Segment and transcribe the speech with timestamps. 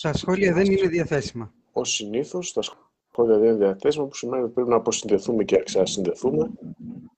[0.00, 1.52] Τα σχόλια δεν είναι διαθέσιμα.
[1.72, 5.62] Ω συνήθως, τα σχόλια δεν είναι διαθέσιμα, που σημαίνει ότι πρέπει να αποσυνδεθούμε και να
[5.62, 6.50] ξανασυνδεθούμε.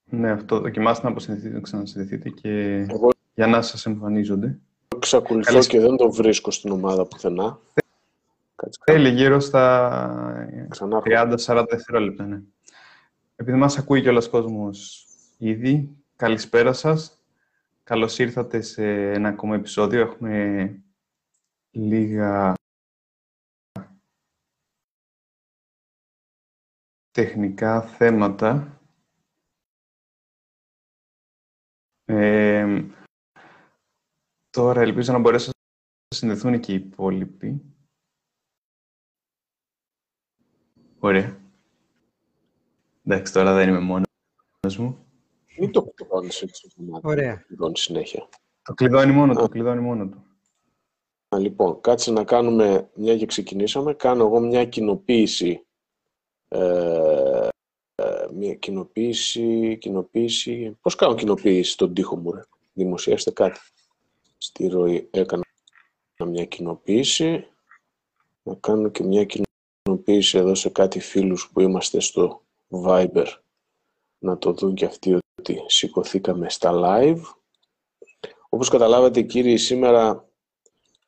[0.05, 0.59] Ναι, αυτό.
[0.59, 2.49] Δοκιμάστε να αποσυνδεθείτε, να ξανασυνδεθείτε και
[2.89, 3.09] Εγώ...
[3.33, 4.59] για να σας εμφανίζονται.
[4.95, 5.67] Εξακολουθώ Καλώς...
[5.67, 7.59] και δεν το βρίσκω στην ομάδα πουθενά.
[8.85, 10.47] Θέλει γύρω στα
[11.45, 12.41] 30-40 δευτερόλεπτα, ναι.
[13.35, 17.21] Επειδή μας ακούει κιόλας κόσμος ήδη, καλησπέρα σας.
[17.83, 20.01] Καλώς ήρθατε σε ένα ακόμα επεισόδιο.
[20.01, 20.75] Έχουμε
[21.71, 22.53] λίγα
[27.13, 28.81] τεχνικά θέματα.
[32.05, 32.85] Ε,
[34.49, 35.51] τώρα ελπίζω να μπορέσουν
[36.07, 37.61] να συνδεθούν και οι υπόλοιποι.
[40.99, 41.39] Ωραία.
[43.03, 45.05] Εντάξει, τώρα δεν είμαι μόνος μου.
[45.59, 46.73] Μην το κλειδώνεις έτσι.
[47.01, 47.35] Ωραία.
[47.35, 48.29] Κλειδώνεις συνέχεια.
[48.61, 49.49] Το κλειδώνει μόνο του.
[49.49, 50.23] κλειδώνει μόνο του.
[51.37, 55.65] Λοιπόν, κάτσε να κάνουμε, μια και ξεκινήσαμε, κάνω εγώ μια κοινοποίηση.
[56.53, 57.47] Ε,
[57.95, 60.77] ε, μια κοινοποίηση, κοινοποίηση.
[60.81, 62.41] Πώς κάνω κοινοποίηση στον τοίχο μου, ρε;
[62.73, 63.59] Δημοσιεύστε κάτι.
[64.37, 65.43] Στη ροή έκανα
[66.25, 67.47] μια κοινοποίηση.
[68.43, 69.25] Να κάνω και μια
[69.83, 73.27] κοινοποίηση εδώ σε κάτι φίλους που είμαστε στο Viber.
[74.19, 77.21] Να το δουν και αυτοί ότι σηκωθήκαμε στα live.
[78.49, 80.29] Όπως καταλάβατε κύριοι, σήμερα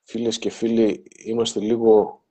[0.04, 2.24] φίλες και φίλοι είμαστε λίγο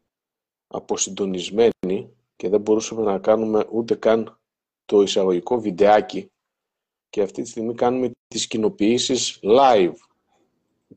[0.67, 4.39] αποσυντονισμένοι και δεν μπορούσαμε να κάνουμε ούτε καν
[4.85, 6.31] το εισαγωγικό βιντεάκι
[7.11, 9.95] και αυτή τη στιγμή κάνουμε τις κοινοποιήσεις live.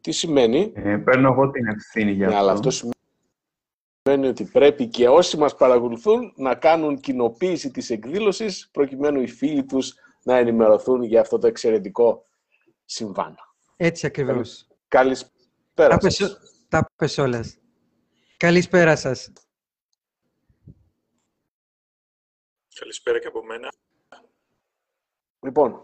[0.02, 0.72] Τι σημαίνει...
[0.76, 2.44] Ε, παίρνω εγώ την ευθύνη για ναι, αυτό.
[2.44, 9.22] Αλλά αυτό σημαίνει ότι πρέπει και όσοι μας παρακολουθούν να κάνουν κοινοποίηση της εκδήλωσης προκειμένου
[9.22, 12.26] οι φίλοι τους να ενημερωθούν για αυτό το εξαιρετικό
[12.86, 13.36] συμβάν.
[13.78, 14.68] Έτσι ακριβώς.
[14.88, 16.40] Καλησπέρα σας.
[16.70, 17.58] Τα πες όλες.
[18.38, 19.31] Καλησπέρα σας.
[22.80, 23.74] Καλησπέρα και από μένα.
[25.40, 25.84] Λοιπόν,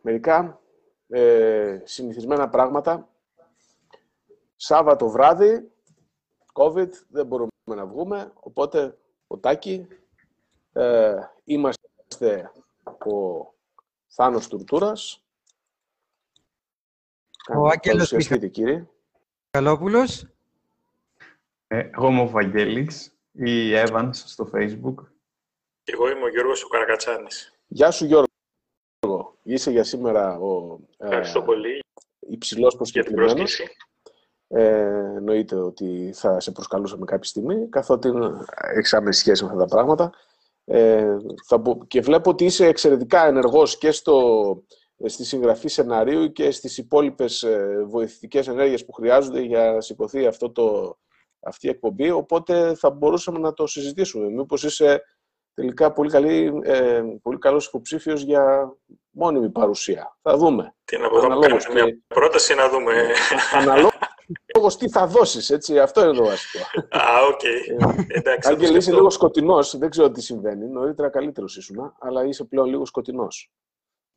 [0.00, 0.60] μερικά
[1.08, 3.08] ε, συνηθισμένα πράγματα.
[4.56, 5.72] Σάββατο βράδυ,
[6.52, 9.86] COVID, δεν μπορούμε να βγούμε, οπότε, ποτάκι,
[10.72, 12.50] ε, είμαστε
[12.84, 13.46] ο
[14.06, 15.24] Θάνος Τουρτούρας.
[17.56, 18.12] Ο Άγγελος
[19.50, 20.26] Μιχαλόπουλος.
[21.66, 24.94] Ε, εγώ είμαι ο Βαγγέλης ή Evans στο Facebook.
[25.82, 27.52] Και εγώ είμαι ο Γιώργος ο Καρακατσάνης.
[27.66, 29.36] Γεια σου Γιώργο.
[29.42, 31.80] Είσαι για σήμερα ο ε, Ευχαριστώ πολύ
[32.18, 33.60] υψηλός προσκεκλημένος.
[34.48, 38.12] Ε, εννοείται ότι θα σε προσκαλούσαμε κάποια στιγμή, καθότι
[38.74, 40.12] έχεις άμεση σχέση με αυτά τα πράγματα.
[40.64, 44.62] Ε, θα, και βλέπω ότι είσαι εξαιρετικά ενεργός και στο,
[45.04, 50.50] στη συγγραφή σεναρίου και στις υπόλοιπες ε, βοηθητικές ενέργειες που χρειάζονται για να σηκωθεί αυτό
[50.50, 50.96] το,
[51.40, 54.30] αυτή η εκπομπή, οπότε θα μπορούσαμε να το συζητήσουμε.
[54.30, 55.02] Μήπως είσαι
[55.54, 58.72] τελικά πολύ, καλή, ε, πολύ καλός υποψήφιος για
[59.10, 60.16] μόνιμη παρουσία.
[60.22, 60.74] Θα δούμε.
[60.84, 61.36] Τι να πω, θα
[61.72, 63.12] μια πρόταση να δούμε.
[63.52, 66.64] Αναλόγως τι θα δώσεις, έτσι, αυτό είναι το βασικό.
[66.90, 67.40] Α, οκ.
[68.08, 68.48] Εντάξει.
[68.48, 72.66] Αν και είσαι λίγο σκοτεινός, δεν ξέρω τι συμβαίνει, νωρίτερα καλύτερος ήσουν, αλλά είσαι πλέον
[72.66, 73.50] λίγο σκοτεινός.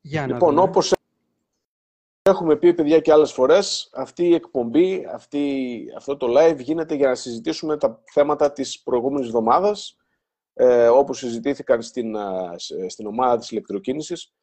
[0.02, 0.62] Για λοιπόν, δούμε.
[0.62, 0.94] όπως
[2.30, 7.08] έχουμε πει, παιδιά, και άλλες φορές, αυτή η εκπομπή, αυτή, αυτό το live γίνεται για
[7.08, 9.98] να συζητήσουμε τα θέματα της προηγούμενης εβδομάδας,
[10.54, 12.16] ε, όπως συζητήθηκαν στην,
[12.88, 14.34] στην ομάδα της ηλεκτροκίνησης.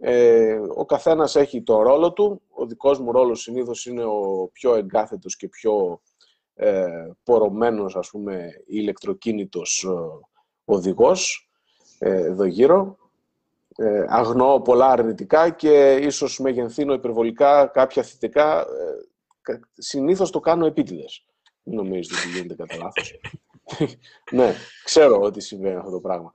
[0.00, 2.42] Ε, ο καθένας έχει το ρόλο του.
[2.48, 6.00] Ο δικός μου ρόλος συνήθως είναι ο πιο εγκάθετος και πιο
[6.54, 9.90] ε, πορωμένος, ας πούμε, ηλεκτροκίνητος ε,
[10.64, 11.50] οδηγός
[11.98, 12.96] ε, εδώ γύρω.
[13.80, 18.60] Ε, αγνοώ πολλά αρνητικά και ίσως μεγενθύνω υπερβολικά κάποια θετικά.
[18.60, 21.26] Ε, συνήθως το κάνω επίτηδες.
[21.62, 23.20] Μην νομίζετε ότι γίνεται κατά λάθος.
[24.30, 24.54] ναι,
[24.84, 26.34] ξέρω ότι συμβαίνει αυτό το πράγμα.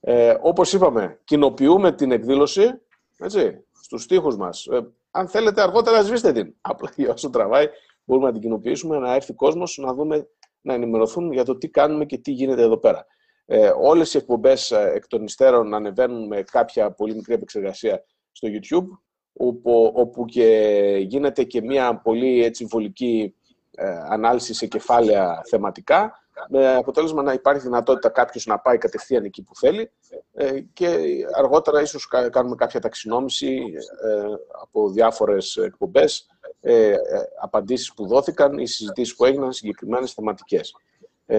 [0.00, 2.80] Ε, όπως είπαμε, κοινοποιούμε την εκδήλωση
[3.18, 4.66] έτσι, στους στίχους μας.
[4.66, 6.54] Ε, αν θέλετε αργότερα σβήστε την.
[6.60, 7.68] Απλά για όσο τραβάει
[8.04, 10.28] μπορούμε να την κοινοποιήσουμε, να έρθει κόσμος, να δούμε,
[10.60, 13.06] να ενημερωθούν για το τι κάνουμε και τι γίνεται εδώ πέρα.
[13.46, 18.48] Ε, όλες οι εκπομπές ε, εκ των υστέρων ανεβαίνουν με κάποια πολύ μικρή επεξεργασία στο
[18.50, 18.98] YouTube,
[19.32, 23.34] όπου, όπου και γίνεται και μια πολύ έτσι βολική
[23.70, 29.42] ε, ανάλυση σε κεφάλαια θεματικά, με αποτέλεσμα να υπάρχει δυνατότητα κάποιος να πάει κατευθείαν εκεί
[29.42, 29.90] που θέλει
[30.34, 30.98] ε, και
[31.36, 33.62] αργότερα ίσως κάνουμε κάποια ταξινόμηση
[34.04, 34.24] ε,
[34.62, 36.26] από διάφορες εκπομπές,
[36.60, 36.94] ε,
[37.42, 40.74] απαντήσεις που δόθηκαν ή συζητήσεις που έγιναν συγκεκριμένες θεματικές.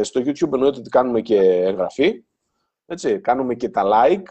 [0.02, 2.24] Στο YouTube εννοείται ότι κάνουμε και εγγραφή,
[2.86, 4.28] έτσι, κάνουμε και τα like.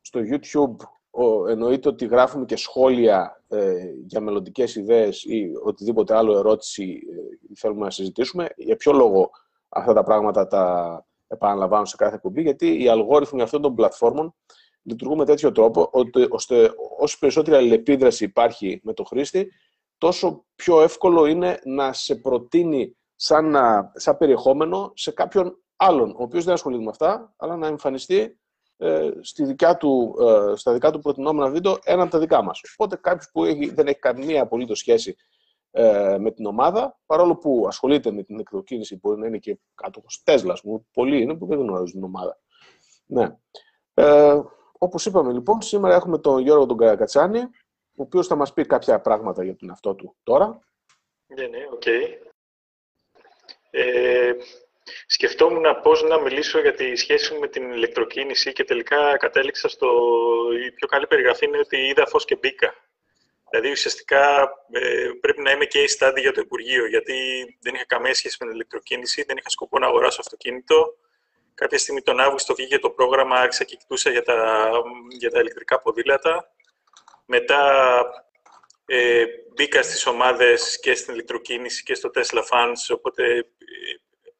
[0.00, 0.76] Στο YouTube
[1.10, 7.54] ο, εννοείται ότι γράφουμε και σχόλια ε, για μελλοντικές ιδέες ή οτιδήποτε άλλο ερώτηση ε,
[7.54, 8.48] θέλουμε να συζητήσουμε.
[8.56, 9.30] Για ποιο λόγο
[9.68, 14.34] αυτά τα πράγματα τα επαναλαμβάνω σε κάθε εκπομπή, γιατί οι αλγόριθμοι αυτών των πλατφόρμων
[14.82, 15.90] λειτουργούν με τέτοιο τρόπο,
[16.30, 19.52] ώστε όσο περισσότερη αλληλεπίδραση υπάρχει με το χρήστη,
[19.98, 23.56] τόσο πιο εύκολο είναι να σε προτείνει σαν,
[23.94, 28.38] σαν περιεχόμενο σε κάποιον άλλον, ο οποίος δεν ασχολείται με αυτά, αλλά να εμφανιστεί
[28.76, 32.60] ε, στη δικιά του, ε, στα δικά του προτινόμενα βίντεο ένα από τα δικά μας.
[32.72, 35.16] Οπότε κάποιος που έχει, δεν έχει καμία απολύτως σχέση
[35.70, 40.22] ε, με την ομάδα, παρόλο που ασχολείται με την εκτοκίνηση, μπορεί να είναι και κάτοχος
[40.22, 42.38] Τέσλας μου, πολλοί είναι που δεν γνωρίζουν την ομάδα.
[43.06, 43.36] Ναι.
[43.94, 44.40] Ε,
[44.78, 47.38] όπως είπαμε λοιπόν, σήμερα έχουμε τον Γιώργο τον Καρακατσάνη,
[47.96, 50.58] ο οποίος θα μας πει κάποια πράγματα για τον εαυτό του τώρα.
[51.26, 51.82] Ναι, ναι, οκ.
[53.76, 54.32] Ε,
[55.06, 59.88] σκεφτόμουν πώς να μιλήσω για τη σχέση μου με την ηλεκτροκίνηση και τελικά κατέληξα στο...
[60.66, 62.74] Η πιο καλή περιγραφή είναι ότι είδα φως και μπήκα.
[63.50, 67.14] Δηλαδή, ουσιαστικά ε, πρέπει να είμαι case study για το Υπουργείο, γιατί
[67.60, 70.96] δεν είχα καμία σχέση με την ηλεκτροκίνηση, δεν είχα σκοπό να αγοράσω αυτοκίνητο.
[71.54, 74.70] Κάποια στιγμή τον Αύγουστο βγήκε το πρόγραμμα, άρχισα και κοιτούσα για τα,
[75.18, 76.52] για τα ηλεκτρικά ποδήλατα.
[77.26, 77.60] Μετά
[78.86, 83.42] ε, μπήκα στις ομάδες και στην ηλεκτροκίνηση και στο Tesla Fans, οπότε ε,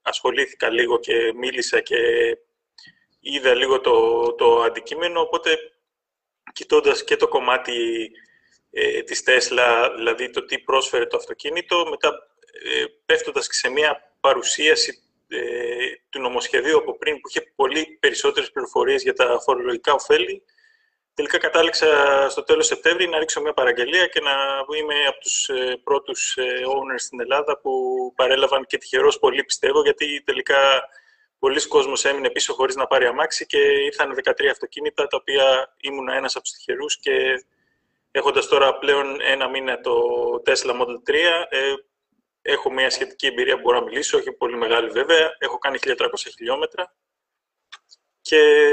[0.03, 1.97] ασχολήθηκα λίγο και μίλησα και
[3.21, 5.59] είδα λίγο το, το αντικείμενο, οπότε
[6.53, 8.11] κοιτώντας και το κομμάτι
[8.71, 12.09] ε, της Tesla, δηλαδή το τι πρόσφερε το αυτοκίνητο, μετά
[12.63, 18.51] ε, πέφτοντας και σε μια παρουσίαση ε, του νομοσχεδίου από πριν που είχε πολύ περισσότερες
[18.51, 20.43] πληροφορίες για τα φορολογικά ωφέλη,
[21.15, 21.87] τελικά κατάληξα
[22.29, 24.31] στο τέλος Σεπτέμβρη να ρίξω μια παραγγελία και να
[24.79, 27.73] είμαι από τους ε, πρώτους ε, owners στην Ελλάδα που
[28.17, 30.57] παρέλαβαν και τυχερός πολύ πιστεύω, γιατί τελικά
[31.39, 36.09] πολλοί κόσμος έμεινε πίσω χωρίς να πάρει αμάξι και ήρθαν 13 αυτοκίνητα, τα οποία ήμουν
[36.09, 37.45] ένας από τους τυχερούς και
[38.11, 39.93] έχοντας τώρα πλέον ένα μήνα το
[40.47, 41.15] Tesla Model 3,
[41.49, 41.75] ε,
[42.43, 45.37] έχω μια σχετική εμπειρία που μπορώ να μιλήσω, όχι πολύ μεγάλη βέβαια.
[45.39, 46.95] Έχω κάνει 1300 χιλιόμετρα
[48.21, 48.71] και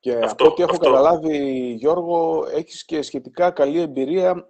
[0.00, 1.36] και αυτό, από ό,τι έχω καταλάβει,
[1.78, 4.48] Γιώργο, έχεις και σχετικά καλή εμπειρία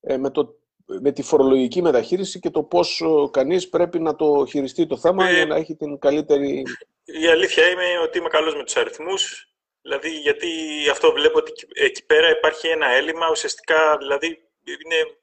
[0.00, 4.86] ε, με, το, με τη φορολογική μεταχείριση και το πώς κανείς πρέπει να το χειριστεί
[4.86, 6.62] το θέμα ε, για να έχει την καλύτερη...
[7.04, 9.52] Η αλήθεια είναι ότι είμαι καλός με τους αριθμούς.
[9.82, 10.48] Δηλαδή, γιατί
[10.90, 13.30] αυτό βλέπω ότι εκεί πέρα υπάρχει ένα έλλειμμα.
[13.30, 14.26] Ουσιαστικά, δηλαδή,
[14.64, 15.18] είναι,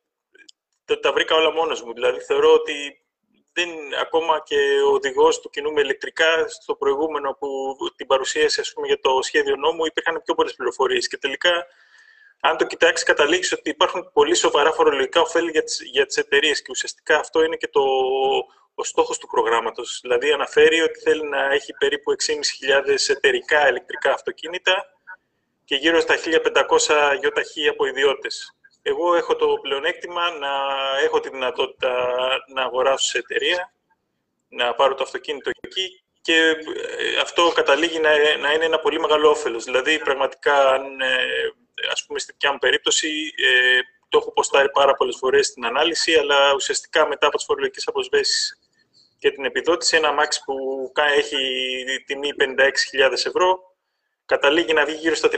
[0.85, 1.93] τα, τα βρήκα όλα μόνος μου.
[1.93, 3.04] Δηλαδή, θεωρώ ότι
[3.55, 3.69] δεν,
[4.01, 8.87] ακόμα και ο οδηγός του κοινού με ηλεκτρικά, στο προηγούμενο που την παρουσίασε ας πούμε,
[8.87, 11.07] για το σχέδιο νόμου, υπήρχαν πιο πολλές πληροφορίες.
[11.07, 11.65] Και τελικά,
[12.39, 16.61] αν το κοιτάξει, καταλήξεις ότι υπάρχουν πολύ σοβαρά φορολογικά ωφέλη για τις για τις εταιρείες.
[16.61, 17.81] Και ουσιαστικά αυτό είναι και το,
[18.75, 19.99] ο στόχος του προγράμματος.
[20.01, 24.85] Δηλαδή, αναφέρει ότι θέλει να έχει περίπου 6.500 εταιρικά ηλεκτρικά αυτοκίνητα
[25.65, 28.55] και γύρω στα 1.500 γιοταχή από ιδιώτες
[28.87, 30.49] εγώ έχω το πλεονέκτημα να
[31.03, 31.93] έχω τη δυνατότητα
[32.53, 33.73] να αγοράσω σε εταιρεία,
[34.47, 36.35] να πάρω το αυτοκίνητο εκεί και
[36.97, 39.63] ε, αυτό καταλήγει να, να είναι ένα πολύ μεγάλο όφελος.
[39.63, 41.15] Δηλαδή, πραγματικά, αν, ε,
[41.91, 43.79] ας πούμε, στη δικιά μου περίπτωση, ε,
[44.09, 48.59] το έχω ποστάρει πάρα πολλές φορές στην ανάλυση, αλλά ουσιαστικά μετά από τις φορολογικές αποσβέσεις
[49.19, 51.37] και την επιδότηση, ένα μάξι που έχει
[52.05, 53.74] τιμή 56.000 ευρώ,
[54.25, 55.37] καταλήγει να βγει γύρω στα 36.000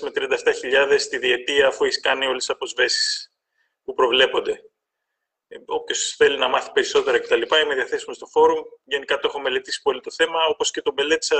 [0.00, 3.32] με 37.000 τη διετία αφού έχεις κάνει όλες τις αποσβέσεις
[3.84, 4.64] που προβλέπονται.
[5.48, 7.42] Ε, Όποιος θέλει να μάθει περισσότερα κτλ.
[7.64, 8.60] είμαι διαθέσιμος στο φόρουμ.
[8.84, 11.36] Γενικά το έχω μελετήσει πολύ το θέμα, όπως και το μελέτησα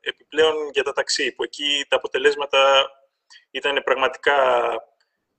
[0.00, 2.90] επιπλέον για τα ταξί, που εκεί τα αποτελέσματα
[3.50, 4.34] ήταν πραγματικά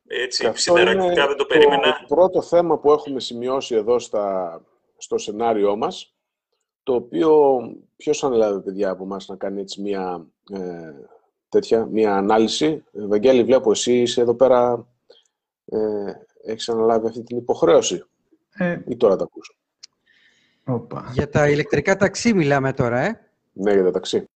[0.07, 2.05] έτσι, σιδερακτικά, δεν το περίμενα.
[2.07, 4.61] Το πρώτο θέμα που έχουμε σημειώσει εδώ στα,
[4.97, 6.15] στο σενάριό μας,
[6.83, 7.59] το οποίο
[7.95, 10.93] ποιος ανέλαβε, παιδιά, από εμάς να κάνει έτσι μια ε,
[11.49, 12.83] τέτοια, μια ανάλυση.
[12.93, 14.87] Ευαγγέλη, βλέπω εσύ είσαι εδώ πέρα,
[15.65, 15.77] ε,
[16.45, 18.03] έχεις αναλάβει αυτή την υποχρέωση.
[18.53, 19.53] Ε, ή τώρα τα ακούσω.
[20.65, 21.09] Οπα.
[21.13, 23.19] Για τα ηλεκτρικά ταξί μιλάμε τώρα, ε.
[23.53, 24.27] Ναι, για τα ταξί.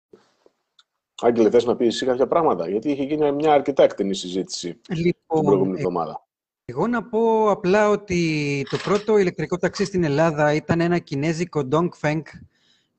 [1.22, 5.38] Άγγελε, θες να πεις εσύ κάποια πράγματα, γιατί είχε γίνει μια αρκετά εκτενή συζήτηση λοιπόν,
[5.40, 6.26] την προηγούμενη εβδομάδα.
[6.64, 12.22] Εγώ να πω απλά ότι το πρώτο ηλεκτρικό ταξί στην Ελλάδα ήταν ένα κινέζικο Dongfeng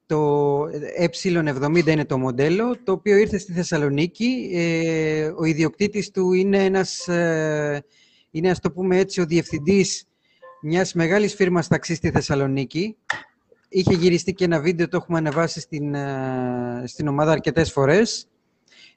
[0.07, 0.61] το
[0.99, 4.49] ε70 είναι το μοντέλο, το οποίο ήρθε στη Θεσσαλονίκη.
[4.53, 7.83] Ε, ο ιδιοκτήτης του είναι ένας, ε,
[8.31, 10.05] είναι ας το πούμε έτσι, ο διευθυντής
[10.61, 12.95] μιας μεγάλης φίρμας ταξί στη Θεσσαλονίκη.
[13.69, 18.27] Είχε γυριστεί και ένα βίντεο, το έχουμε ανεβάσει στην, ε, στην ομάδα αρκετές φορές.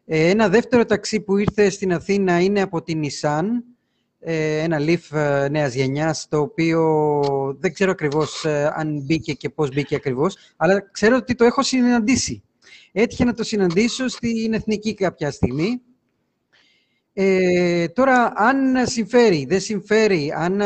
[0.05, 3.80] ένα δεύτερο ταξί που ήρθε στην Αθήνα είναι από την Nissan, ε,
[4.23, 9.69] ένα Leaf ε, νέας γενιάς, το οποίο δεν ξέρω ακριβώς ε, αν μπήκε και πώς
[9.69, 12.43] μπήκε ακριβώς, αλλά ξέρω ότι το έχω συναντήσει.
[12.93, 15.81] Έτυχε να το συναντήσω στην Εθνική κάποια στιγμή.
[17.13, 20.59] Ε, τώρα, αν συμφέρει, δεν συμφέρει, αν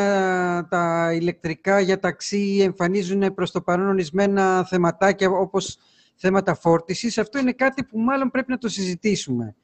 [0.69, 5.79] τα ηλεκτρικά για ταξί εμφανίζουν προς το παρόν ορισμένα θεματάκια όπως
[6.15, 9.55] θέματα φόρτισης, αυτό είναι κάτι που μάλλον πρέπει να το συζητήσουμε.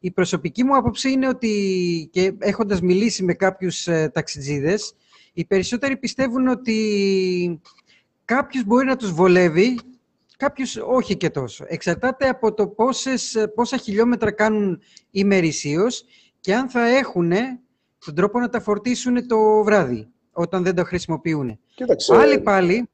[0.00, 4.94] Η προσωπική μου άποψη είναι ότι, και έχοντας μιλήσει με κάποιους ε, ταξιτζίδες,
[5.32, 7.60] οι περισσότεροι πιστεύουν ότι
[8.24, 9.78] κάποιους μπορεί να τους βολεύει,
[10.36, 11.64] κάποιους όχι και τόσο.
[11.68, 16.04] Εξαρτάται από το πόσες, πόσα χιλιόμετρα κάνουν ημερησίως
[16.40, 17.32] και αν θα έχουν
[18.04, 21.58] τον τρόπο να τα φορτίσουν το βράδυ, όταν δεν τα χρησιμοποιούν.
[21.74, 22.88] Κοίταξε, Άλλοι πάλι...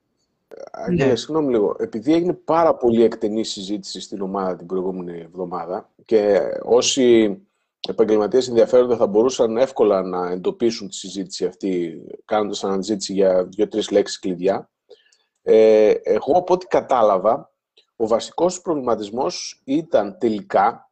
[0.70, 1.16] Αγγέλα, ναι.
[1.16, 1.76] συγγνώμη λίγο.
[1.78, 7.38] Επειδή έγινε πάρα πολύ εκτενή συζήτηση στην ομάδα την προηγούμενη εβδομάδα και όσοι
[7.88, 14.18] επαγγελματίες ενδιαφέρονται θα μπορούσαν εύκολα να εντοπίσουν τη συζήτηση αυτή κάνοντας αναζήτηση για δύο-τρεις λέξεις
[14.18, 14.70] κλειδιά.
[15.42, 17.50] Ε, εγώ από ό,τι κατάλαβα,
[17.96, 20.90] ο βασικός προβληματισμός ήταν τελικά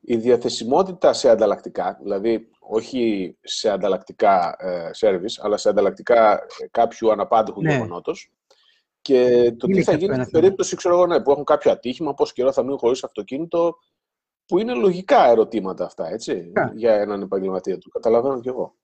[0.00, 7.12] η διαθεσιμότητα σε ανταλλακτικά, δηλαδή όχι σε ανταλλακτικά ε, service, αλλά σε ανταλλακτικά ε, κάποιου
[7.12, 7.72] αναπάντηχου ναι.
[7.72, 8.32] γεγονότος,
[9.02, 12.32] και το τι θα γίνει στην περίπτωση ξέρω εγώ, ναι, που έχουν κάποιο ατύχημα, πόσο
[12.34, 13.78] καιρό θα μείνουν χωρίς αυτοκίνητο,
[14.46, 17.90] που είναι λογικά ερωτήματα αυτά, έτσι, για έναν επαγγελματία του.
[17.90, 18.74] Καταλαβαίνω κι εγώ.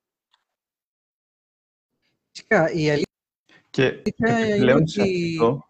[2.30, 3.04] Φυσικά, η αλήθεια
[3.70, 5.64] και επιπλέον σε αυτό,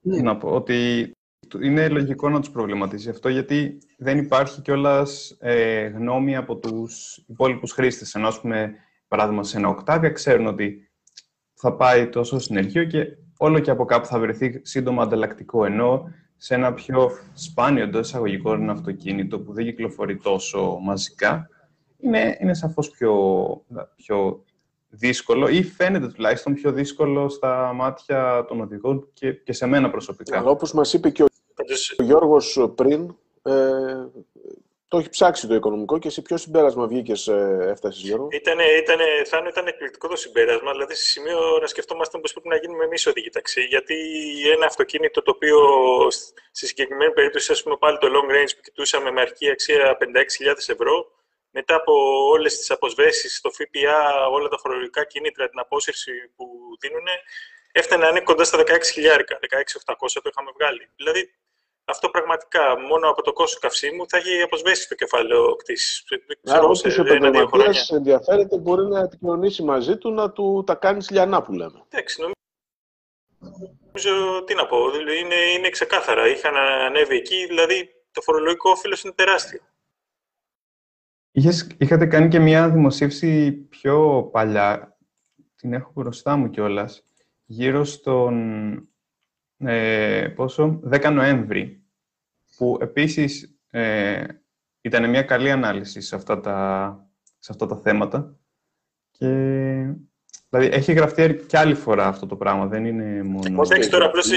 [0.00, 0.20] ναι.
[0.20, 1.10] να πω ότι
[1.62, 7.72] είναι λογικό να τους προβληματίσει αυτό, γιατί δεν υπάρχει κιόλας ε, γνώμη από τους υπόλοιπους
[7.72, 8.14] χρήστες.
[8.14, 8.74] Ενώ, ας πούμε,
[9.08, 10.90] παράδειγμα, σε ένα οκτάβια ξέρουν ότι
[11.54, 15.64] θα πάει τόσο συνεργείο και όλο και από κάπου θα βρεθεί σύντομα ανταλλακτικό.
[15.64, 21.48] Ενώ σε ένα πιο σπάνιο εντός εισαγωγικών αυτοκίνητο που δεν κυκλοφορεί τόσο μαζικά,
[21.98, 23.14] είναι, είναι σαφώς πιο,
[23.96, 24.44] πιο
[24.88, 30.38] δύσκολο ή φαίνεται τουλάχιστον πιο δύσκολο στα μάτια των οδηγών και, και σε μένα προσωπικά.
[30.38, 31.26] Αλλά όπως μας είπε και ο,
[31.98, 33.52] ο Γιώργος πριν, ε,
[34.88, 39.04] το έχει ψάξει το οικονομικό και σε ποιο συμπέρασμα βγήκες, ε, έφτασες, Γιώργο; Ήτανε, ήτανε,
[39.24, 40.70] θα ήταν εκπληκτικό το συμπέρασμα.
[40.72, 43.62] Δηλαδή, σε σημείο να σκεφτόμαστε πώ πρέπει να γίνουμε εμείς οδηγοί ταξί.
[43.62, 43.94] Γιατί
[44.54, 45.58] ένα αυτοκίνητο το οποίο
[46.50, 50.68] στη συγκεκριμένη περίπτωση, ας πούμε, πάλι το long range που κοιτούσαμε με αρχή αξία 56.000
[50.68, 51.06] ευρώ,
[51.50, 51.92] μετά από
[52.28, 56.46] όλες τις αποσβέσεις, το ΦΠΑ, όλα τα φορολογικά κίνητρα, την απόσυρση που
[56.80, 57.06] δίνουν,
[57.72, 60.90] έφτανε να είναι κοντά στα 16.000, 16.800 το είχαμε βγάλει.
[60.96, 61.30] Δηλαδή,
[61.88, 66.04] αυτό πραγματικά μόνο από το κόστος καυσίμου θα έχει αποσβέσει το κεφάλαιο κτήση.
[66.44, 71.52] Άρα, όποιος επαγγελματία ενδιαφέρεται μπορεί να επικοινωνήσει μαζί του να του τα κάνει λιανά που
[71.52, 71.84] λέμε.
[71.88, 72.34] Εντάξει, νομίζω
[74.44, 74.78] τι να πω.
[75.20, 76.28] Είναι, είναι ξεκάθαρα.
[76.28, 79.60] Είχαν ανέβει εκεί, δηλαδή το φορολογικό όφελος είναι τεράστιο.
[81.30, 84.96] Είχες, είχατε κάνει και μια δημοσίευση πιο παλιά,
[85.56, 87.02] την έχω μπροστά μου κιόλας,
[87.44, 88.88] γύρω στον
[89.58, 91.84] ε, πόσο, 10 Νοέμβρη,
[92.56, 94.24] που επίσης ε,
[94.80, 98.38] ήταν μια καλή ανάλυση σε αυτά τα, σε αυτά τα θέματα.
[99.10, 99.26] Και,
[100.48, 103.62] δηλαδή, έχει γραφτεί και άλλη φορά αυτό το πράγμα, δεν είναι μόνο...
[103.64, 104.30] Εντάξει, τώρα απλώς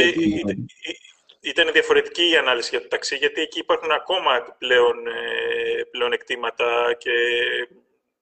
[1.42, 6.94] ήταν διαφορετική η ανάλυση για το ταξί, γιατί εκεί υπάρχουν ακόμα πλέον, ε, πλέον εκτήματα
[6.98, 7.12] και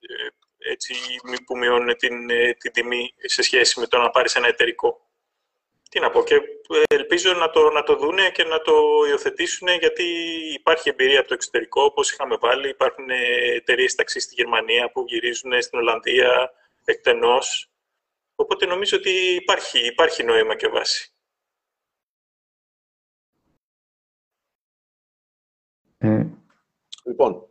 [0.00, 0.94] ε, έτσι
[1.46, 5.07] που μειώνουν την, ε, την τιμή σε σχέση με το να πάρεις ένα εταιρικό
[5.88, 6.40] τι να πω, και
[6.86, 8.72] ελπίζω να το, να το δούνε και να το
[9.08, 10.04] υιοθετήσουν γιατί
[10.54, 12.68] υπάρχει εμπειρία από το εξωτερικό, όπως είχαμε βάλει.
[12.68, 13.10] Υπάρχουν
[13.54, 16.50] εταιρείες ταξί στη Γερμανία που γυρίζουν στην Ολλανδία
[16.84, 17.70] εκτενώς.
[18.34, 21.12] Οπότε νομίζω ότι υπάρχει, υπάρχει νόημα και βάση.
[25.98, 26.26] Ε,
[27.04, 27.42] λοιπόν.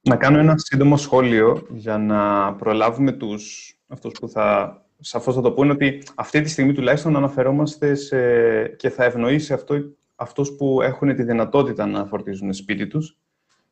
[0.00, 5.52] Να κάνω ένα σύντομο σχόλιο για να προλάβουμε τους, αυτούς που θα σαφώς θα το
[5.52, 9.74] πούνε ότι αυτή τη στιγμή τουλάχιστον αναφερόμαστε σε, και θα ευνοήσει αυτό,
[10.14, 13.18] αυτούς που έχουν τη δυνατότητα να φορτίζουν σπίτι τους.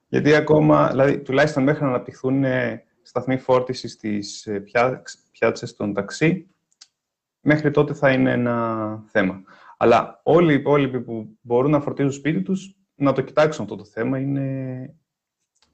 [0.08, 2.44] Γιατί ακόμα, δηλαδή, τουλάχιστον μέχρι να αναπτυχθούν
[3.02, 4.64] σταθμοί φόρτισης στις ε,
[5.30, 6.46] πιάτσες των ταξί,
[7.40, 9.42] μέχρι τότε θα είναι ένα θέμα.
[9.76, 13.84] Αλλά όλοι οι υπόλοιποι που μπορούν να φορτίζουν σπίτι τους, να το κοιτάξουν αυτό το
[13.84, 14.94] θέμα, είναι...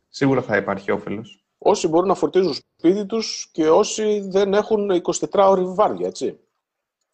[0.09, 5.13] σίγουρα θα υπάρχει όφελος όσοι μπορούν να φορτίζουν σπίτι τους και όσοι δεν έχουν 24
[5.33, 6.39] ώρες βάρδια, έτσι.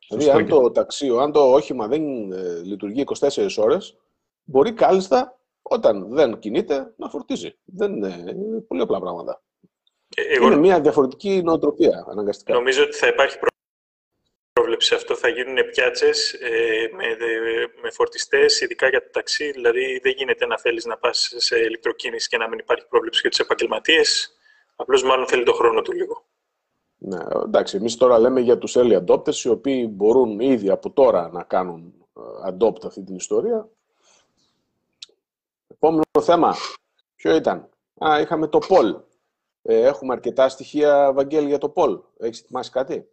[0.09, 3.97] Δηλαδή, αν το ταξί, αν το όχημα δεν ε, λειτουργεί 24 ώρες,
[4.45, 7.57] μπορεί κάλλιστα όταν δεν κινείται να φορτίζει.
[7.65, 9.43] Δεν είναι, πολύ απλά πράγματα.
[10.17, 10.47] Ε, εγώ...
[10.47, 12.55] Είναι μια διαφορετική νοοτροπία αναγκαστικά.
[12.55, 13.39] Νομίζω ότι θα υπάρχει
[14.53, 15.17] πρόβλεψη αυτό.
[15.17, 17.17] Θα γίνουν πιάτσες ε, με,
[17.83, 19.51] με φορτιστές, ειδικά για το ταξί.
[19.51, 23.31] Δηλαδή, δεν γίνεται να θέλεις να πας σε ηλεκτροκίνηση και να μην υπάρχει πρόβλεψη για
[23.31, 24.34] τους επαγγελματίες.
[24.77, 26.25] Απλώς μάλλον θέλει το χρόνο του λίγο.
[26.97, 31.29] Ναι, εντάξει, εμείς τώρα λέμε για τους early adopters, οι οποίοι μπορούν ήδη από τώρα
[31.29, 33.69] να κάνουν ε, adopt αυτή την ιστορία.
[35.67, 36.55] Επόμενο θέμα,
[37.15, 37.69] ποιο ήταν;
[38.07, 39.03] Α, είχαμε το poll.
[39.63, 42.01] Ε, έχουμε αρκετά στοιχεία, Βαγγέλη, για το Πολ.
[42.19, 43.09] Έχεις ετοιμάσει κάτι;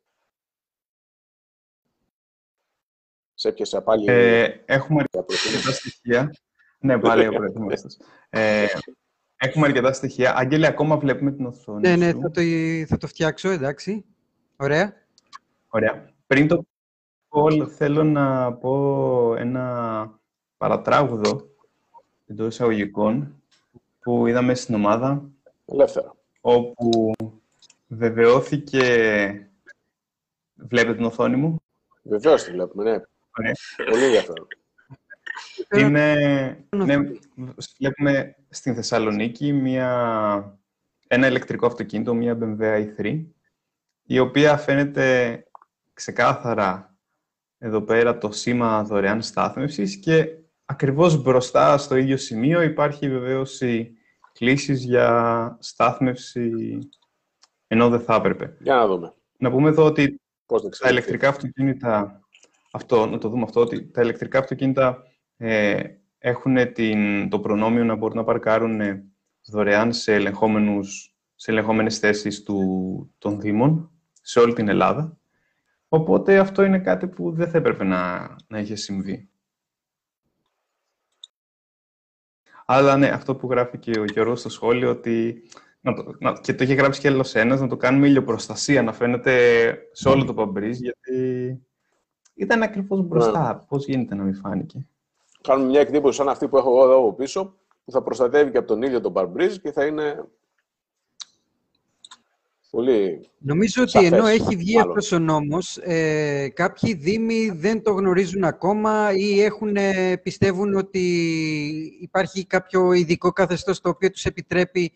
[3.34, 4.06] Σε έπιασε πάλι...
[4.08, 6.36] Ε, έχουμε αρκετά στοιχεία.
[6.80, 7.34] ναι, πάλι ο
[8.30, 8.68] ε,
[9.44, 10.36] Έχουμε αρκετά στοιχεία.
[10.38, 12.42] Άγγελε, ακόμα βλέπουμε την οθόνη Ναι, ναι, θα το,
[12.88, 14.06] θα το φτιάξω, εντάξει.
[14.56, 14.94] Ωραία.
[15.70, 16.14] Ωραία.
[16.28, 16.66] Πριν το
[17.30, 20.20] Πολ, θέλω να πω ένα
[20.58, 21.50] παρατράγουδο
[22.28, 23.42] εντό εισαγωγικών
[24.00, 25.30] που είδαμε στην ομάδα.
[25.66, 26.16] Ελεύθερα.
[26.42, 27.12] Όπου
[27.88, 28.82] βεβαιώθηκε...
[30.56, 31.56] Βλέπετε την οθόνη μου.
[32.04, 33.52] Βεβαίως τη βλέπουμε, ναι.
[33.90, 34.48] Πολύ ενδιαφέρον.
[35.78, 36.16] Είναι,
[36.70, 36.98] ναι,
[37.78, 40.60] βλέπουμε στην Θεσσαλονίκη μια,
[41.08, 43.26] ένα ηλεκτρικό αυτοκίνητο, μια BMW i3,
[44.04, 45.44] η οποία φαίνεται
[45.94, 46.96] ξεκάθαρα
[47.58, 50.28] εδώ πέρα το σήμα δωρεάν στάθμευσης και
[50.66, 53.94] ακριβώς μπροστά στο ίδιο σημείο υπάρχει βεβαίωση
[54.34, 56.80] κλήσεις για στάθμευση
[57.68, 58.58] ενώ δεν θα έπρεπε.
[58.60, 59.14] Για να δούμε.
[59.38, 60.22] Να πούμε εδώ ότι
[60.80, 62.22] τα ηλεκτρικά αυτοκίνητα,
[62.72, 65.04] αυτό, να το δούμε αυτό, ότι τα ηλεκτρικά αυτοκίνητα
[65.38, 65.84] ε,
[66.24, 69.06] έχουν την, το προνόμιο να μπορούν να παρκάρουν ε,
[69.46, 75.18] δωρεάν σε, ελεγχόμενους, σε ελεγχόμενες θέσεις του, των Δήμων σε όλη την Ελλάδα.
[75.88, 79.30] Οπότε αυτό είναι κάτι που δεν θα έπρεπε να, να είχε συμβεί.
[82.66, 85.44] Αλλά ναι, αυτό που γράφει και ο Γιώργος στο σχόλιο, ότι
[85.82, 88.94] να το, να, και το είχε γράψει και άλλος ένας, να το κάνουμε ηλιοπροστασία, να
[88.94, 91.60] φαίνεται σε όλο το παμπρίζ, γιατί
[92.34, 93.54] ήταν ακριβώς μπροστά.
[93.54, 93.66] Ναι.
[93.68, 94.88] Πώς γίνεται να μην φάνηκε;
[95.42, 97.56] Κάνουμε μια εκτύπωση σαν αυτή που έχω εγώ εδώ πίσω,
[97.86, 100.26] που θα προστατεύει και από τον ίδιο τον Barbreeze και θα είναι
[102.70, 107.92] πολύ Νομίζω ότι ενώ έχει βγει αυτό αυτός ο νόμος, ε, κάποιοι δήμοι δεν το
[107.92, 111.00] γνωρίζουν ακόμα ή έχουν, ε, πιστεύουν ότι
[112.02, 114.92] υπάρχει κάποιο ειδικό καθεστώς το οποίο τους επιτρέπει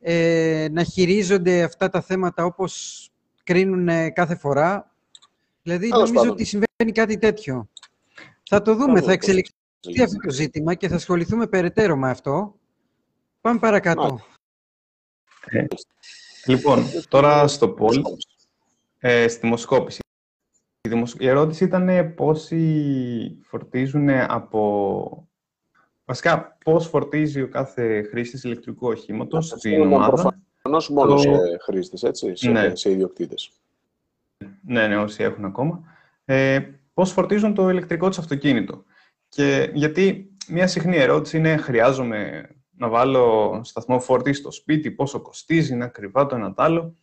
[0.00, 3.06] ε, να χειρίζονται αυτά τα θέματα όπως
[3.44, 4.94] κρίνουν ε, κάθε φορά.
[5.62, 7.68] Δηλαδή, νομίζω ότι συμβαίνει κάτι τέτοιο.
[8.42, 9.54] Θα το δούμε, θα εξελιχθεί
[9.90, 12.54] τι αυτό το ζήτημα και θα ασχοληθούμε περαιτέρω με αυτό.
[13.40, 14.20] Πάμε παρακάτω.
[15.44, 15.64] Ε,
[16.46, 18.02] λοιπόν, τώρα στο Πολ,
[18.98, 20.00] ε, στη δημοσκόπηση.
[21.18, 25.28] Η, ερώτηση ήταν πόσοι φορτίζουν από...
[26.04, 30.10] Βασικά, πώς φορτίζει ο κάθε χρήστης ηλεκτρικού οχήματος στην ομάδα;
[30.62, 31.18] Προφανώς μόνο το...
[31.18, 32.74] σε χρήστες, έτσι, σε, ναι.
[32.74, 33.50] σε ιδιοκτήτες.
[34.66, 35.82] Ναι, ναι, όσοι έχουν ακόμα.
[36.24, 36.60] Ε,
[36.94, 38.84] πώς φορτίζουν το ηλεκτρικό τους αυτοκίνητο;
[39.34, 45.72] Και γιατί μια συχνή ερώτηση είναι χρειάζομαι να βάλω σταθμό φόρτης στο σπίτι, πόσο κοστίζει,
[45.72, 46.96] είναι ακριβά το ένα τ' άλλο.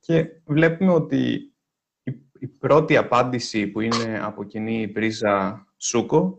[0.00, 1.52] Και βλέπουμε ότι
[2.38, 6.38] η, πρώτη απάντηση που είναι από κοινή πρίζα Σούκο,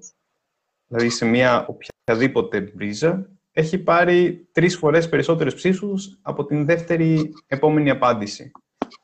[0.87, 7.89] δηλαδή σε μια οποιαδήποτε πρίζα, έχει πάρει τρεις φορές περισσότερες ψήφους από την δεύτερη επόμενη
[7.89, 8.51] απάντηση,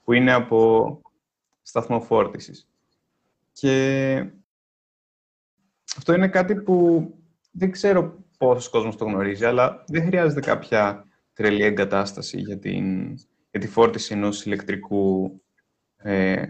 [0.03, 1.01] που είναι από
[1.61, 2.67] σταθμό φόρτισης.
[3.53, 4.25] Και
[5.97, 7.07] αυτό είναι κάτι που
[7.51, 13.13] δεν ξέρω πόσος κόσμος το γνωρίζει, αλλά δεν χρειάζεται κάποια τρελή εγκατάσταση για, την,
[13.51, 15.41] για τη φόρτιση ενός ηλεκτρικού
[15.97, 16.45] ε,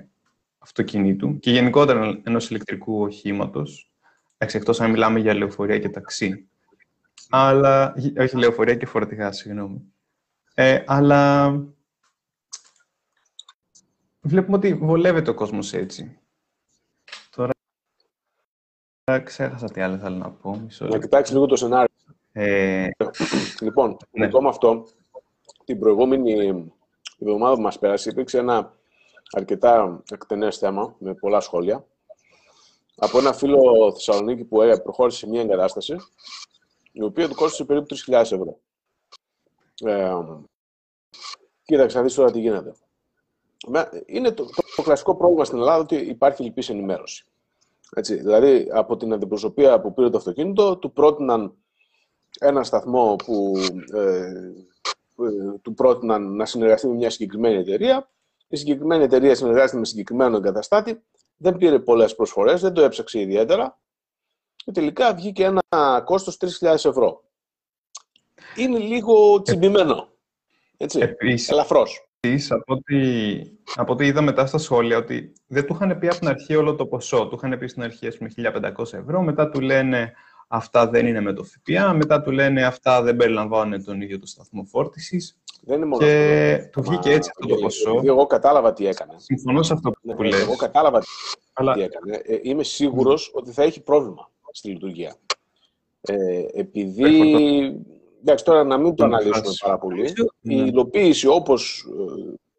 [0.57, 3.91] αυτοκινήτου και γενικότερα ενός ηλεκτρικού οχήματος,
[4.37, 6.49] εκτός αν μιλάμε για λεωφορεία και ταξί.
[7.29, 9.93] Αλλά, όχι λεωφορεία και φορτηγά, συγγνώμη.
[10.53, 11.51] Ε, αλλά
[14.21, 16.19] βλέπουμε ότι βολεύεται ο κόσμος έτσι.
[19.19, 20.55] Ξέχασα τι άλλο θέλω να πω.
[20.55, 21.95] Μισό να κοιτάξεις λίγο το σενάριο.
[22.31, 22.87] Ε...
[23.61, 24.27] Λοιπόν, ναι.
[24.27, 24.85] με αυτό,
[25.63, 26.33] την προηγούμενη
[27.19, 28.73] εβδομάδα που μας πέρασε, υπήρξε ένα
[29.31, 31.85] αρκετά εκτενές θέμα, με πολλά σχόλια,
[32.95, 35.95] από ένα φίλο Θεσσαλονίκη που προχώρησε σε μια εγκατάσταση,
[36.91, 38.59] η οποία του κόστησε περίπου 3.000 ευρώ.
[39.83, 40.13] Ε,
[41.63, 42.75] κοίταξε να δεις τώρα τι γίνεται.
[44.05, 47.25] Είναι το, το, το κλασικό πρόβλημα στην Ελλάδα ότι υπάρχει λυπής ενημέρωση.
[47.95, 51.55] Έτσι, δηλαδή, από την αντιπροσωπεία που πήρε το αυτοκίνητο, του πρότειναν
[52.39, 53.53] ένα σταθμό που
[53.93, 54.25] ε,
[55.25, 58.09] ε, του πρότειναν να συνεργαστεί με μια συγκεκριμένη εταιρεία.
[58.47, 61.01] Η συγκεκριμένη εταιρεία συνεργάζεται με συγκεκριμένο εγκαταστάτη.
[61.37, 63.79] Δεν πήρε πολλές προσφορές, δεν το έψαξε ιδιαίτερα.
[64.55, 67.23] Και τελικά βγήκε ένα κόστος 3.000 ευρώ.
[68.55, 70.07] Είναι λίγο τσιμπημένο.
[70.77, 71.49] Έτσι, Επίσης,
[72.21, 72.97] ελαφρώς από ό,τι,
[73.75, 76.75] από ό,τι είδα μετά στα σχόλια, ότι δεν του είχαν πει από την αρχή όλο
[76.75, 77.27] το ποσό.
[77.27, 80.13] Του είχαν πει στην αρχή, ας πούμε, 1.500 ευρώ, μετά του λένε
[80.47, 84.25] αυτά δεν είναι με το ΦΠΑ, μετά του λένε αυτά δεν περιλαμβάνουν τον ίδιο το
[84.25, 85.35] σταθμό φόρτισης.
[85.63, 86.81] Δεν είναι μόνο και αυτό.
[86.81, 88.01] του βγήκε έτσι αυτό το ποσό.
[88.03, 89.13] Εγώ κατάλαβα τι έκανε.
[89.17, 90.41] Συμφωνώ σε αυτό που ναι, λες.
[90.41, 92.21] Εγώ κατάλαβα τι έκανε.
[92.23, 95.15] Ε, είμαι σίγουρος ότι θα έχει πρόβλημα στη λειτουργία.
[96.01, 97.03] Ε, επειδή
[98.21, 100.13] εντάξει, τώρα να μην το αναλύσουμε πάρα πολύ.
[100.41, 100.67] Η Ναι.
[100.67, 101.85] υλοποίηση όπως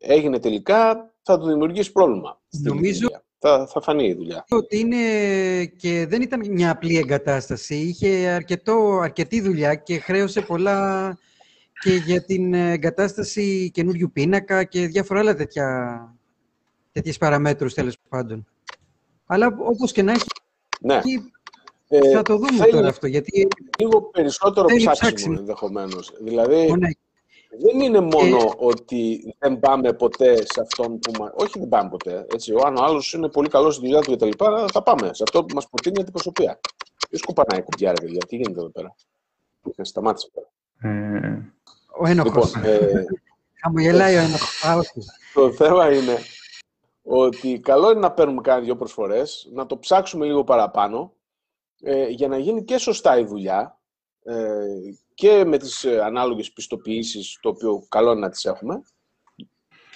[0.01, 2.41] ε, έγινε τελικά θα του δημιουργήσει πρόβλημα.
[2.49, 3.25] στη Νομίζω- λειτουργία.
[3.45, 4.45] Θα, θα φανεί η δουλειά.
[4.51, 4.97] ότι είναι
[5.65, 7.75] και δεν ήταν μια απλή εγκατάσταση.
[7.77, 11.19] Είχε αρκετό, αρκετή δουλειά και χρέωσε πολλά
[11.83, 15.99] και για την εγκατάσταση καινούριου πίνακα και διάφορα άλλα τέτοια,
[16.93, 18.47] τέτοιες παραμέτρους τέλος πάντων.
[19.27, 20.25] Αλλά όπως και να έχει,
[20.81, 21.01] Ναι.
[22.01, 25.37] Θα Ε, το δούμε θέλει τώρα αυτό, γιατί λίγο περισσότερο Θέλει ψάξιμο, ψάξιμο.
[25.39, 26.13] ενδεχομένως.
[26.21, 26.89] Δηλαδή, μόνο-
[27.61, 31.33] δεν είναι μόνο ότι δεν πάμε ποτέ σε αυτόν που μα...
[31.37, 32.27] Όχι, δεν πάμε ποτέ.
[32.33, 32.53] Έτσι.
[32.53, 34.31] Ο αν ο άλλος είναι πολύ καλός στη δουλειά του κτλ.
[34.73, 36.61] Θα πάμε σε αυτό που μας προτείνει η αντιπροσωπεία.
[37.09, 38.95] Ποιος κουπανάει η κουμπιά, ρε παιδιά, τι γίνεται εδώ πέρα;
[39.77, 40.49] Ε, Σταμάτησε τώρα.
[40.95, 41.53] Ε,
[42.01, 42.55] ο ένοχος.
[42.57, 43.05] Λοιπόν, ε,
[43.63, 44.65] Χαμογελάει ο ένοχος.
[44.65, 45.01] Α, όχι.
[45.35, 46.19] το θέμα είναι
[47.03, 51.13] ότι καλό είναι να παίρνουμε κάνα δύο προσφορές, να το ψάξουμε λίγο παραπάνω,
[51.83, 53.79] ε, για να γίνει και σωστά η δουλειά
[54.23, 54.65] ε,
[55.15, 58.83] και με τις ε, ανάλογες πιστοποιήσεις, το οποίο καλό είναι να τις έχουμε.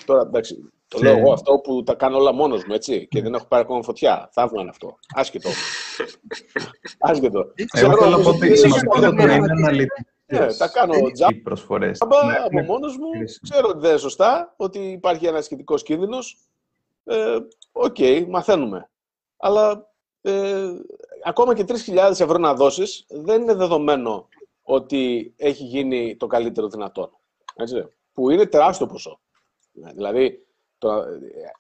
[0.05, 3.23] Τώρα, εντάξει, το Και- λέω εγώ αυτό που τα κάνω όλα μόνος μου, έτσι, και
[3.23, 4.29] δεν έχω πάρει ακόμα φωτιά.
[4.33, 4.97] Θαύμα είναι αυτό.
[5.15, 5.49] Άσχετο.
[6.99, 7.39] Άσχετο.
[7.55, 9.27] Εγώ Ξέρω, θέλω να όμως, πω ότι είναι σημαντικότερο σωστό.
[9.27, 10.95] να είναι αναλυτικές Ναι, τα κάνω
[11.31, 12.01] οι προσφορές.
[12.01, 12.63] Άμα Ναι, από ναι.
[12.63, 13.51] μόνος μου χρήσιμο.
[13.51, 16.39] ξέρω ότι δεν είναι σωστά, ότι υπάρχει ένας σχετικός κίνδυνος.
[17.05, 17.37] Ε,
[17.73, 17.97] Οκ,
[18.29, 18.91] μαθαίνουμε.
[19.37, 19.91] Αλλά
[20.23, 20.67] ε,
[21.27, 24.29] ακόμα και 3.000 ευρώ να δώσεις, δεν είναι δεδομένο
[24.63, 27.11] ότι έχει γίνει το καλύτερο δυνατόν.
[27.55, 29.21] Έτσι, που είναι τεράστιο ποσό.
[29.73, 30.47] Ναι, Δηλαδή,
[30.79, 31.03] το, ε,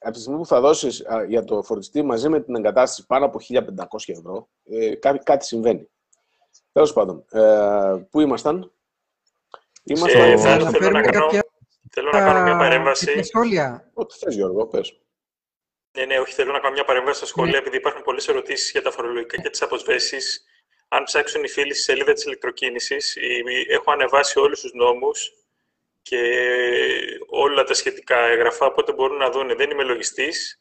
[0.00, 3.24] από τη στιγμή που θα δώσεις α, για το φορτιστή μαζί με την εγκατάσταση πάνω
[3.24, 3.64] από 1.500
[4.06, 5.88] ευρώ, ε, κάτι, κάτι συμβαίνει.
[6.72, 8.72] Τέλος πάντων, ε, πού ήμασταν;
[9.82, 10.20] Ήμασταν...
[10.22, 11.44] Ε, Να θα- θέλω να αναφέρουμε κάνω- κάποια
[11.90, 13.04] Θέλω να κάνω μια παρέμβαση.
[13.06, 13.90] τέτοια σχόλια.
[13.94, 15.00] Ό,τι θες, Γιώργο, πες.
[15.96, 18.82] Ναι, ναι, όχι, θέλω να κάνω μια παρέμβαση στα σχόλια, επειδή υπάρχουν πολλές ερωτήσεις για
[18.82, 20.44] τα φορολογικά και τις αποσβέσεις.
[20.88, 23.16] Αν ψάξουν οι φίλοι στη σελίδα της ηλεκτροκίνησης,
[23.68, 25.32] έχω ανεβάσει όλους τους νόμους
[26.02, 26.20] και
[27.26, 29.56] όλα τα σχετικά έγγραφα, οπότε μπορούν να δουν.
[29.56, 30.60] Δεν είμαι λογιστής.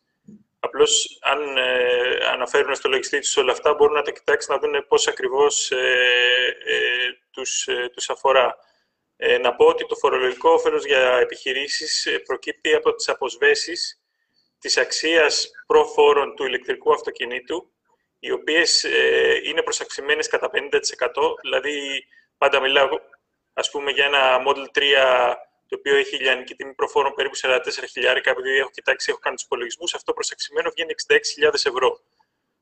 [0.59, 4.87] Απλώς, αν ε, αναφέρουν στο λογιστή τους όλα αυτά, μπορούν να τα κοιτάξουν να δουν
[4.87, 5.75] πώς ακριβώς ε,
[6.65, 6.77] ε,
[7.31, 8.55] τους, ε, τους αφορά.
[9.17, 13.99] Ε, να πω ότι το φορολογικό όφελος για επιχειρήσεις ε, προκύπτει από τις αποσβέσεις
[14.65, 17.71] της αξίας προφόρων του ηλεκτρικού αυτοκινήτου,
[18.19, 20.59] οι οποίες ε, είναι προσαξιμένες κατά 50%.
[21.41, 22.05] Δηλαδή,
[22.37, 22.89] πάντα μιλάω,
[23.53, 25.35] ας πούμε, για ένα Model 3
[25.67, 27.59] το οποίο έχει λιανική τιμή προφόρων περίπου 44
[27.91, 31.99] χιλιάρικα, επειδή έχω κοιτάξει, έχω κάνει τους υπολογισμούς, αυτό προσαξιμένο βγαίνει 66.000 ευρώ.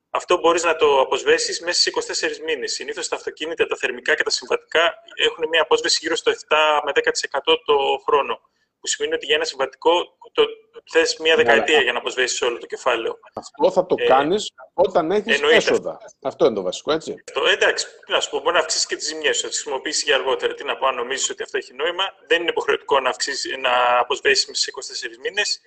[0.09, 2.73] Αυτό μπορείς να το αποσβέσεις μέσα στις 24 μήνες.
[2.73, 6.91] Συνήθως τα αυτοκίνητα, τα θερμικά και τα συμβατικά έχουν μια απόσβεση γύρω στο 7 με
[6.91, 8.39] 10% το χρόνο.
[8.83, 10.45] Που σημαίνει ότι για ένα συμβατικό το
[10.91, 13.19] θες μια δεκαετία για να αποσβέσεις όλο το κεφάλαιο.
[13.33, 15.57] Αυτό θα το Ε, κάνεις όταν έχεις εννοείται.
[15.57, 15.97] έσοδα.
[16.21, 17.23] Αυτό είναι το βασικό, έτσι.
[17.33, 20.03] Το, εντάξει, να σου πω, μπορεί να αυξήσεις και τις ζημιές σου, να τις χρησιμοποιήσεις
[20.03, 20.53] για αργότερα.
[20.53, 22.03] Τι να πω, αν νομίζεις ότι αυτό έχει νόημα.
[22.27, 25.59] Δεν είναι υποχρεωτικό να, αυξήσεις, να αποσβέσεις μέσα σε 24 μήνες.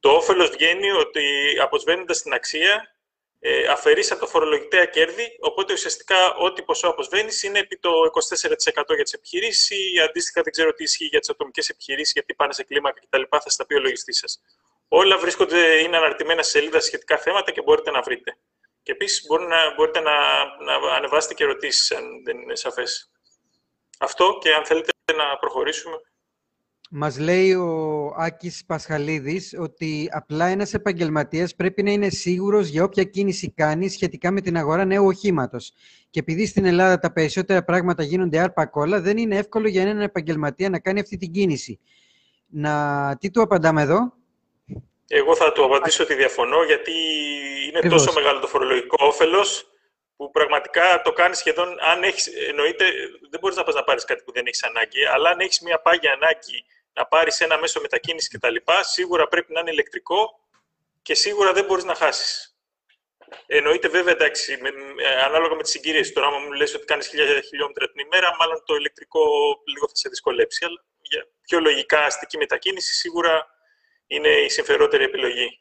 [0.00, 1.22] Το όφελος βγαίνει ότι
[1.62, 2.94] αποσβαίνοντας την αξία,
[3.40, 5.36] ε, αφαιρείς από το φορολογητέα κέρδη.
[5.40, 10.52] Οπότε ουσιαστικά ό,τι ποσό αποσβαίνεις είναι επί το 24% για τις επιχειρήσεις ή αντίστοιχα δεν
[10.52, 13.22] ξέρω τι ισχύει για τις ατομικές επιχειρήσεις, γιατί πάνε σε κλίμακα κτλ.
[13.30, 14.40] Θα στα πει ο λογιστής σας.
[14.88, 18.38] Όλα βρίσκονται, είναι αναρτημένα σε σελίδα σε σχετικά θέματα και μπορείτε να βρείτε.
[18.82, 20.12] Και επίσης μπορείτε να, μπορείτε να,
[20.64, 23.10] να ανεβάσετε και ερωτήσεις, αν δεν είναι σαφές.
[23.98, 26.00] Αυτό και αν θέλετε να προχωρήσουμε.
[26.90, 33.04] Μας λέει ο Άκης Πασχαλίδης ότι απλά ένας επαγγελματίας πρέπει να είναι σίγουρος για όποια
[33.04, 35.72] κίνηση κάνει σχετικά με την αγορά νέου οχήματος.
[36.10, 40.00] Και επειδή στην Ελλάδα τα περισσότερα πράγματα γίνονται άρπα κόλλα, δεν είναι εύκολο για έναν
[40.00, 41.80] επαγγελματία να κάνει αυτή την κίνηση.
[42.46, 43.16] Να...
[43.16, 44.12] Τι του απαντάμε εδώ;
[45.08, 46.92] Εγώ θα του απαντήσω ότι διαφωνώ, γιατί
[47.68, 48.04] είναι Ακριβώς.
[48.04, 49.70] τόσο μεγάλο το φορολογικό όφελος
[50.16, 51.68] που πραγματικά το κάνεις σχεδόν.
[51.92, 52.84] Αν έχεις, εννοείται,
[53.30, 55.80] δεν μπορείς να πας να πάρεις κάτι που δεν έχεις ανάγκη, αλλά αν έχεις μια
[55.80, 56.64] πάγια ανάγκη
[56.98, 60.40] να πάρεις ένα μέσο μετακίνησης κτλ., σίγουρα πρέπει να είναι ηλεκτρικό
[61.02, 62.52] και σίγουρα δεν μπορείς να χάσεις.
[63.46, 64.68] Εννοείται βέβαια, εντάξει, με,
[65.02, 66.12] ε, ανάλογα με τις συγκυρίες.
[66.12, 69.20] Τώρα, άμα μου λες ότι κάνεις 1000 χιλιόμετρα την ημέρα, μάλλον το ηλεκτρικό
[69.66, 70.64] λίγο θα σε δυσκολέψει.
[70.64, 73.46] Αλλά για πιο λογικά αστική μετακίνηση, σίγουρα
[74.06, 75.60] είναι η συμφερότερη επιλογή.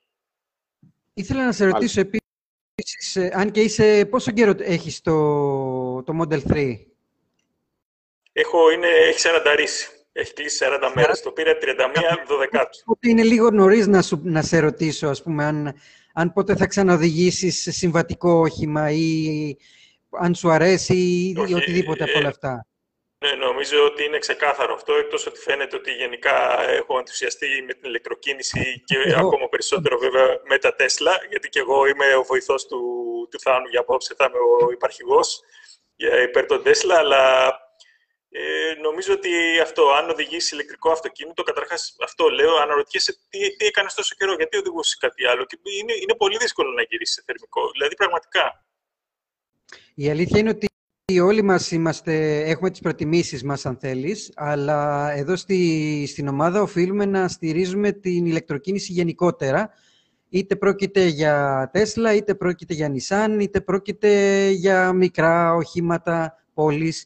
[1.13, 5.13] Ήθελα να σε ρωτήσω επίσης, ε, αν και είσαι, πόσο καιρό έχεις το,
[6.04, 6.76] το Model 3?
[8.32, 9.56] Έχω, είναι, έχει 40
[10.19, 11.21] Έχει κλείσει 40 μέρες.
[11.21, 11.65] Το πήρα 31
[12.56, 15.73] 12 Οπότε είναι λίγο νωρίς να, σου, να σε ρωτήσω, ας πούμε, αν,
[16.13, 19.56] αν πότε θα ξαναοδηγήσεις σε συμβατικό όχημα ή
[20.19, 22.67] αν σου αρέσει ή Όχι, οτιδήποτε από ε, όλα αυτά.
[23.25, 27.89] Ναι, νομίζω ότι είναι ξεκάθαρο αυτό, εκτός ότι φαίνεται ότι γενικά έχω ενθουσιαστεί με την
[27.89, 29.27] ηλεκτροκίνηση και Εγώ.
[29.27, 32.82] ακόμα περισσότερο βέβαια με τα Τέσλα, γιατί και εγώ είμαι ο βοηθός του,
[33.32, 35.41] του Θάνου για απόψε, θα είμαι ο υπαρχηγός
[35.95, 37.53] για υπέρ των Τέσλα, αλλά
[38.39, 43.93] Ε, νομίζω ότι αυτό, αν οδηγήσει ηλεκτρικό αυτοκίνητο, καταρχάς αυτό λέω, αναρωτιέσαι τι, τι έκανες
[43.93, 45.45] τόσο καιρό, γιατί οδηγούσε κάτι άλλο.
[45.45, 47.71] Και είναι, είναι πολύ δύσκολο να γυρίσεις σε θερμικό.
[47.71, 48.65] Δηλαδή, πραγματικά.
[49.95, 50.67] Η αλήθεια είναι ότι
[51.21, 57.06] όλοι μας είμαστε, έχουμε τις προτιμήσεις μας, αν θέλεις, αλλά εδώ στη, στην ομάδα οφείλουμε
[57.06, 59.69] να στηρίζουμε την ηλεκτροκίνηση γενικότερα,
[60.30, 67.06] είτε πρόκειται για Τέσλα, είτε πρόκειται για Nissan, είτε πρόκειται για μικρά οχήματα πόλης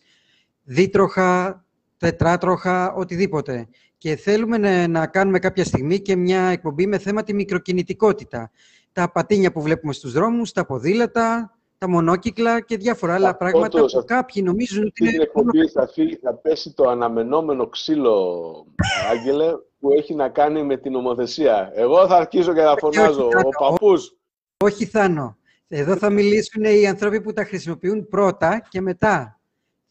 [0.71, 1.63] δίτροχα,
[1.97, 3.67] τετράτροχα, οτιδήποτε.
[3.97, 8.51] Και θέλουμε να, κάνουμε κάποια στιγμή και μια εκπομπή με θέμα τη μικροκινητικότητα.
[8.91, 14.03] Τα πατίνια που βλέπουμε στους δρόμους, τα ποδήλατα, τα μονόκυκλα και διάφορα άλλα πράγματα που
[14.05, 15.09] κάποιοι νομίζουν ότι είναι...
[15.09, 15.89] Στην εκπομπή θα,
[16.21, 18.65] θα πέσει το αναμενόμενο ξύλο,
[19.11, 21.71] Άγγελε, που έχει να κάνει με την ομοθεσία.
[21.73, 23.25] Εγώ θα αρχίσω και θα φωνάζω.
[23.25, 24.15] Ο παππούς.
[24.63, 25.37] Όχι, Θάνο.
[25.67, 29.40] Εδώ θα μιλήσουν οι άνθρωποι που τα χρησιμοποιούν πρώτα και μετά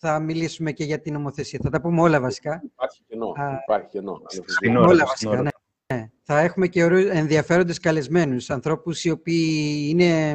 [0.02, 1.60] θα μιλήσουμε και για την νομοθεσία.
[1.62, 2.62] Θα τα πούμε όλα βασικά.
[2.64, 3.32] Υπάρχει κενό.
[3.62, 4.80] Υπάρχει κενό.
[4.80, 5.50] όλα βασικά, ναι.
[5.94, 6.10] ναι.
[6.22, 10.34] Θα έχουμε και ενδιαφέροντες καλεσμένους, ανθρώπους οι οποίοι είναι,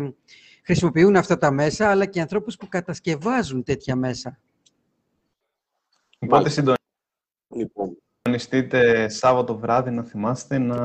[0.63, 4.39] χρησιμοποιούν αυτά τα μέσα, αλλά και ανθρώπους που κατασκευάζουν τέτοια μέσα.
[6.19, 6.49] Οπότε
[8.23, 10.77] συντονιστείτε Σάββατο βράδυ να θυμάστε να...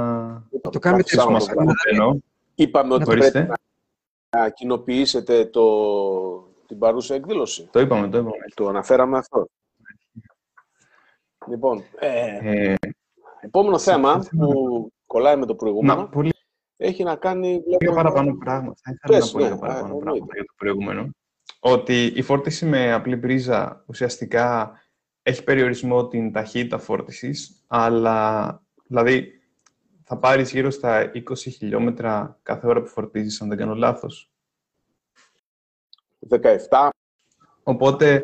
[0.70, 1.16] Το κάνουμε τη
[2.54, 3.48] Είπαμε ότι πρέπει
[4.36, 5.62] να κοινοποιήσετε το,
[6.70, 7.68] την παρούσα εκδήλωση.
[7.72, 8.36] Το είπαμε, το είπαμε.
[8.54, 9.48] Το αναφέραμε αυτό.
[11.48, 12.74] Λοιπόν, ε, ε,
[13.40, 16.32] επόμενο θέμα που κολλάει με το προηγούμενο πολύ...
[16.76, 17.62] έχει να κάνει...
[17.80, 18.80] Λίγο παραπάνω πράγματα.
[18.82, 21.10] Θα ήθελα να πω ναι, παραπάνω πράγματα για το προηγούμενο.
[21.60, 24.72] Ότι η φόρτιση με απλή πρίζα ουσιαστικά
[25.22, 29.40] έχει περιορισμό την ταχύτητα φόρτισης, αλλά δηλαδή
[30.04, 34.30] θα πάρεις γύρω στα 20 χιλιόμετρα κάθε ώρα που φορτίζεις, αν δεν κάνω λάθος.
[36.28, 36.88] 17.
[37.62, 38.22] Οπότε,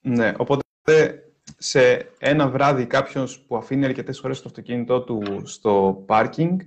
[0.00, 0.62] Ναι, οπότε
[1.56, 6.60] σε ένα βράδυ κάποιος που αφήνει αρκετές ώρες το αυτοκίνητό του στο πάρκινγκ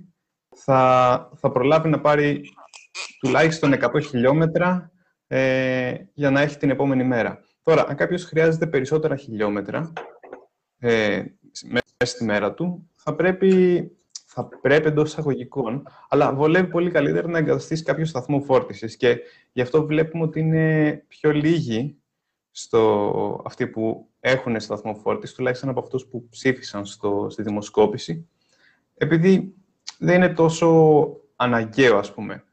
[0.56, 2.42] θα, θα προλάβει να πάρει
[3.18, 4.92] τουλάχιστον 100 χιλιόμετρα
[5.26, 7.40] ε, για να έχει την επόμενη μέρα.
[7.62, 9.92] Τώρα, αν κάποιος χρειάζεται περισσότερα χιλιόμετρα
[10.78, 11.24] ε,
[11.64, 13.90] μέσα στη μέρα του, θα πρέπει
[14.34, 18.96] θα πρέπει εντός εισαγωγικών, αλλά βολεύει πολύ καλύτερα να εγκαταστήσει κάποιο σταθμό φόρτισης.
[18.96, 19.20] Και
[19.52, 21.96] γι' αυτό βλέπουμε ότι είναι πιο λίγοι
[22.50, 28.28] στο, αυτοί που έχουν σταθμό φόρτισης, τουλάχιστον από αυτούς που ψήφισαν στο, στη δημοσκόπηση,
[28.94, 29.54] επειδή
[29.98, 32.44] δεν είναι τόσο αναγκαίο, ας πούμε.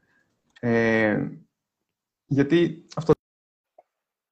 [0.60, 1.28] Ε,
[2.26, 3.12] γιατί αυτό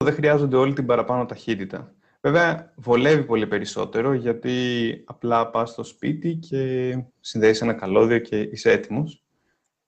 [0.05, 1.95] δεν χρειάζονται όλη την παραπάνω ταχύτητα.
[2.21, 8.71] Βέβαια, βολεύει πολύ περισσότερο, γιατί απλά πας στο σπίτι και συνδέεις ένα καλώδιο και είσαι
[8.71, 9.25] έτοιμος.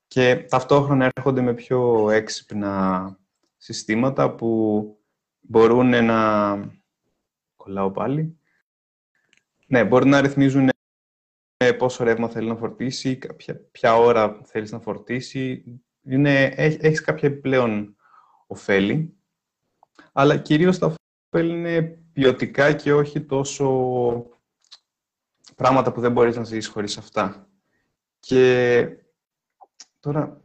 [0.07, 3.19] Και ταυτόχρονα έρχονται με πιο έξυπνα
[3.57, 4.85] συστήματα που
[5.41, 6.81] μπορούν να...
[7.57, 8.39] Κολλάω πάλι.
[9.67, 10.69] Ναι, μπορούν να ρυθμίζουν
[11.79, 15.65] πόσο ρεύμα θέλει να φορτίσει, ποια, ποια ώρα θέλεις να φορτίσει.
[16.03, 17.97] Είναι, έχεις κάποια επιπλέον
[18.47, 19.17] ωφέλη.
[20.13, 20.95] Αλλά κυρίως τα
[21.33, 24.27] ωφέλη είναι ποιοτικά και όχι τόσο
[25.57, 27.49] πράγματα που δεν μπορείς να ζήσεις χωρίς αυτά.
[28.21, 28.87] Και
[30.01, 30.41] τώρα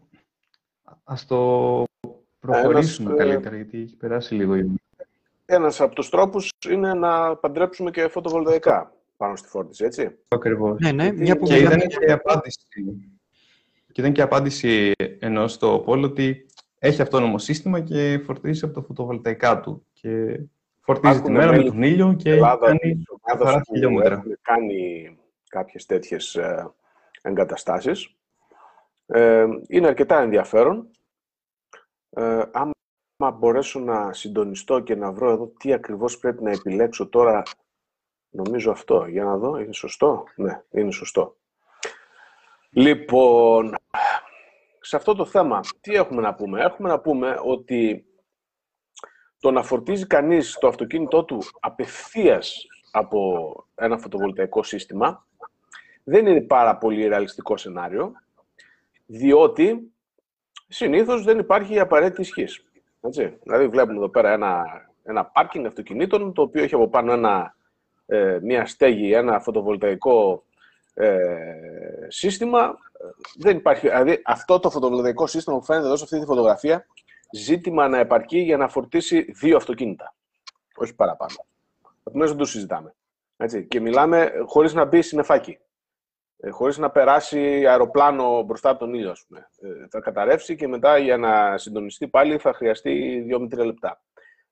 [1.04, 1.84] ας το
[2.40, 4.74] προχωρήσουμε Ένας, ε, καλύτερα, γιατί έχει περάσει λίγο η
[5.46, 10.18] Ένας από τους τρόπους είναι να παντρέψουμε και φωτοβολταϊκά πάνω στη φόρτιση, έτσι.
[10.28, 10.80] Ακριβώς.
[10.80, 11.12] Ναι, ναι.
[11.12, 12.60] Μια που και ήταν και η απάντηση.
[13.92, 16.46] Και ήταν και η απάντηση ενός στο πόλο ότι
[16.80, 19.86] έχει αυτόνομο σύστημα και φορτίζεις από τα φωτοβολταϊκά του.
[19.94, 20.40] Και
[20.86, 24.24] Φορτίζει τη μέρα με τον ήλιο και Ελλάδα, κάνει καθαρά χιλιόμετρα.
[24.42, 25.18] κάνει
[25.50, 26.74] κάποιες τέτοιες ε,
[27.22, 28.16] εγκαταστάσεις.
[29.06, 30.90] Ε, είναι αρκετά ενδιαφέρον.
[32.10, 37.44] Ε, άμα μπορέσω να συντονιστώ και να βρω εδώ τι ακριβώς πρέπει να επιλέξω τώρα,
[38.30, 39.06] νομίζω αυτό.
[39.06, 41.36] Για να δω, είναι σωστό; Ναι, είναι σωστό.
[42.70, 43.76] Λοιπόν,
[44.80, 48.06] σε αυτό το θέμα, τι έχουμε να πούμε; Έχουμε να πούμε ότι
[49.46, 55.28] το να φορτίζει κανείς το αυτοκίνητό του απευθείας από ένα φωτοβολταϊκό σύστημα
[56.04, 58.12] δεν είναι πάρα πολύ ρεαλιστικό σενάριο,
[59.06, 59.92] διότι
[60.68, 62.66] συνήθως δεν υπάρχει απαραίτητη ισχύς.
[63.44, 64.64] Δηλαδή βλέπουμε εδώ πέρα ένα,
[65.04, 67.56] ένα πάρκινγκ αυτοκινήτων, το οποίο έχει από πάνω ένα,
[68.06, 70.44] ε, μια στέγη, ένα φωτοβολταϊκό
[70.94, 71.28] ε,
[72.08, 72.78] σύστημα.
[73.38, 76.86] Δεν υπάρχει, δηλαδή αυτό το φωτοβολταϊκό σύστημα που φαίνεται εδώ σε αυτή τη φωτογραφία
[77.32, 80.16] ζήτημα να επαρκεί για να φορτίσει δύο αυτοκίνητα.
[80.76, 81.36] Όχι παραπάνω.
[82.04, 82.96] Επομένω δεν το συζητάμε.
[83.38, 83.66] Έτσι.
[83.66, 85.60] Και μιλάμε χωρίς να μπει συννεφάκι.
[86.38, 89.50] Ε, χωρίς να περάσει αεροπλάνο μπροστά από τον ήλιο, ας πούμε.
[89.62, 94.02] Ε, θα καταρρεύσει και μετά για να συντονιστεί πάλι θα χρειαστεί δύο με τρία λεπτά.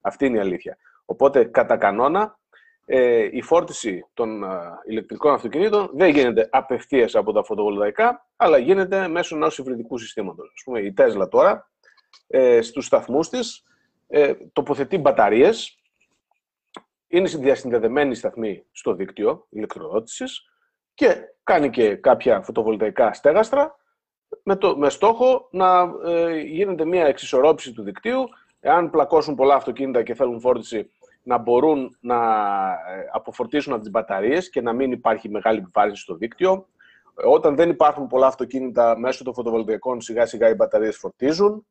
[0.02, 0.78] Αυτή είναι η αλήθεια.
[1.06, 2.40] Οπότε, κατά κανόνα,
[2.86, 4.44] ε, η φόρτιση των
[4.86, 10.48] ηλεκτρικών αυτοκινήτων δεν γίνεται απευθείας από τα φωτοβολταϊκά, αλλά γίνεται μέσω ενός υβριδικού συστήματος.
[10.48, 11.72] Α πούμε, η Tesla τώρα
[12.28, 13.64] ε, στους σταθμούς της
[14.08, 15.78] ε, τοποθετεί μπαταρίες.
[17.08, 20.50] Είναι διασυνδεδεμένη σταθμή στο δίκτυο ηλεκτροδότησης
[20.94, 23.76] και κάνει και κάποια φωτοβολταϊκά στέγαστρα
[24.44, 28.24] με, το, με στόχο να ε, γίνεται μια εξισορρόπηση του δικτύου.
[28.60, 30.90] Εάν πλακώσουν πολλά αυτοκίνητα και θέλουν φόρτιση,
[31.24, 32.16] να μπορούν να
[32.72, 36.68] ε, αποφορτίσουν από τις μπαταρίες και να μην υπάρχει μεγάλη επιβάρυνση στο δίκτυο.
[37.26, 41.66] Όταν δεν υπάρχουν πολλά αυτοκίνητα μέσω των φωτοβολταϊκών, σιγά σιγά οι μπαταρίες φορτίζουν.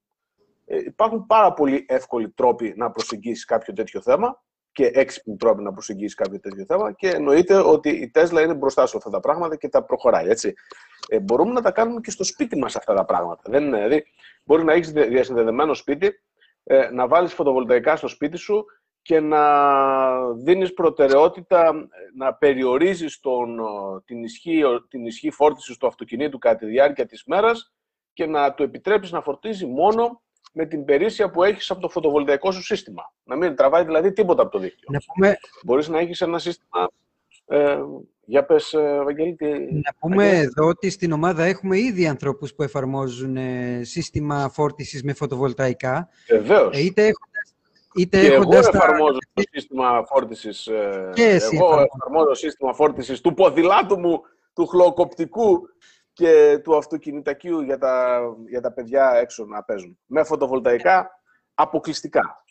[0.72, 5.72] Ε, υπάρχουν πάρα πολύ εύκολοι τρόποι να προσεγγίσεις κάποιο τέτοιο θέμα και έξυπνοι τρόποι να
[5.72, 9.56] προσεγγίσεις κάποιο τέτοιο θέμα και εννοείται ότι η Τέσλα είναι μπροστά σε αυτά τα πράγματα
[9.56, 10.28] και τα προχωράει.
[10.28, 10.54] Έτσι.
[11.08, 13.42] Ε, μπορούμε να τα κάνουμε και στο σπίτι μας αυτά τα πράγματα.
[13.44, 14.04] Δεν είναι, δηλαδή,
[14.44, 16.22] μπορεί να έχεις διασυνδεδεμένο σπίτι,
[16.64, 18.64] ε, να βάλεις φωτοβολταϊκά στο σπίτι σου
[19.02, 23.60] και να δίνεις προτεραιότητα, να περιορίζεις τον,
[24.04, 27.72] την, ισχύ, την ισχύ φόρτισης του αυτοκινήτου κατά τη διάρκεια της μέρας
[28.12, 30.22] και να του επιτρέψεις να φορτίζει μόνο
[30.52, 33.12] με την περίσσια που έχεις από το φωτοβολταϊκό σου σύστημα.
[33.24, 34.88] Να μην τραβάει δηλαδή τίποτα από το δίκτυο.
[34.92, 35.36] Να πούμε...
[35.64, 36.90] Μπορείς να έχεις ένα σύστημα...
[37.46, 37.78] Ε,
[38.24, 39.48] για πες, ε, Βαγγέλη, τι...
[39.72, 45.12] Να πούμε εδώ ότι στην ομάδα έχουμε ήδη ανθρώπους που εφαρμόζουν ε, σύστημα φόρτισης με
[45.12, 46.08] φωτοβολταϊκά.
[46.28, 46.76] Βεβαίως.
[46.76, 47.54] Ε, είτε έχοντας,
[47.94, 50.68] είτε και έχοντας εγώ εφαρμόζω το σύστημα φόρτισης.
[51.12, 51.92] Και εσύ εγώ εφαρμόζεις.
[51.98, 54.20] εφαρμόζω σύστημα φόρτισης του ποδηλάτου μου,
[54.54, 55.68] του χλωκοπτικού
[56.12, 59.98] και του αυτοκινητακίου για τα, για τα παιδιά έξω να παίζουν.
[60.06, 61.20] Με φωτοβολταϊκά
[61.54, 62.44] αποκλειστικά.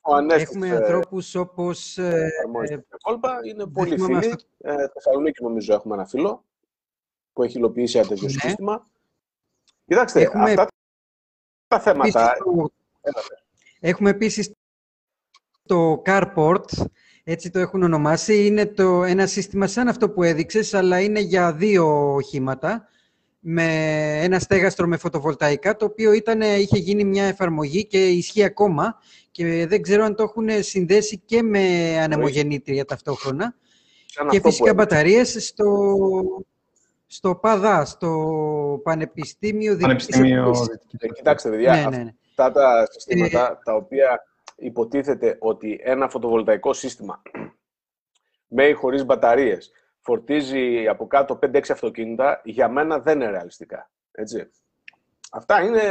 [0.00, 1.98] Ο Ανέστης, Έχουμε ε, ανθρώπους όπως...
[1.98, 3.38] ε, εφαρμόζει ε, τα κόλπα.
[3.44, 4.32] Είναι δεν πολύ θυμάμαι φίλοι.
[4.32, 4.48] αυτό.
[4.58, 6.44] Ε, Θεσσαλονίκη νομίζω έχουμε ένα φίλο
[7.32, 8.30] που έχει υλοποιήσει ένα τέτοιο Ναι.
[8.30, 8.90] σύστημα.
[9.84, 10.66] Κοιτάξτε, Έχουμε αυτά
[11.68, 12.20] τα θέματα...
[12.30, 13.20] επίσης το- Έλα,
[13.80, 14.52] Έχουμε επίσης
[15.66, 16.64] το Carport,
[17.32, 18.46] έτσι το έχουν ονομάσει.
[18.46, 22.88] Είναι το, ένα σύστημα σαν αυτό που έδειξες, αλλά είναι για δύο οχήματα,
[23.40, 23.64] με
[24.22, 28.98] ένα στέγαστρο με φωτοβολταϊκά, το οποίο ήταν, είχε γίνει μια εφαρμογή και ισχύει ακόμα
[29.30, 33.54] και δεν ξέρω αν το έχουν συνδέσει και με ανεμογεννήτρια ταυτόχρονα.
[34.06, 34.88] σαν Και αυτό που φυσικά έδειξες.
[34.96, 35.66] μπαταρίες στο,
[37.06, 40.80] στο ΠΑΔΑ, στο Πανεπιστήμιο Δυτικής Πανεπιστήμιο Ευρώπης.
[40.98, 42.14] Ε, Κοιτάξτε, παιδιά, Ναι, ναι, ναι.
[42.28, 44.24] αυτά τα συστήματα τα οποία
[44.60, 47.22] υποτίθεται ότι ένα φωτοβολταϊκό σύστημα
[48.56, 49.70] με ή χωρίς μπαταρίες
[50.00, 53.90] φορτίζει από κάτω 5-6 αυτοκίνητα, για μένα δεν είναι ρεαλιστικά.
[54.12, 54.50] Έτσι.
[55.30, 55.82] Αυτά είναι,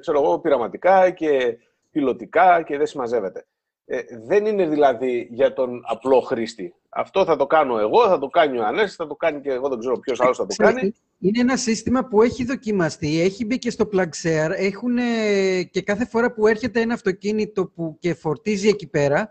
[0.00, 1.58] ξέρω εγώ, πειραματικά και
[1.90, 3.46] πιλωτικά και δεν συμμαζεύεται.
[3.92, 6.74] Ε, δεν είναι δηλαδή για τον απλό χρήστη.
[6.88, 9.68] Αυτό θα το κάνω εγώ, θα το κάνει ο Ανέσης, θα το κάνει και εγώ
[9.68, 10.94] δεν ξέρω ποιος άλλος θα το Ξέρετε, κάνει.
[11.18, 14.50] Είναι ένα σύστημα που έχει δοκιμαστεί, έχει μπει και στο PlugShare.
[14.56, 19.30] Έχουν ε, και κάθε φορά που έρχεται ένα αυτοκίνητο που και φορτίζει εκεί πέρα,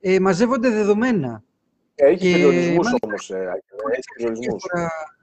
[0.00, 1.42] ε, μαζεύονται δεδομένα.
[1.94, 3.30] Έχει και περιορισμούς μάλιστα- όμως.
[3.30, 3.34] Ε,
[3.92, 4.62] έχει περιορισμούς.
[4.72, 5.15] Διάφορα-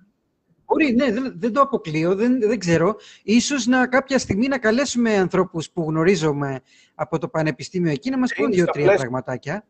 [0.74, 2.96] Μπορεί, ναι, δεν, δεν το αποκλείω, δεν, δεν ξέρω.
[3.24, 6.62] Ίσως να κάποια στιγμή να καλέσουμε ανθρώπους που γνωρίζουμε
[6.96, 9.64] από το Πανεπιστήμιο εκεί να μας Είναι πούν στα δύο-τρία πλαίσια πραγματάκια.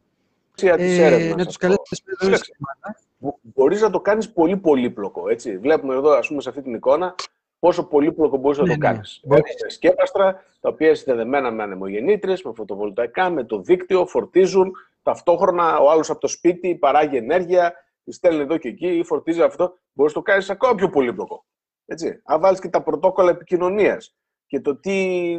[0.55, 0.67] Της
[0.99, 1.45] έρευνας Ε, να αυτό.
[1.45, 2.43] τους καλέσουμε εδώ Κοίταξε.
[2.43, 2.99] στην ομάδα.
[3.17, 5.57] Μπο- μπορείς να το κάνεις πολύ πολύπλοκο, έτσι.
[5.57, 7.15] Βλέπουμε εδώ, ας πούμε, σε αυτή την εικόνα,
[7.59, 9.19] πόσο πολύπλοκο μπορείς να Ναι, το ναι, κάνεις.
[9.23, 9.43] μπορείς.
[9.61, 14.71] Έχεις σκέπαστρα, τα οποία είναι συνδεδεμένα με ανεμογεννήτρες, με φωτοβολταϊκά, με το δίκτυο, φορτίζουν.
[15.03, 19.41] Ταυτόχρονα ο άλλος από το σπίτι παράγει ενέργεια, τη στέλνει εδώ και εκεί ή φορτίζει
[19.41, 19.77] αυτό.
[19.93, 21.45] Μπορείς να το κάνεις ακόμα πιο πολύπλοκο.
[21.85, 22.21] Έτσι.
[22.25, 24.95] Αν βάλεις και τα πρωτόκολλα επικοινωνίας και το τι,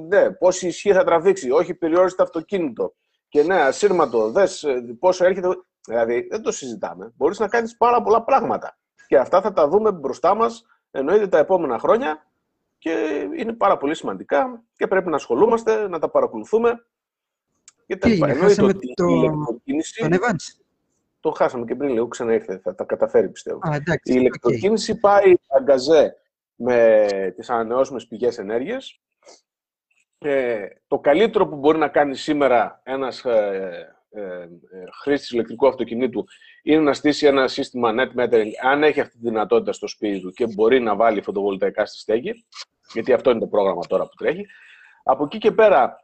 [0.08, 2.94] ναι, πόση ισχύ θα τραβήξει, όχι περιόριστο αυτοκίνητο.
[3.28, 5.48] Και ναι, ασύρματο, δες ε, πόσο έρχεται.
[5.86, 7.12] Δηλαδή, δεν το συζητάμε.
[7.16, 8.78] Μπορείς να κάνεις πάρα πολλά πράγματα.
[9.06, 12.26] Και αυτά θα τα δούμε μπροστά μας, εννοείται τα επόμενα χρόνια
[12.78, 12.90] και
[13.38, 16.86] είναι πάρα πολύ σημαντικά και πρέπει να ασχολούμαστε, να τα παρακολουθούμε.
[17.86, 18.26] Και τα Τι λοιπά.
[18.26, 20.63] είναι, Εννοείται χάσαμε ότι η το- ηλεκτροκίνηση, Τον Evans.
[21.24, 23.58] Το χάσαμε και πριν λίγο, ξαναήρθε, θα τα καταφέρει πιστεύω.
[23.62, 24.12] Α, εντάξει.
[24.12, 24.18] Η οκ.
[24.18, 26.16] ηλεκτροκίνηση πάει αγκαζέ
[26.54, 27.06] με
[27.36, 29.00] τις ανανεώσιμες πηγές ενέργειας.
[30.18, 34.48] Ε, το καλύτερο που μπορεί να κάνει σήμερα ένας ε, ε, ε,
[35.02, 36.24] χρήστης ηλεκτρικού αυτοκινήτου
[36.62, 40.32] είναι να στήσει ένα σύστημα net metering, αν έχει αυτή τη δυνατότητα στο σπίτι του
[40.32, 42.44] και μπορεί να βάλει φωτοβολταϊκά στη στέγη,
[42.92, 44.46] γιατί αυτό είναι το πρόγραμμα τώρα που τρέχει.
[45.02, 46.03] Από εκεί και πέρα,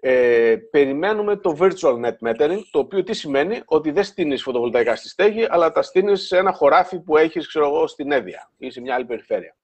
[0.00, 5.08] ε, περιμένουμε το virtual net metering, το οποίο τι σημαίνει, ότι δεν στείνεις φωτοβολταϊκά στη
[5.08, 8.80] στέγη, αλλά τα στείνεις σε ένα χωράφι που έχεις, ξέρω εγώ, στην Εύβοια ή σε
[8.80, 9.56] μια άλλη περιφέρεια.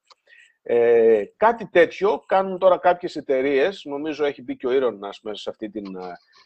[0.62, 5.51] Ε, κάτι τέτοιο κάνουν τώρα κάποιες εταιρείες, νομίζω έχει μπει και ο Ήρωνας μέσα σε,
[5.51, 6.01] αυτή την, ε,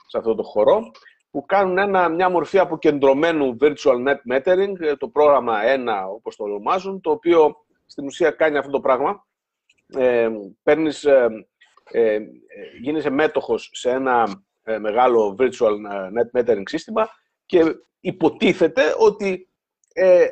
[0.07, 0.91] σε αυτό το χώρο,
[1.31, 6.45] που κάνουν ένα, μια μορφή αποκεντρωμένου virtual net metering, ε, το πρόγραμμα 1 όπως το
[6.45, 9.27] ονομάζουν, το οποίο στην ουσία κάνει αυτό το πράγμα.
[9.97, 10.29] Ε,
[10.63, 11.29] παίρνεις, ε,
[11.93, 12.23] ε, ε,
[12.81, 15.75] γίνεσαι μέτοχος σε ένα ε, μεγάλο virtual
[16.17, 17.09] net metering σύστημα
[17.47, 17.65] και
[18.01, 19.49] υποτίθεται ότι
[19.93, 20.27] ε,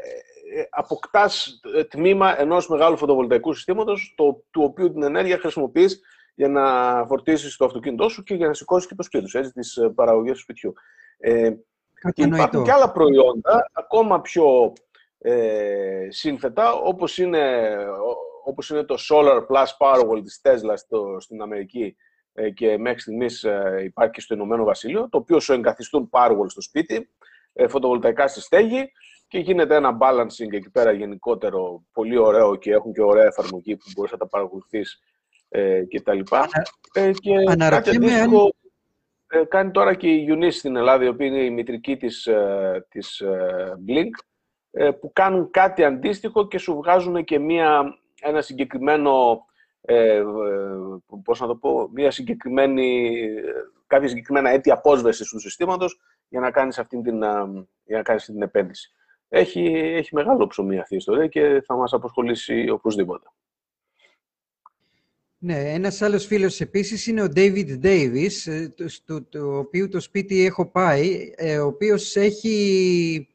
[0.70, 6.00] αποκτάς τμήμα ενός μεγάλου φωτοβολταϊκού συστήματος, το, του οποίου την ενέργεια χρησιμοποιείς
[6.34, 9.52] για να φορτίσεις το αυτοκίνητό σου και για να σηκώσεις και το σπίτι σου, έτσι,
[9.52, 10.72] τις παραγωγές του σπιτιού.
[11.18, 11.50] Ε,
[12.12, 14.72] και υπάρχουν και άλλα προϊόντα, ακόμα πιο
[15.18, 17.76] ε, σύνθετα, όπως είναι,
[18.48, 21.96] όπως είναι το Solar Plus Powerwall της Tesla στο, στην Αμερική
[22.32, 26.46] ε, και μέχρι στιγμής ε, υπάρχει και στο Ηνωμένο Βασίλειο, το οποίο σου εγκαθιστούν Powerwall
[26.46, 27.10] στο σπίτι,
[27.52, 28.92] ε, φωτοβολταϊκά στη στέγη
[29.28, 33.90] και γίνεται ένα balancing εκεί πέρα γενικότερο πολύ ωραίο και έχουν και ωραία εφαρμογή που
[33.94, 35.02] μπορείς να τα παρακολουθείς
[35.48, 36.48] ε, και τα λοιπά.
[36.92, 37.32] Ε, και
[37.68, 38.52] κάτι αντίστοιχο
[39.30, 42.86] ε, κάνει τώρα και η Unis στην Ελλάδα, η οποία είναι η μητρική της, ε,
[42.88, 44.10] της ε, Blink,
[44.70, 49.44] ε, που κάνουν κάτι αντίστοιχο και σου βγάζουν και μία, ένα συγκεκριμένο,
[49.80, 50.22] ε,
[51.24, 53.18] πώς να το πω, μία συγκεκριμένη,
[53.86, 57.18] κάποια συγκεκριμένα αίτια απόσβεση του συστήματος για να κάνεις αυτή την,
[57.84, 58.92] για να κάνεις αυτή την επένδυση.
[59.28, 63.26] Έχει, έχει μεγάλο ψωμί αυτή η ιστορία και θα μας αποσχολήσει οπωσδήποτε.
[65.40, 68.30] Ναι, ένας άλλος φίλος επίσης είναι ο David Davis,
[69.04, 71.30] το, το, οποίο το σπίτι έχω πάει,
[71.62, 73.28] ο οποίος έχει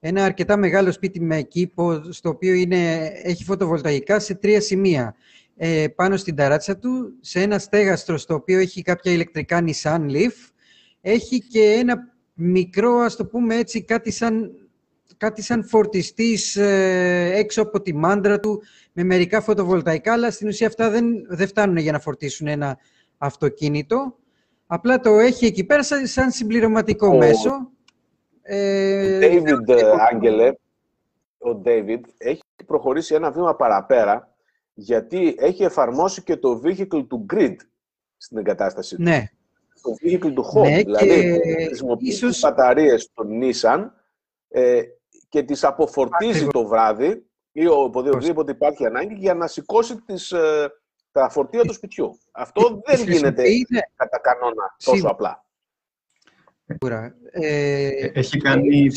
[0.00, 5.14] ένα αρκετά μεγάλο σπίτι με κήπο, στο οποίο είναι, έχει φωτοβολταϊκά σε τρία σημεία.
[5.56, 10.50] Ε, πάνω στην ταράτσα του, σε ένα στέγαστρο στο οποίο έχει κάποια ηλεκτρικά Nissan Leaf,
[11.00, 11.96] έχει και ένα
[12.34, 14.50] μικρό, ας το πούμε έτσι, κάτι σαν,
[15.16, 20.66] κάτι σαν φορτιστής ε, έξω από τη μάντρα του, με μερικά φωτοβολταϊκά, αλλά στην ουσία
[20.66, 22.78] αυτά δεν, δεν φτάνουν για να φορτίσουν ένα
[23.18, 24.16] αυτοκίνητο.
[24.66, 27.70] Απλά το έχει εκεί πέρα σαν συμπληρωματικό μέσο
[28.50, 30.52] ε, ο David, ε, Άγγελε,
[31.38, 34.34] ο David έχει προχωρήσει ένα βήμα παραπέρα
[34.74, 37.54] γιατί έχει εφαρμόσει και το vehicle to grid
[38.16, 39.02] στην εγκατάσταση του.
[39.02, 39.24] Ναι.
[39.82, 40.70] Το vehicle to home.
[40.70, 42.30] Ναι, δηλαδή, χρησιμοποιεί ίσως...
[42.30, 43.90] τις μπαταρίες των Nissan
[44.48, 44.82] ε,
[45.28, 50.70] και τις αποφορτίζει το βράδυ ή οπουδήποτε υπάρχει ανάγκη για να σηκώσει τις, ε,
[51.12, 52.18] τα φορτία του σπιτιού.
[52.32, 53.42] Αυτό δεν γίνεται
[53.96, 55.44] κατά κανόνα τόσο απλά.
[57.30, 58.90] Ε, Έχει κάνει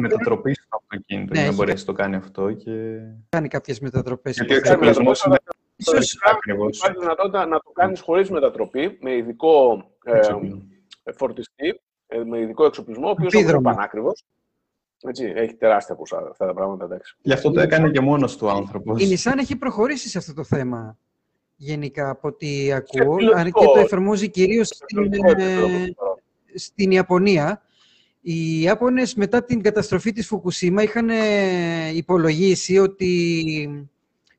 [0.00, 2.52] μετατροπή στο αυτοκίνητο ναι, για να μπορέσει να το κάνει αυτό.
[2.52, 2.98] Και...
[3.28, 4.36] Κάνει κάποιες μετατροπές.
[4.36, 5.36] Γιατί ο εξοπλισμός είναι.
[5.76, 12.64] Ίσως υπάρχει δυνατότητα να το κάνεις χωρίς μετατροπή, με ειδικό ε, φορτιστή, ε, με ειδικό
[12.64, 14.24] εξοπλισμό, ο οποίος είναι πανάκριβος.
[15.02, 16.84] Έτσι, έχει τεράστια ποσά αυτά τα πράγματα.
[16.84, 17.16] Εντάξει.
[17.22, 19.02] Γι' αυτό το έκανε και μόνος του άνθρωπος.
[19.02, 20.98] Η Nissan έχει προχωρήσει σε αυτό το θέμα.
[21.56, 25.10] Γενικά, από ό,τι ακούω, και το εφαρμόζει κυρίως στην,
[26.56, 27.62] στην Ιαπωνία.
[28.20, 33.88] Οι Ιάπωνες μετά την καταστροφή της Φουκουσίμα είχαν ε, υπολογίσει ότι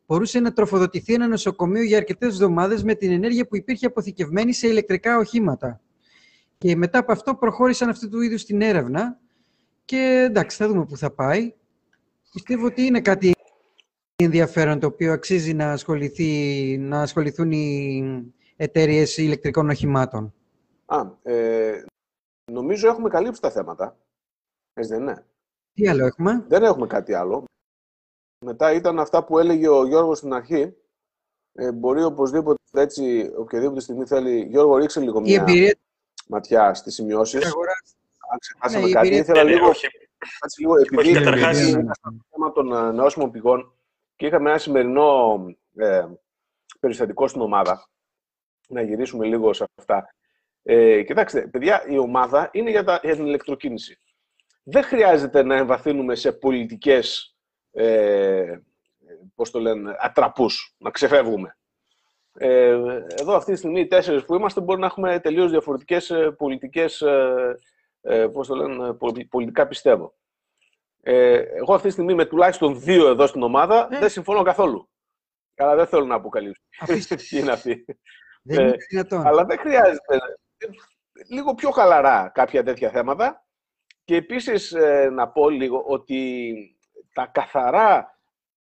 [0.08, 4.68] μπορούσε να τροφοδοτηθεί ένα νοσοκομείο για αρκετές εβδομάδες με την ενέργεια που υπήρχε αποθηκευμένη σε
[4.68, 5.82] ηλεκτρικά οχήματα.
[6.58, 9.20] Και μετά από αυτό προχώρησαν αυτού του είδους την έρευνα
[9.86, 11.54] και εντάξει, θα δούμε πού θα πάει.
[12.34, 13.32] Πιστεύω ότι είναι κάτι
[14.16, 18.04] ενδιαφέρον το οποίο αξίζει να, ασχοληθεί, να ασχοληθούν οι
[18.56, 20.34] εταιρείες ηλεκτρικών οχημάτων.
[20.86, 21.86] Α, ε,
[22.58, 23.98] Νομίζω έχουμε καλύψει τα θέματα.
[24.74, 25.26] Έτσι δεν είναι;
[25.74, 27.44] Τι άλλο έχουμε; Δεν έχουμε κάτι άλλο.
[28.46, 30.76] Μετά ήταν αυτά που έλεγε ο Γιώργος στην αρχή.
[31.54, 34.46] Ε, μπορεί οπωσδήποτε έτσι, οποιαδήποτε στιγμή θέλει.
[34.50, 35.76] Γιώργο, ρίξε λίγο μια εμπειρία...
[36.28, 37.46] ματιά στις σημειώσεις.
[38.32, 39.72] Αν ξεχάσαμε ναι, κάτι, ήθελα ναι, λίγο,
[40.58, 43.74] λίγο επειδή είναι στο θέμα των ε, νεώσιμων πηγών
[44.16, 45.36] και είχαμε ένα σημερινό
[45.76, 46.08] ε,
[46.80, 47.90] περιστατικό στην ομάδα,
[48.68, 50.16] να γυρίσουμε λίγο σε αυτά.
[50.70, 54.00] Ε, κοιτάξτε, παιδιά, η ομάδα είναι για, τα, για την ηλεκτροκίνηση.
[54.64, 57.36] Δεν χρειάζεται να εμβαθύνουμε σε πολιτικές,
[57.72, 58.58] ε,
[59.36, 61.58] πώς το λένε, ατραπούς, να ξεφεύγουμε.
[62.34, 62.70] Ε,
[63.18, 67.02] εδώ αυτή τη στιγμή οι τέσσερις που είμαστε μπορεί να έχουμε τελείως διαφορετικές ε, πολιτικές,
[67.02, 67.58] ε,
[68.02, 68.94] ε, πώς το λένε,
[69.30, 70.16] πολιτικά πιστεύω.
[71.02, 74.90] Ε, εγώ αυτή τη στιγμή με τουλάχιστον δύο εδώ στην ομάδα δεν συμφωνώ καθόλου.
[75.56, 76.62] Αλλά δεν θέλω να αποκαλύψω.
[77.30, 77.86] Τι είναι αυτή.
[78.44, 79.28] Δεν είναι δυνατόν.
[79.28, 80.18] Αλλά δεν χρειάζεται
[81.30, 83.46] λίγο πιο χαλαρά κάποια τέτοια θέματα.
[84.04, 86.54] Και επίσης ε, να πω λίγο ότι
[87.14, 88.20] τα καθαρά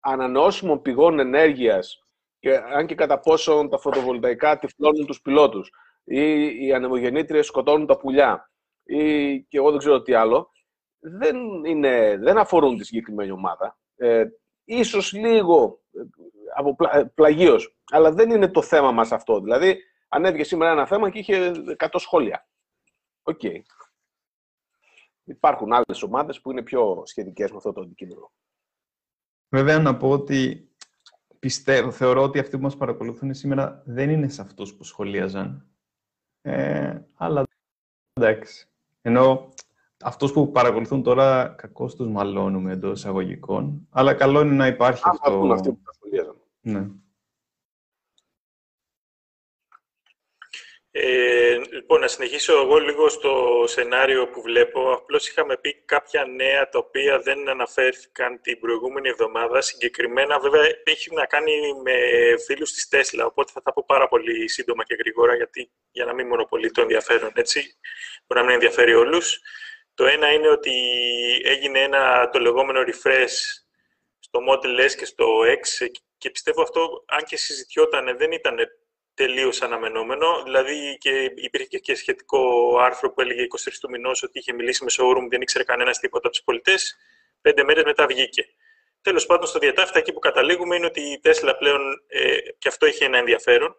[0.01, 2.05] ανανεώσιμων πηγών ενέργειας,
[2.39, 5.71] και, αν και κατά πόσο τα φωτοβολταϊκά τυφλώνουν τους πιλότους
[6.05, 8.51] ή οι ανεμογεννήτριες σκοτώνουν τα πουλιά
[8.85, 10.51] ή και εγώ δεν ξέρω τι άλλο,
[10.99, 13.79] δεν, είναι, δεν αφορούν τη συγκεκριμένη ομάδα.
[13.97, 14.25] Ε,
[14.65, 16.01] ίσως λίγο ε,
[16.57, 16.77] από
[17.15, 19.41] πλαγίως, αλλά δεν είναι το θέμα μας αυτό.
[19.41, 19.79] Δηλαδή,
[20.13, 22.49] ανέβηκε σήμερα ένα θέμα και είχε 100 σχόλια.
[23.23, 23.41] OK.
[23.43, 23.61] Okay.
[25.25, 28.33] Υπάρχουν άλλες ομάδες που είναι πιο σχετικές με αυτό το αντικείμενο.
[29.49, 30.71] Βέβαια, να πω ότι
[31.39, 35.67] πιστεύω, θεωρώ ότι αυτοί που μας παρακολουθούν σήμερα δεν είναι σε αυτούς που σχολίαζαν.
[36.41, 37.45] Ε, αλλά
[38.13, 38.69] εντάξει.
[39.03, 39.49] Ενώ
[40.03, 45.31] αυτούς που παρακολουθούν τώρα κακώς τους μαλώνουμε εντός εισαγωγικών, αλλά καλό είναι να υπάρχει αυτό.
[45.31, 45.53] αυτό.
[45.53, 46.37] αυτοί που τα σχολίαζαν.
[46.61, 46.91] Ναι.
[51.05, 54.93] Ε, λοιπόν, να συνεχίσω εγώ λίγο στο σενάριο που βλέπω.
[54.93, 59.61] Απλώς είχαμε πει κάποια νέα τα οποία δεν αναφέρθηκαν την προηγούμενη εβδομάδα.
[59.61, 61.93] Συγκεκριμένα, βέβαια, έχει να κάνει με
[62.47, 63.25] φίλους της Τέσλα.
[63.25, 66.81] Οπότε θα τα πω πάρα πολύ σύντομα και γρήγορα, γιατί, για να μην μονοπολεί το
[66.81, 67.31] ενδιαφέρον.
[67.35, 67.61] Έτσι,
[68.27, 69.41] μπορεί να μην ενδιαφέρει όλους.
[69.95, 70.73] Το ένα είναι ότι
[71.45, 73.37] έγινε ένα το λεγόμενο refresh
[74.19, 75.87] στο Model S και στο X
[76.19, 78.57] και πιστεύω αυτό, αν και συζητιόταν, δεν ήταν
[79.15, 80.43] τελείως αναμενόμενο.
[80.43, 84.91] Δηλαδή και υπήρχε και σχετικό άρθρο που έλεγε 23 του μηνός ότι είχε μιλήσει με
[84.99, 86.97] showroom, δεν ήξερε κανένας τίποτα από τους πολιτές.
[87.41, 88.47] Πέντε μέρες μετά βγήκε.
[89.03, 92.87] Τέλος πάντων, στο διατάφτα εκεί που καταλήγουμε είναι ότι η Tesla πλέον, ε, και αυτό
[92.87, 93.77] έχει ένα ενδιαφέρον,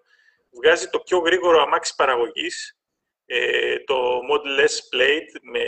[0.52, 2.78] βγάζει το πιο γρήγορο αμάξι παραγωγής,
[3.26, 5.64] ε, το Model S Plate με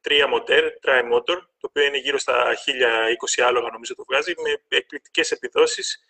[0.00, 5.30] τρία motor, tri-motor, το οποίο είναι γύρω στα 1020 άλογα νομίζω το βγάζει, με εκπληκτικές
[5.30, 6.04] επιδόσεις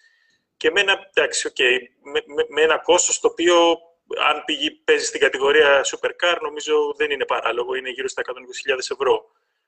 [0.63, 3.79] και με ένα, εντάξει, okay, με, με, με ένα κόστος το οποίο
[4.19, 8.23] αν πηγεί, παίζει στην κατηγορία supercar νομίζω δεν είναι παράλογο, είναι γύρω στα
[8.71, 9.25] 120.000 ευρώ.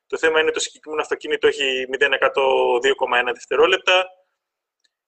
[0.06, 4.06] Το θέμα είναι το συγκεκριμένο αυτοκίνητο έχει 0-100 2,1 δευτερόλεπτα.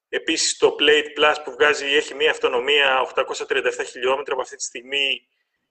[0.08, 5.28] Επίσης το Plate Plus που βγάζει έχει μια αυτονομία 837 χιλιόμετρα που αυτή τη στιγμή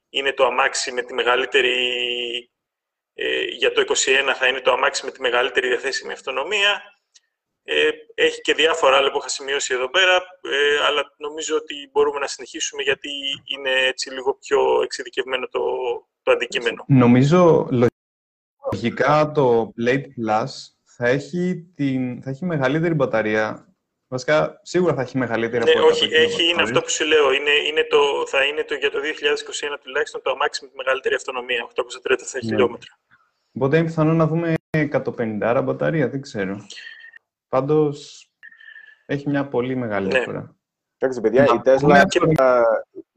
[0.09, 1.77] είναι το αμάξι με τη μεγαλύτερη,
[3.13, 6.94] ε, για το 21 θα είναι το αμάξι με τη μεγαλύτερη διαθέσιμη αυτονομία.
[7.67, 12.19] Ε, έχει και διάφορα άλλα που είχα σημειώσει εδώ πέρα, ε, αλλά νομίζω ότι μπορούμε
[12.19, 13.09] να συνεχίσουμε γιατί
[13.45, 15.61] είναι έτσι λίγο πιο εξειδικευμένο το,
[16.23, 16.85] το αντικείμενο.
[16.87, 17.67] Νομίζω
[18.71, 20.49] λογικά το Plate Plus
[20.83, 23.75] θα έχει, την, θα έχει μεγαλύτερη μπαταρία.
[24.07, 27.31] Βασικά, σίγουρα θα έχει μεγαλύτερη ναι, από όχι, έχει, είναι αυτό που σου λέω.
[27.31, 28.97] Είναι, είναι το, θα είναι το, για το
[29.73, 31.81] 2021 τουλάχιστον το αμάξι με τη μεγαλύτερη αυτονομία, 837
[32.33, 32.39] ναι.
[32.39, 32.99] χιλιόμετρα.
[33.53, 36.65] Οπότε είναι πιθανό να δούμε 150 μπαταρία, δεν ξέρω.
[37.49, 38.29] Πάντως
[39.05, 40.13] έχει μια πολύ μεγάλη ναι.
[40.13, 40.55] διαφορά.
[40.97, 42.03] Εντάξει, παιδιά, η Tesla...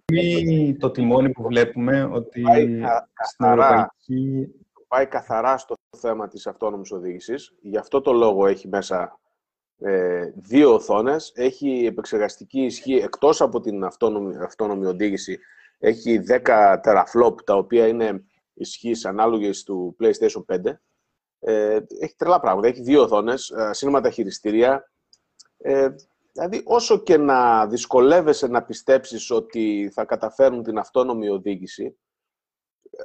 [0.05, 0.77] Και...
[0.79, 2.83] το τιμόνι που βλέπουμε ότι πάει
[3.25, 4.53] στην Ευρωπαϊκή...
[4.89, 7.55] Πάει καθαρά στο θέμα της αυτόνομης οδήγησης.
[7.61, 9.19] Γι' αυτό το λόγο έχει μέσα
[9.79, 11.33] ε, δύο οθόνες.
[11.35, 15.39] Έχει επεξεργαστική ισχύ, εκτός από την αυτόνομη, αυτόνομη οδήγηση,
[15.79, 18.25] έχει 10 teraflop, τα οποία είναι
[18.55, 20.79] ισχύς ανάλογες του PlayStation 5.
[21.41, 22.69] Ε, έχει τρελά πράγματα.
[22.69, 24.91] Έχει δύο οθόνες, σύνματα χειριστήρια.
[25.59, 25.89] Ε,
[26.33, 31.99] δηλαδή, όσο και να δυσκολεύεσαι να πιστέψεις ότι θα καταφέρουν την αυτόνομη οδήγηση,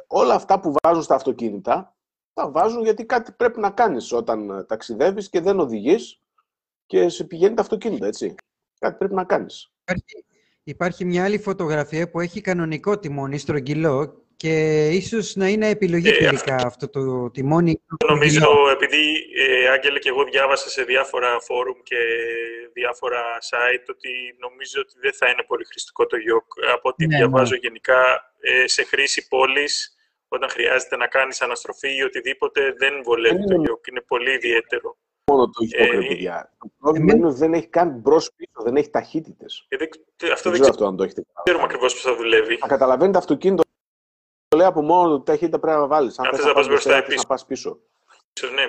[0.08, 1.96] όλα αυτά που βάζουν στα αυτοκίνητα,
[2.34, 6.22] τα βάζουν γιατί κάτι πρέπει να κάνεις όταν ταξιδεύεις και δεν οδηγείς
[6.86, 8.36] και σε πηγαίνει το αυτοκίνητο, έτσι.
[8.80, 9.72] Κάτι πρέπει να κάνεις.
[9.82, 10.26] Υπάρχει,
[10.64, 16.18] υπάρχει μια άλλη φωτογραφία που έχει κανονικό τιμόνι στρογγυλό και ίσως να είναι επιλογή ε,
[16.18, 17.82] τελικά αυτό το τιμόνι.
[18.08, 19.04] Νομίζω, επειδή
[19.36, 21.98] ε, Άγγελε και εγώ διάβασα σε διάφορα φόρουμ και
[22.74, 26.46] διάφορα site ότι νομίζω ότι δεν θα είναι πολύ χρηστικό το γιοκ.
[26.74, 27.60] Από ό,τι ναι, διαβάζω ναι.
[27.62, 28.02] γενικά
[28.39, 29.96] ε, σε χρήση πόλης,
[30.28, 33.88] όταν χρειάζεται να κάνεις αναστροφή ή οτιδήποτε, δεν βολεύει το γιοκ.
[33.88, 34.98] Είναι πολύ ιδιαίτερο.
[35.32, 36.54] Μόνο το γιοκ, ε, παιδιά.
[36.60, 39.66] Το πρόβλημα είναι ότι δεν έχει καν μπρος-πίσω, δεν έχει ταχύτητες.
[39.68, 42.58] Ε, αυτό δεν, ξέρω αν το έχετε Ξέρουμε ακριβώς πώς θα δουλεύει.
[42.58, 43.62] Θα καταλαβαίνετε αυτοκίνητο το
[44.56, 46.20] λέει από μόνο του ταχύτητα πρέπει να βάλεις.
[46.20, 47.28] Αν θες να πας μπροστά ή πίσω.
[47.28, 47.80] πας πίσω.
[48.54, 48.66] Ναι.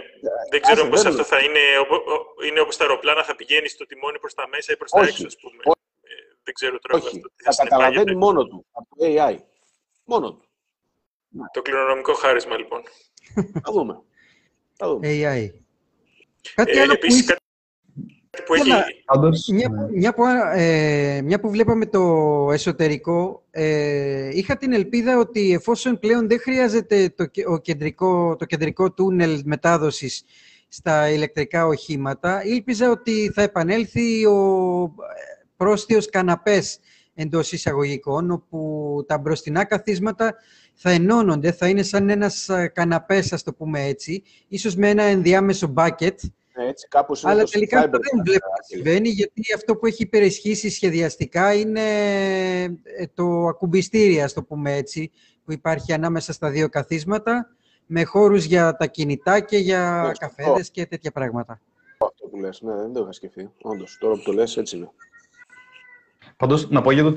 [0.50, 1.58] Δεν ξέρω πώς αυτό θα είναι.
[2.46, 5.26] Είναι όπως τα αεροπλάνα, θα πηγαίνεις στο τιμόνι προς τα μέσα ή προς τα έξω,
[5.26, 5.62] ας πούμε.
[6.02, 6.12] Ε,
[6.42, 7.16] δεν ξέρω τώρα Όχι.
[7.16, 7.28] αυτό.
[7.52, 9.36] Θα καταλαβαίνει μόνο του από το AI.
[10.04, 10.44] Μόνο του.
[11.52, 12.82] Το κληρονομικό χάρισμα, λοιπόν.
[13.64, 14.02] Θα δούμε.
[14.76, 15.08] Θα δούμε.
[15.08, 15.50] AI.
[16.54, 17.34] Κάτι ε, άλλο επίσης, που
[18.46, 19.52] που έχει...
[19.52, 20.22] μια, μια, που,
[20.54, 22.02] ε, μια που βλέπαμε το
[22.52, 28.92] εσωτερικό, ε, είχα την ελπίδα ότι εφόσον πλέον δεν χρειάζεται το, ο κεντρικό, το κεντρικό
[28.92, 30.24] τούνελ μετάδοσης
[30.68, 34.94] στα ηλεκτρικά οχήματα, ήλπιζα ότι θα επανέλθει ο
[35.56, 36.78] πρόστιος καναπές
[37.14, 40.34] εντός εισαγωγικών, όπου τα μπροστινά καθίσματα
[40.74, 45.72] θα ενώνονται, θα είναι σαν ένας καναπές, ας το πούμε έτσι, ίσως με ένα ενδιάμεσο
[45.76, 46.14] bucket,
[46.54, 51.54] έτσι, κάπως Αλλά τελικά αυτό δεν βλέπω να συμβαίνει, γιατί αυτό που έχει υπερισχύσει σχεδιαστικά
[51.54, 51.80] είναι
[52.82, 55.10] ε, το ακουμπιστήρι, ας το πούμε έτσι,
[55.44, 57.48] που υπάρχει ανάμεσα στα δύο καθίσματα,
[57.86, 61.60] με χώρους για τα κινητά και για ναι, καφέδες και τέτοια πράγματα.
[61.98, 63.50] Αυτό που λες, ναι, δεν το είχα σκεφτεί.
[63.62, 64.90] Όντως, τώρα που το λες, έτσι είναι.
[66.36, 67.14] Πάντως, να πω για το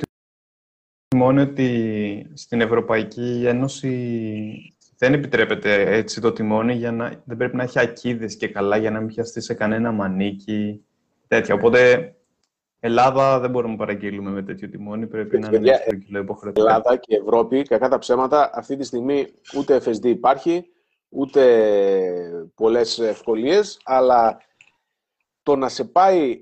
[1.08, 7.64] τιμόνι ότι στην Ευρωπαϊκή Ένωση δεν επιτρέπεται έτσι το τιμόνι, για να, δεν πρέπει να
[7.64, 10.86] έχει ακίδες και καλά για να μην πιαστεί σε κανένα μανίκι,
[11.28, 11.56] τέτοια.
[11.56, 12.12] Οπότε
[12.80, 16.70] Ελλάδα δεν μπορούμε να παραγγείλουμε με τέτοιο τιμόνι, πρέπει να είναι στο κιλό υποχρεωτικά.
[16.70, 19.28] Ελλάδα και Ευρώπη, κακά τα ψέματα, αυτή τη στιγμή
[19.58, 20.66] ούτε FSD υπάρχει,
[21.10, 24.38] ούτε πολλές ευκολίες, αλλά
[25.44, 26.40] το να σε πάει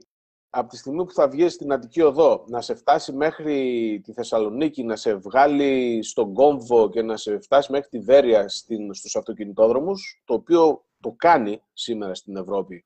[0.57, 4.83] από τη στιγμή που θα βγει στην Αττική Οδό, να σε φτάσει μέχρι τη Θεσσαλονίκη,
[4.83, 10.21] να σε βγάλει στον Κόμβο και να σε φτάσει μέχρι τη Βέρεια στην, στους αυτοκινητόδρομους,
[10.25, 12.85] το οποίο το κάνει σήμερα στην Ευρώπη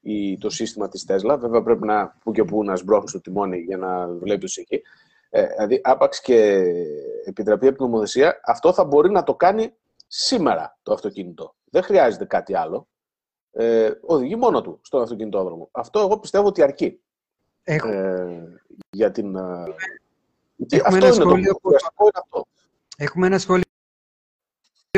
[0.00, 1.38] η, το σύστημα της Τέσλα.
[1.38, 4.82] Βέβαια πρέπει να που και που να σμπρώχνεις το τιμόνι για να βλέπεις εκεί.
[5.30, 6.62] Ε, δηλαδή, άπαξ και
[7.24, 9.72] επιτραπεί από την νομοθεσία, αυτό θα μπορεί να το κάνει
[10.06, 11.54] σήμερα το αυτοκίνητο.
[11.70, 12.88] Δεν χρειάζεται κάτι άλλο
[13.56, 15.68] ε, οδηγεί μόνο του στον αυτοκινητόδρομο.
[15.72, 17.00] Αυτό εγώ πιστεύω ότι αρκεί.
[17.62, 17.88] Έχω.
[17.88, 19.36] Ε, για την...
[19.36, 19.40] Ε,
[20.68, 22.08] Έχουμε αυτό ένα σχόλιο το, από...
[22.14, 22.46] αυτό.
[22.96, 23.64] Έχουμε ένα σχόλιο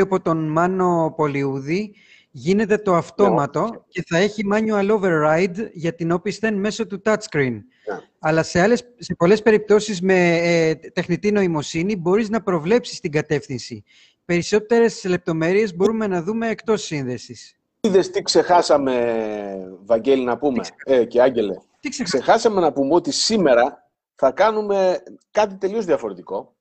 [0.01, 1.93] από τον Μάνο Πολιούδη.
[2.31, 7.51] Γίνεται το αυτόματο ναι, και θα έχει manual override για την όπισθεν μέσω του touchscreen.
[7.51, 7.99] Ναι.
[8.19, 13.83] Αλλά σε, άλλες, σε πολλές περιπτώσεις με ε, τεχνητή νοημοσύνη μπορείς να προβλέψεις την κατεύθυνση.
[14.25, 17.57] Περισσότερες λεπτομέρειες μπορούμε να δούμε εκτός σύνδεσης.
[17.87, 21.55] Είδε τι ξεχάσαμε, Βαγγέλη, να πούμε, ε, και Άγγελε.
[21.79, 26.55] Τι ξεχάσαμε να πούμε ότι σήμερα θα κάνουμε κάτι τελείως διαφορετικό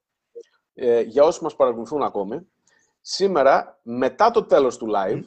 [0.75, 2.47] ε, για όσους μας παρακολουθούν ακόμη.
[3.01, 5.23] Σήμερα, μετά το τέλος του live,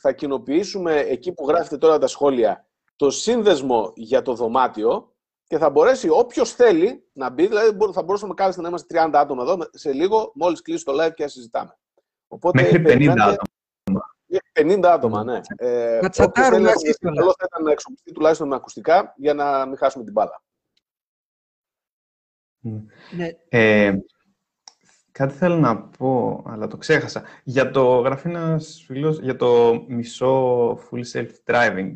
[0.00, 5.12] θα κοινοποιήσουμε εκεί που γράφετε τώρα τα σχόλια το σύνδεσμο για το δωμάτιο
[5.46, 9.42] και θα μπορέσει όποιος θέλει να μπει, δηλαδή θα μπορούσαμε κάλλιστα να είμαστε 30 άτομα
[9.42, 11.76] εδώ σε λίγο, μόλις κλείσει το live και να συζητάμε.
[12.28, 13.53] Οπότε, Μέχρι 50 άτομα.
[14.52, 15.40] 50 άτομα, ναι.
[15.56, 20.04] Ε, να τσατάρουμε Καλό θα ήταν να εξοπλιστεί τουλάχιστον με ακουστικά για να μην χάσουμε
[20.04, 20.42] την μπάλα.
[23.16, 23.30] Ναι.
[23.48, 23.94] Ε,
[25.12, 27.22] κάτι θέλω να πω, αλλά το ξέχασα.
[27.44, 31.90] Για το γράφει ένα φίλος για το μισό full self-driving.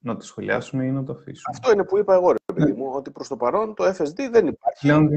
[0.00, 2.90] Να το σχολιάσουμε ή να το αφήσουμε; Αυτό είναι που είπα εγώ, ρε παιδί μου,
[2.94, 4.80] ότι προς το παρόν το FSD δεν υπάρχει.
[4.80, 5.08] Πλέον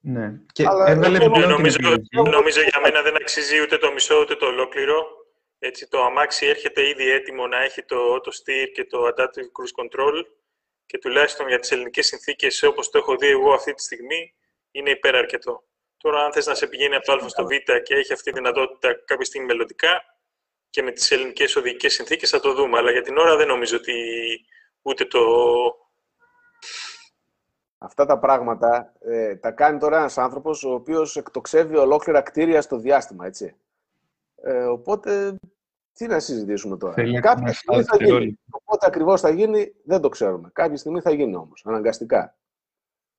[0.00, 0.40] Ναι.
[0.52, 1.78] Και Αλλά έβγαλε νομίζω,
[2.12, 5.25] νομίζω για μένα δεν αξίζει ούτε το μισό ούτε το ολόκληρο.
[5.58, 9.84] Έτσι, το αμάξι έρχεται ήδη έτοιμο να έχει το auto steer και το adaptive cruise
[9.84, 10.22] control
[10.86, 14.34] και τουλάχιστον για τις ελληνικές συνθήκες, όπως το έχω δει εγώ αυτή τη στιγμή,
[14.70, 15.64] είναι υπεραρκετό.
[15.96, 17.48] Τώρα, αν θες να σε πηγαίνει από το α στο β
[17.82, 20.04] και έχει αυτή τη δυνατότητα κάποια στιγμή μελλοντικά
[20.70, 22.78] και με τις ελληνικές οδηγικές συνθήκες θα το δούμε.
[22.78, 23.94] Αλλά για την ώρα δεν νομίζω ότι
[24.82, 25.20] ούτε το...
[27.78, 32.76] Αυτά τα πράγματα ε, τα κάνει τώρα ένας άνθρωπος ο οποίος εκτοξεύει ολόκληρα κτίρια στο
[32.78, 33.56] διάστημα, έτσι.
[34.42, 35.36] Ε, οπότε,
[35.92, 36.92] τι να συζητήσουμε τώρα.
[36.92, 38.38] Θέλει Κάποια στιγμή θα γίνει.
[38.50, 40.50] Οπότε ακριβώς θα γίνει, δεν το ξέρουμε.
[40.52, 42.36] Κάποια στιγμή θα γίνει όμως, αναγκαστικά.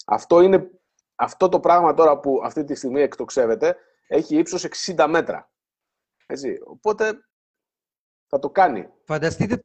[0.06, 0.70] Αυτό, είναι,
[1.16, 5.52] αυτό το πράγμα τώρα που αυτή τη στιγμή εκτοξεύεται έχει ύψος 60 μέτρα.
[6.26, 6.60] Έτσι.
[6.66, 7.20] Οπότε
[8.28, 8.90] θα το κάνει.
[9.04, 9.64] Φανταστείτε το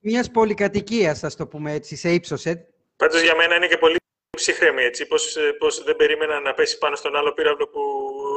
[0.00, 2.46] μιας πολυκατοικίας, ας το πούμε έτσι, σε ύψος.
[2.46, 2.68] Ε.
[2.96, 3.96] Πάντως για μένα είναι και πολύ
[4.36, 5.06] ψυχρέμη, έτσι.
[5.06, 7.80] Πώς, ε, πώς δεν περίμενα να πέσει πάνω στον άλλο πύραυλο που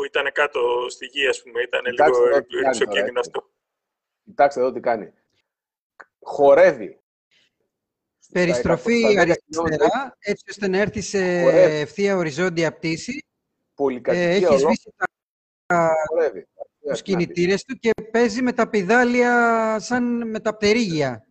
[0.04, 1.62] ήταν κάτω στη γη, ας πούμε.
[1.62, 2.28] Ήταν λίγο
[2.64, 3.50] ρηψοκίνδυνο αυτό.
[4.24, 5.14] Κοιτάξτε εδώ τι κάνει.
[6.22, 7.00] Χορεύει.
[8.32, 11.20] Περιστροφή αριστερά, έτσι ώστε να έρθει σε
[11.80, 13.26] ευθεία οριζόντια πτήση.
[13.74, 14.94] Πολυκατοικία ε, Έχει σβήσει
[15.66, 15.92] τα...
[16.90, 21.28] τους κινητήρες του και παίζει με τα πιδάλια σαν με τα πτερίγια.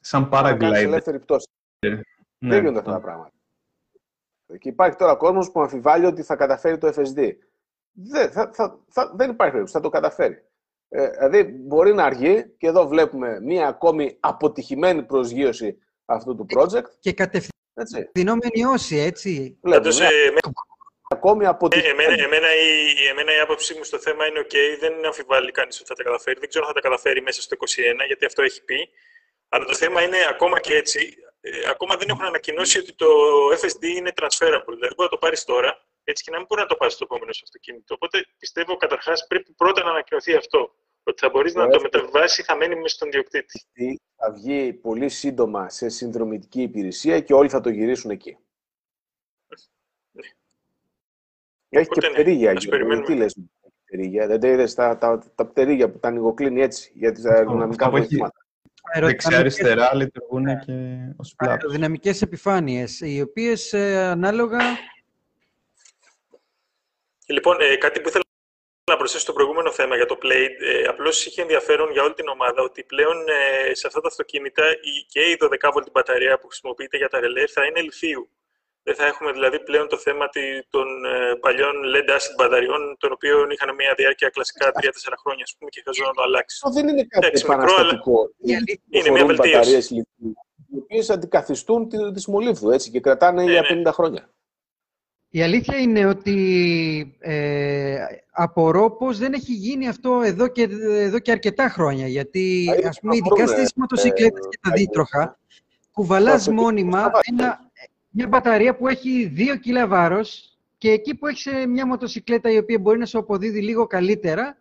[0.00, 0.72] Σαν paraglider.
[0.74, 1.48] ελεύθερη πτώση.
[1.86, 2.00] Ναι,
[2.38, 3.32] δεν γίνονται αυτά τα πράγματα.
[4.58, 7.30] Και υπάρχει τώρα κόσμος που αμφιβάλλει ότι θα καταφέρει το FSD.
[7.92, 10.44] Δεν, θα, θα, θα, δεν υπάρχει περίπτωση, θα το καταφέρει.
[10.88, 16.90] Ε, δηλαδή μπορεί να αργεί και εδώ βλέπουμε μία ακόμη αποτυχημένη προσγείωση αυτού του project.
[17.00, 19.58] Και κατευθυνόμενη όση, έτσι.
[19.62, 20.04] Βλέπουμε, ναι.
[20.04, 20.32] ε,
[21.08, 22.02] ακόμη αποτυχημένη.
[22.02, 25.88] Εμένα, εμένα, η, εμένα η άποψή μου στο θέμα είναι ok, δεν αμφιβάλλει κανείς ότι
[25.88, 26.38] θα τα καταφέρει.
[26.38, 28.88] Δεν ξέρω αν θα τα καταφέρει μέσα στο 21, γιατί αυτό έχει πει.
[29.48, 33.06] Αλλά το θέμα είναι ακόμα και έτσι, ε, ακόμα δεν έχουν ανακοινώσει ότι το
[33.60, 34.74] FSD είναι transferable.
[34.74, 37.04] Δηλαδή μπορεί να το πάρεις τώρα, έτσι και να μην μπορεί να το πάρεις στο
[37.04, 37.94] επόμενο σου αυτοκίνητο.
[37.94, 40.74] Οπότε πιστεύω καταρχάς πρέπει πρώτα να ανακοινωθεί αυτό.
[41.02, 43.66] Ότι θα μπορείς να το μεταβάσει, θα μένει μέσα στον διοκτήτη.
[44.16, 48.38] Θα βγει πολύ σύντομα σε συνδρομητική υπηρεσία και όλοι θα το γυρίσουν εκεί.
[50.10, 50.26] Ναι.
[51.68, 52.12] Έχει και ναι.
[52.12, 52.54] πτερίγια.
[53.04, 53.36] Τι λες,
[53.84, 54.26] πτερίγια.
[54.26, 58.47] Δεν τα είδες τα, τα, τα πτερίγια που τα ανοιγοκλίνει έτσι για τις αεροδυναμικά βοηθήματα.
[58.94, 60.54] Δεξιά-αριστερά λειτουργούν ναι.
[60.54, 60.72] και
[61.16, 61.56] ως πλάτος.
[61.56, 64.58] Αεροδυναμικές επιφάνειες, οι οποίες ε, ανάλογα...
[67.26, 68.24] Λοιπόν, ε, κάτι που ήθελα
[68.90, 72.28] να προσθέσω στο προηγούμενο θέμα για το Play, ε, απλώς είχε ενδιαφέρον για όλη την
[72.28, 74.64] ομάδα ότι πλέον ε, σε αυτά τα αυτοκίνητα
[75.08, 78.30] και η 12V μπαταρία που χρησιμοποιείται για τα ρελέ θα είναι λιθίου.
[78.88, 80.26] Δεν θα έχουμε δηλαδή πλέον το θέμα
[80.74, 84.70] των ε, παλιών LED acid μπαταριών, των οποίων είχαν μια διάρκεια κλασικά 3-4
[85.22, 86.60] χρόνια ας πούμε, και χρειαζόταν να το αλλάξει.
[86.62, 88.30] Αυτό δεν είναι κάτι επαναστατικό.
[88.90, 89.94] Είναι μια βελτίωση.
[90.70, 93.82] οι οποίε αντικαθιστούν τη, τη Μολύβδου έτσι, και κρατάνε Ναι, για ναι.
[93.90, 94.30] 50 χρόνια.
[95.30, 96.36] Η αλήθεια είναι ότι
[97.18, 97.96] ε,
[98.30, 102.06] απορώ πως δεν έχει γίνει αυτό εδώ και, εδώ και αρκετά χρόνια.
[102.06, 105.38] Γιατί, Θα ήθελα ας πούμε, να ειδικά βρούμε, στις μοτοσυκλέτες ε, και τα ε, δίτροχα,
[105.92, 107.28] κουβαλάς αυτοκίνητο μόνιμα θα βάζει.
[107.30, 107.67] ένα,
[108.10, 112.56] μια μπαταρία που έχει 2 κιλά βάρος και εκεί που έχεις ε, μια μοτοσυκλέτα η
[112.58, 114.58] οποία μπορεί να σου αποδίδει λίγο καλύτερα,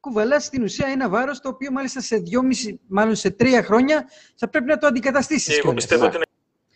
[0.00, 2.22] κουβαλάς στην ουσία ένα βάρος το οποίο μάλιστα σε
[2.66, 5.80] 2,5, μάλλον σε 3 χρόνια θα πρέπει να το αντικαταστήσεις Και εγώ κιόλας.
[5.84, 6.24] πιστεύω ότι είναι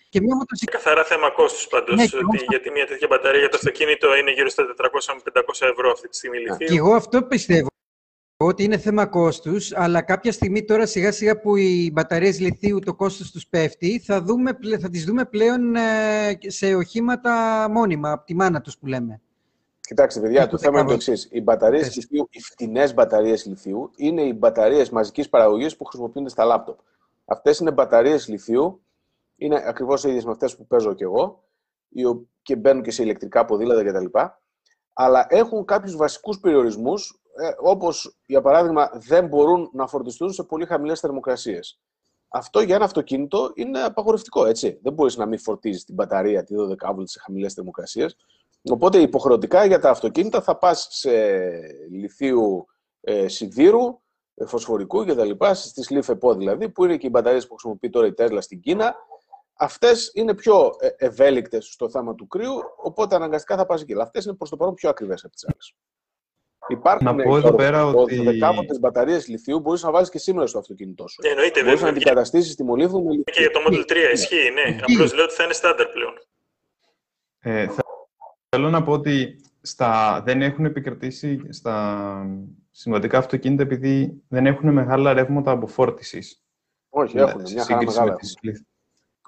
[0.08, 1.96] Και μια μοτοσυκλέτα καθαρά θέμα κόστους πάντως.
[1.96, 4.62] Ναι, και εγώ ότι αυτό- γιατί μια τέτοια μπαταρία για το αυτοκίνητο είναι γύρω στα
[4.66, 6.42] 400 με 500 ευρώ αυτή τη στιγμή Ναι.
[6.50, 6.66] λιθίου.
[6.66, 7.67] Και εγώ αυτό πιστεύω
[8.44, 12.94] ότι είναι θέμα κόστους, αλλά κάποια στιγμή τώρα σιγά σιγά που οι μπαταρίες λιθίου το
[12.94, 18.24] κόστος τους πέφτει, θα, δούμε, πλε- θα τις δούμε πλέον ε, σε οχήματα μόνιμα, από
[18.24, 19.20] τη μάνα τους που λέμε.
[19.80, 21.12] Κοιτάξτε, παιδιά, Είναι το το θέμα είναι το δεκάβο.
[21.12, 21.28] εξής.
[21.32, 21.96] Οι μπαταρίες Πες.
[21.96, 26.78] λιθίου, οι φτηνές μπαταρίες λιθίου, είναι οι μπαταρίες μαζικής παραγωγής που χρησιμοποιούνται στα λάπτοπ.
[27.24, 28.80] Αυτές είναι μπαταρίες λιθίου,
[29.36, 31.44] είναι ακριβώς οι ίδιες με αυτές που παίζω κι εγώ,
[31.88, 34.18] οι ο- και μπαίνουν και σε ηλεκτρικά ποδήλατα κτλ.
[35.00, 37.17] Αλλά έχουν κάποιους βασικούς περιορισμούς, ε,
[37.60, 41.80] όπως για παράδειγμα δεν μπορούν να φορτιστούν σε πολύ χαμηλές θερμοκρασίες.
[42.28, 44.78] Αυτό για ένα αυτοκίνητο είναι απαγορευτικό, έτσι.
[44.82, 48.16] Δεν μπορείς να μην φορτίζεις την μπαταρία τη 12V σε χαμηλές θερμοκρασίες.
[48.62, 51.10] Οπότε υποχρεωτικά για τα αυτοκίνητα θα πας σε
[51.90, 52.66] λιθίου
[53.00, 54.00] ε, σιδήρου,
[54.34, 55.30] ε, φωσφορικού κτλ.
[55.52, 58.96] Στη LiFePO δηλαδή, που είναι και οι μπαταρίες που χρησιμοποιεί τώρα η Tesla στην Κίνα.
[59.60, 63.92] Αυτές είναι πιο ε, ευέλικτες στο θέμα του κρύου, οπότε αναγκαστικά θα πας εκεί.
[63.92, 65.74] Αλλά αυτές είναι προς το παρόν πιο ακριβές από τις άλλες.
[66.68, 69.90] Υπάρχουν Να πω ε, εδώ Γιώργο, πέρα το ότι- 12 τις μπαταρίες λιθίου μπορείς να
[69.90, 71.20] βάλεις και σήμερα στο αυτοκίνητό σου.
[71.22, 71.92] Ναι, εννοείται Μπορείς να βέβαια.
[72.02, 73.24] Και αντικαταστήσεις τη μολύβδου με λιθίου.
[73.42, 74.60] για το Model 3 ισχύει, ναι.
[74.70, 74.92] Ισχύει.
[74.92, 76.12] Απλώς λέω ότι θα είναι στάνταρ πλέον.
[77.40, 77.84] Ε, θα-
[78.48, 82.26] θέλω να πω ότι στα, δεν έχουν επικρατήσει στα
[82.70, 86.42] συμβατικά αυτοκίνητα επειδή δεν έχουν μεγάλα ρεύματα αποφόρτισης.
[86.88, 88.10] Όχι, έχουν σε μια χαρά σύγκριση μεγάλα.
[88.12, 88.66] με τις, λιθ-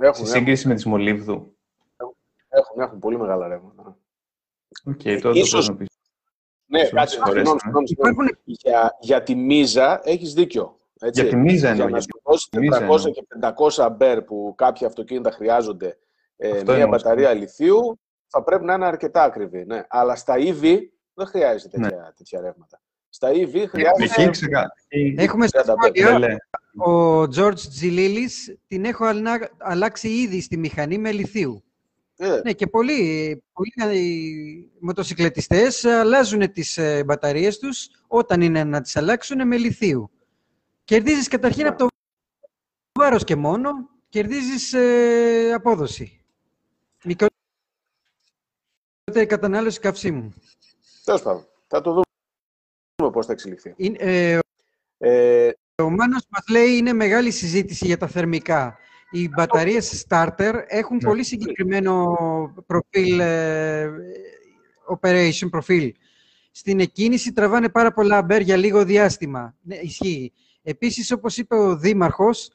[0.01, 1.57] Έχουν, σε έχουν, σύγκριση με τις μολύβδου.
[2.49, 3.97] έχουν, έχουν πολύ μεγάλα ρεύματα.
[4.85, 5.89] OK, okay, τώρα Ίσως- το πρέπει να πεις.
[6.71, 7.59] Ναι, Ίσως κάτσε, φορές, συγγνώμη, ναι.
[7.61, 8.13] συγγνώμη, συγγνώμη.
[8.13, 10.79] Υπάρχουν Για, για τη μίζα έχεις δίκιο.
[11.01, 11.21] Έτσι.
[11.21, 12.97] Για τη μίζα εννοώ, Για να για σου δώσει τη μίζα 400 εννοώ.
[13.13, 13.23] και
[13.81, 15.99] 500 αμπέρ που κάποια αυτοκίνητα χρειάζονται
[16.37, 16.89] ε, Αυτό μια εννοούσα.
[17.05, 19.65] μπαταρία λιθίου, θα πρέπει να είναι αρκετά ακριβή.
[19.67, 19.83] Ναι.
[19.89, 20.79] Αλλά στα EV
[21.15, 21.89] δεν χρειάζεται Ναι.
[21.89, 22.81] τέτοια, τέτοια ρεύματα.
[23.09, 24.73] Στα EV χρειάζεται Εκεί ξεκα...
[25.17, 25.65] Έχουμε στα 30
[25.95, 26.35] σχόλια, Λέ,
[26.91, 31.65] ο George Τζιλίλης την έχω αλνα- αλλάξει ήδη στη μηχανή με λιθίου.
[32.23, 38.81] Ε, Ναι, και πολλοί, πολλοί ε, μοτοσυκλετιστές αλλάζουν τις ε, μπαταρίες τους όταν είναι να
[38.81, 40.11] τις αλλάξουν με λιθίου.
[40.85, 41.69] Κερδίζεις καταρχήν Ναι.
[41.69, 41.87] από το
[42.99, 43.71] βάρος και μόνο,
[44.09, 46.25] κερδίζεις ε, απόδοση.
[47.05, 47.35] Μικρότερη
[49.27, 50.35] κατανάλωση καυσίμου.
[51.05, 53.75] τέλος πάντων, θα το δούμε πώς θα εξελιχθεί.
[53.77, 54.39] Είναι, ε,
[55.03, 55.51] Ε,
[55.83, 58.79] Ο Μάνος μας λέει είναι μεγάλη συζήτηση για τα θερμικά.
[59.11, 61.09] Οι μπαταρίες starter έχουν Ναι.
[61.09, 62.05] πολύ συγκεκριμένο
[62.67, 63.89] προφίλ, ε,
[65.01, 65.95] operation προφίλ.
[66.51, 69.57] Στην εκκίνηση τραβάνε πάρα πολλά αμπέρ για λίγο διάστημα.
[69.63, 70.33] Ναι, ισχύει.
[70.63, 72.53] Επίσης, όπως είπε ο Δήμαρχος,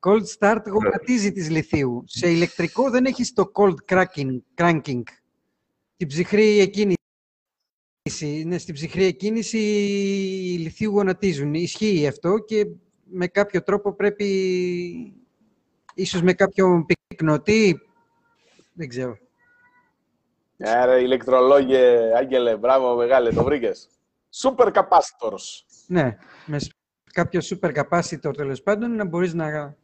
[0.00, 2.04] cold start γονατίζει της λιθίου.
[2.06, 5.02] Σε ηλεκτρικό δεν έχεις το cold cracking, cranking,
[5.96, 6.94] την ψυχρή εκκίνηση.
[8.20, 11.54] Είναι στην ψυχρή εκκίνηση οι λιθίου γονατίζουν.
[11.54, 12.66] Ισχύει αυτό και
[13.10, 14.26] με κάποιο τρόπο πρέπει,
[15.94, 17.80] ίσως με κάποιο πυκνοτή,
[18.72, 19.16] δεν ξέρω.
[20.58, 23.88] Άρα, ηλεκτρολόγε, Άγγελε, μπράβο, μεγάλε, το βρήκες.
[24.42, 25.64] Super capacitors.
[25.86, 26.16] Ναι,
[26.46, 26.72] με σ-
[27.12, 29.76] κάποιο super capacitor τέλος πάντων να μπορείς να...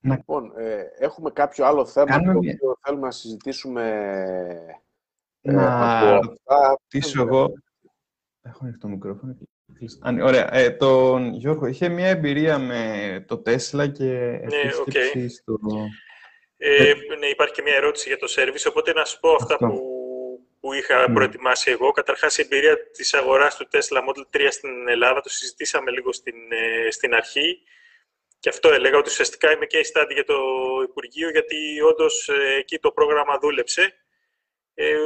[0.00, 3.82] Λοιπόν, ε, έχουμε κάποιο άλλο θέμα Κάνουμε το μια- οποίο θέλουμε να συζητήσουμε
[5.40, 6.68] ε, Να από αυτά.
[6.68, 7.52] ρωτήσω εγώ.
[8.42, 9.36] Έχω ανοιχτό το μικρόφωνο.
[10.00, 10.54] Α, ναι, Ωραία.
[10.54, 15.30] Ε, τον Γιώργο είχε μια εμπειρία με το Τέσλα και επίσκεψη οκ.
[15.30, 15.58] στο...
[16.56, 19.66] Ε, ναι, υπάρχει και μια ερώτηση για το service, οπότε να σου πω αυτά Αυτό.
[19.66, 19.80] που,
[20.60, 21.14] που είχα Ναι.
[21.14, 21.90] προετοιμάσει εγώ.
[21.90, 26.34] Καταρχάς, η εμπειρία της αγοράς του Tesla Model 3 στην Ελλάδα, το συζητήσαμε λίγο στην,
[26.50, 27.58] ε, στην αρχή.
[28.38, 30.38] Και αυτό έλεγα ότι ουσιαστικά είμαι case study για το
[30.88, 33.94] Υπουργείο, γιατί όντως εκεί το πρόγραμμα δούλεψε.
[34.82, 34.96] Ε,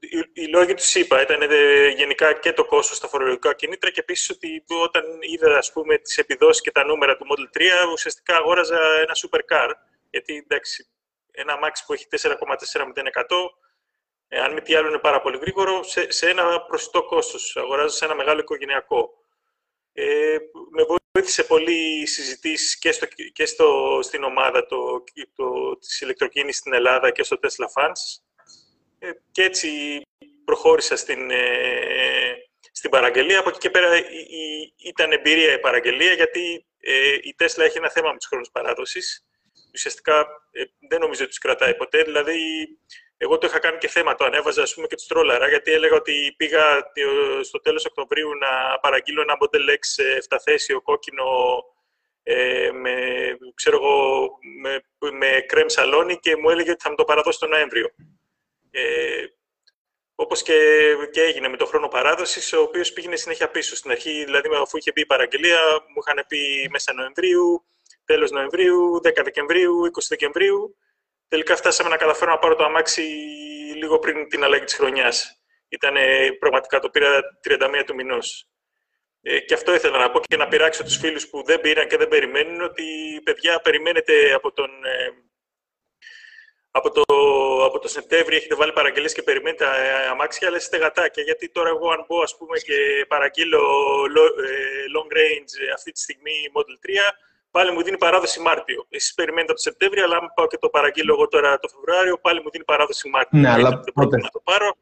[0.00, 4.00] οι, οι λόγοι του είπα ήταν ε, γενικά και το κόστος στα φορολογικά κινήτρα και
[4.00, 8.36] επίσης ότι όταν είδα ας πούμε, τις επιδόσεις και τα νούμερα του Model 3 ουσιαστικά
[8.36, 9.70] αγόραζα ένα supercar
[10.10, 10.86] γιατί εντάξει,
[11.30, 12.86] ένα αμάξι που έχει 4,4
[14.28, 17.56] ε, αν μη τι άλλο είναι πάρα πολύ γρήγορο, σε, σε ένα προσιτό κόστος.
[17.56, 19.10] Αγοράζω σε ένα μεγάλο οικογενειακό.
[19.92, 20.36] Ε,
[20.70, 25.04] με βοήθησε πολύ οι συζητήσεις και, στο, και στο, στην ομάδα το,
[25.34, 28.20] το, της ηλεκτροκίνησης στην Ελλάδα και στο Tesla Fans.
[29.02, 30.00] Ε, και έτσι
[30.44, 32.34] προχώρησα στην, ε,
[32.72, 33.38] στην παραγγελία.
[33.38, 37.78] Από εκεί και πέρα η, η, ήταν εμπειρία η παραγγελία, γιατί ε, η Tesla έχει
[37.78, 39.26] ένα θέμα με τους χρόνους παράδοσης.
[39.74, 42.02] ουσιαστικά ε, δεν νομίζω ότι τους κρατάει ποτέ.
[42.02, 42.68] Δηλαδή,
[43.16, 45.96] εγώ το είχα κάνει και θέμα, το ανέβαζα ας πούμε, και τους τρόλαρα, γιατί έλεγα
[45.96, 46.92] ότι πήγα
[47.42, 49.84] στο τέλος Οκτωβρίου να παραγγείλω ένα Model X
[50.34, 51.24] 7 θέσιο κόκκινο
[52.22, 52.94] ε, με,
[53.54, 54.28] ξέρω εγώ,
[54.62, 54.80] με,
[55.12, 57.90] με κρέμ σαλόνι και μου έλεγε ότι θα μου το παραδώσει τον Νοέμβριο.
[58.70, 59.24] Ε,
[60.20, 60.58] Όπως και,
[61.10, 63.76] και έγινε με το χρόνο παράδοσης, ο οποίος πήγαινε συνέχεια πίσω.
[63.76, 67.64] Στην αρχή, δηλαδή, αφού είχε μπει η παραγγελία, μου είχαν πει μέσα Νοεμβρίου,
[68.04, 70.76] τέλος Νοεμβρίου, 10 Δεκεμβρίου, 20 Δεκεμβρίου.
[71.28, 73.02] Τελικά φτάσαμε να καταφέρω να πάρω το αμάξι
[73.74, 75.42] λίγο πριν την αλλαγή της χρονιάς.
[75.68, 75.94] Ήταν
[76.38, 78.48] πραγματικά το πήρα 31 του μηνός.
[79.22, 81.96] Ε, και αυτό ήθελα να πω και να πειράξω τους φίλους που δεν πήραν και
[81.96, 82.84] δεν περιμένουν ότι
[83.24, 85.08] παιδιά περιμένετε από τον ε,
[86.70, 87.02] από το,
[87.64, 89.64] από το Σεπτέμβριο έχετε βάλει παραγγελίες και περιμένετε
[90.10, 91.22] αμάξια, αλλά είστε γατάκια.
[91.22, 93.60] Γιατί τώρα εγώ αν μπω ας πούμε, και παραγγείλω
[94.46, 94.52] ε,
[94.94, 96.76] long range αυτή τη στιγμή Model
[97.10, 97.14] 3,
[97.50, 98.86] πάλι μου δίνει παράδοση Μάρτιο.
[98.88, 102.18] Εσείς περιμένετε από το Σεπτέμβριο, αλλά αν πάω και το παραγγείλω εγώ τώρα το Φεβρουάριο,
[102.18, 103.38] πάλι μου δίνει παράδοση Μάρτιο.
[103.38, 104.76] Ναι, αλλά πότε, να το πάρω.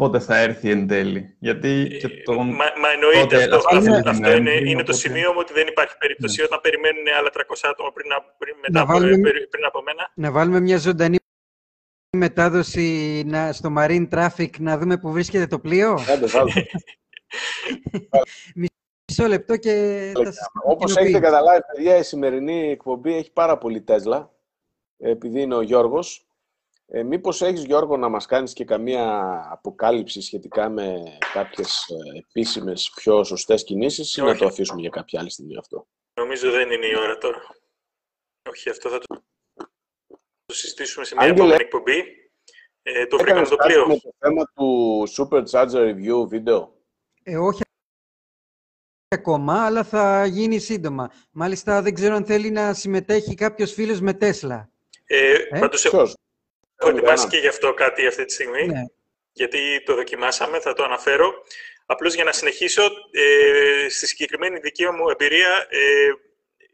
[0.00, 1.36] Πότε θα έρθει εν τέλει.
[1.38, 2.32] Γιατί και ε, το...
[2.32, 3.56] μα, μα εννοείται αυτό.
[3.76, 6.46] Αυτό, αυτό είναι, είναι το σημείο μου ότι δεν υπάρχει περίπτωση ναι.
[6.46, 7.40] όταν περιμένουν άλλα 300
[7.70, 8.06] άτομα πριν,
[8.38, 10.10] πριν, μετά, βάλουμε, πριν από μένα.
[10.14, 11.16] Να βάλουμε μια ζωντανή
[12.16, 15.98] μετάδοση να, στο Marine Traffic να δούμε που βρίσκεται το πλοίο.
[18.54, 19.72] Μισό λεπτό και
[20.14, 24.32] θα σας Όπως έχετε καταλάβει, παιδιά, η σημερινή εκπομπή έχει πάρα πολύ Τέσλα,
[24.98, 26.29] επειδή είναι ο Γιώργος.
[26.92, 32.92] Ε, μήπως έχεις, Γιώργο, να μας κάνεις και καμία αποκάλυψη σχετικά με κάποιες ε, επίσημες,
[32.94, 36.86] πιο σωστές κινήσεις ή να το αφήσουμε για κάποια άλλη στιγμή αυτό; Νομίζω δεν είναι
[36.86, 37.40] η ώρα τώρα.
[38.50, 39.24] Όχι, αυτό θα το
[40.50, 42.04] το συζητήσουμε σε μια Άγγελε, επόμενη εκπομπή.
[42.82, 43.86] Ε, το βρήκαμε το πλοίο.
[43.86, 46.74] με το θέμα του Supercharger Review βίντεο.
[47.22, 47.60] Ε, όχι
[49.08, 51.10] ακόμα, αλλά θα γίνει σύντομα.
[51.30, 54.70] Μάλιστα, δεν ξέρω αν θέλει να συμμετέχει κάποιος φίλος με Τέσλα.
[55.04, 56.16] Ε, ε; Πάντως,
[56.80, 58.66] έχω ετοιμάσει και γι' αυτό κάτι αυτή τη στιγμή.
[58.66, 58.84] Ναι.
[59.32, 61.34] Γιατί το δοκιμάσαμε, θα το αναφέρω.
[61.86, 65.78] Απλώς για να συνεχίσω, ε, στη συγκεκριμένη δική μου εμπειρία, ε,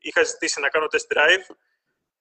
[0.00, 1.54] είχα ζητήσει να κάνω test drive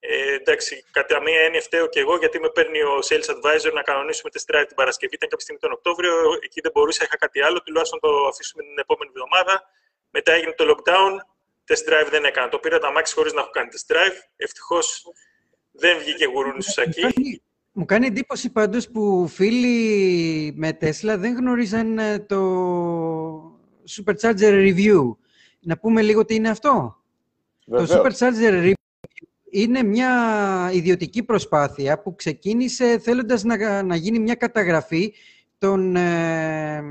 [0.08, 3.82] ε, εντάξει, κατά μία έννοια φταίω και εγώ, γιατί με παίρνει ο sales advisor να
[3.82, 5.14] κανονίσουμε test drive την Παρασκευή.
[5.14, 6.12] Ήταν κάποια στιγμή τον Οκτώβριο,
[6.42, 9.70] εκεί δεν μπορούσα, είχα κάτι άλλο, τουλάχιστον το αφήσουμε την επόμενη εβδομάδα.
[10.10, 11.12] Μετά έγινε το lockdown,
[11.68, 12.48] test drive δεν έκανα.
[12.48, 14.16] Το πήρα το αμάξι χωρίς να έχω κάνει test drive.
[14.36, 15.02] Ευτυχώς
[15.70, 17.42] δεν βγήκε γουρούνι στο σακί.
[17.78, 22.38] Μου κάνει εντύπωση πάντως που φίλοι με Tesla δεν γνωρίζαν ε, το
[23.88, 25.16] Supercharger Review.
[25.60, 26.96] Να πούμε λίγο τι είναι αυτό.
[27.66, 28.72] Το Supercharger Review
[29.50, 30.10] είναι μια
[30.72, 35.14] ιδιωτική προσπάθεια που ξεκίνησε θέλοντας να, να γίνει μια καταγραφή
[35.58, 36.82] των, ε,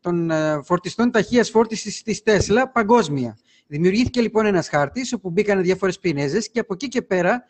[0.00, 3.38] των ε, φορτιστών ταχείας φόρτισης της Τέσλα παγκόσμια.
[3.66, 7.44] Δημιουργήθηκε λοιπόν ένας χάρτης όπου μπήκαν διάφορες πινέζες και από εκεί και πέρα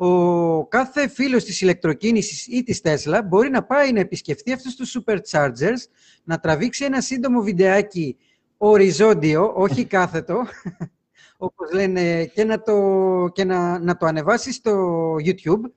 [0.00, 4.98] ο κάθε φίλος της ηλεκτροκίνησης ή της Τέσλα μπορεί να πάει να επισκεφτεί αυτούς τους
[4.98, 5.88] superchargers,
[6.24, 8.16] να τραβήξει ένα σύντομο βιντεάκι
[8.56, 10.46] οριζόντιο, όχι κάθετο,
[11.46, 12.74] όπως λένε, και να το,
[13.32, 15.70] και να, να το ανεβάσει στο YouTube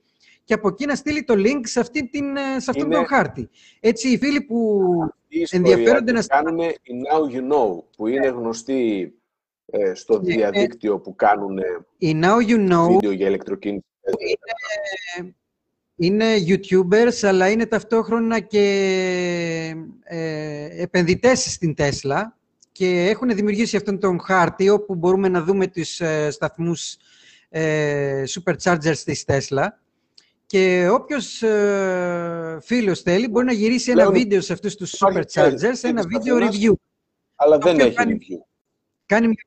[0.44, 3.48] και από εκεί να στείλει το link σε, αυτή την, σε αυτόν τον χάρτη.
[3.80, 4.80] Έτσι, οι φίλοι που
[5.50, 6.24] ενδιαφέρονται να...
[6.24, 9.12] Κάνουν η Now You Know, που είναι γνωστοί
[9.66, 11.58] ε, στο ναι, διαδίκτυο που κάνουν
[11.98, 13.84] η Now You Know βίντεο για ηλεκτροκίνηση.
[15.16, 15.34] Είναι,
[15.96, 18.64] είναι YouTubers, αλλά είναι ταυτόχρονα και
[20.02, 22.22] ε, επενδυτές στην Tesla
[22.72, 26.96] και έχουν δημιουργήσει αυτόν τον χάρτη όπου μπορούμε να δούμε τους ε, σταθμούς
[27.48, 29.66] ε, superchargers της Tesla
[30.46, 36.02] και όποιος ε, φίλος θέλει μπορεί να γυρίσει ένα βίντεο σε αυτούς τους superchargers, ένα
[36.06, 36.72] βίντεο review.
[37.34, 38.38] Αλλά δεν έχει κάνει, review.
[39.06, 39.44] Κάνει μια,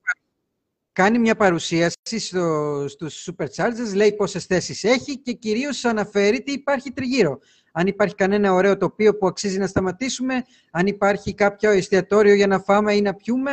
[0.95, 6.91] κάνει μια παρουσίαση στο, στους superchargers, λέει πόσες θέσεις έχει και κυρίως αναφέρει τι υπάρχει
[6.91, 7.39] τριγύρω
[7.77, 12.59] αν υπάρχει κανένα ωραίο τοπίο που αξίζει να σταματήσουμε, αν υπάρχει κάποιο εστιατόριο για να
[12.59, 13.51] φάμε ή να πιούμε,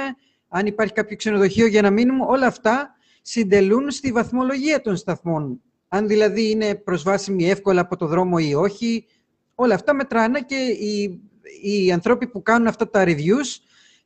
[0.49, 5.61] αν υπάρχει κάποιο ξενοδοχείο για να μείνουμε, όλα αυτά συντελούν στη βαθμολογία των σταθμών.
[5.89, 9.07] Αν δηλαδή είναι προσβάσιμοι εύκολα από το δρόμο ή όχι,
[9.55, 11.21] όλα αυτά μετράνε και οι,
[11.63, 13.61] οι ανθρώποι που κάνουν αυτά τα reviews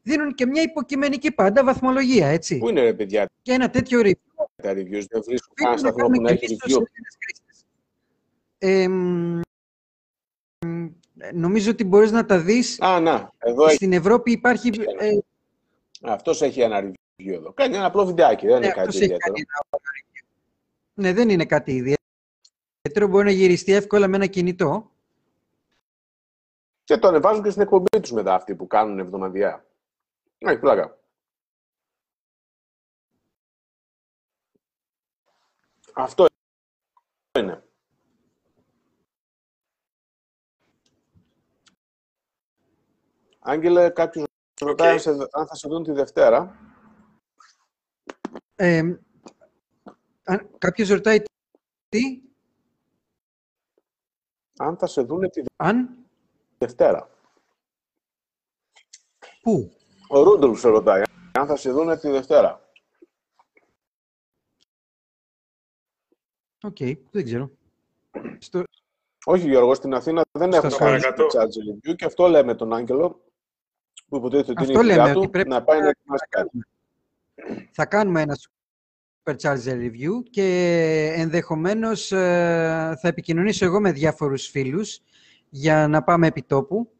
[0.07, 2.59] δίνουν και μια υποκειμενική πάντα βαθμολογία, έτσι.
[2.59, 4.45] Πού είναι ρε παιδιά; Και ένα τέτοιο review.
[4.63, 6.83] Τα reviews δεν βρίσκουν κανένα σταθμό που να έχει review.
[8.59, 8.87] Ε,
[11.33, 12.81] νομίζω ότι μπορείς να τα δεις.
[12.81, 13.33] Α, να.
[13.39, 14.71] Εδώ Στην Ευρώπη υπάρχει...
[14.99, 15.11] Ε...
[16.03, 17.53] Αυτός έχει ένα review εδώ.
[17.53, 19.35] Κάνει ένα απλό βιντεάκι, δεν είναι ναι, κάτι ιδιαίτερο.
[20.95, 23.09] Ναι, δεν είναι κάτι ιδιαίτερο.
[23.09, 24.91] Μπορεί να γυριστεί εύκολα με ένα κινητό.
[26.85, 29.66] Και το ανεβάζουν και στην εκπομπή τους μετά αυτοί που κάνουν εβδομαδιαία.
[30.51, 30.99] Έχει πλάκα.
[35.95, 36.27] Αυτό
[37.39, 37.65] είναι.
[43.39, 44.27] Άγγελε, κάποιος
[44.61, 44.99] ρωτάει
[45.31, 46.59] αν θα σε δουν τη Δευτέρα.
[48.55, 48.83] Ε,
[50.59, 51.23] κάποιος ρωτάει
[51.89, 52.23] τι;
[54.57, 56.07] Αν θα σε δουν τη αν;
[56.59, 57.11] Δευτέρα.
[59.43, 59.77] Πού;
[60.09, 61.03] Ο Ρούντολφ σε ρωτάει
[61.33, 62.71] αν θα σε δουν τη Δευτέρα.
[66.63, 67.51] OK, okay, δεν ξέρω.
[68.39, 68.63] Στο...
[69.25, 73.25] Όχι, Γιώργο, στην Αθήνα δεν έχουν κάνει το charge review και αυτό λέμε τον Άγγελο,
[74.09, 76.67] που υποτίθεται ότι είναι η δουλειά του, πρέπει να πάει να ετοιμάσει κάτι.
[77.71, 85.01] Θα κάνουμε ένα supercharger review και ενδεχομένως ε, θα επικοινωνήσω εγώ με διάφορους φίλους
[85.49, 86.91] για να πάμε επί τόπου.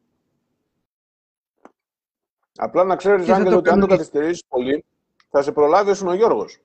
[2.57, 4.85] Απλά να ξέρεις, Άγγελο, ότι αν το καθυστερήσεις πολύ,
[5.31, 6.61] θα σε προλάβει ο Γιώργος.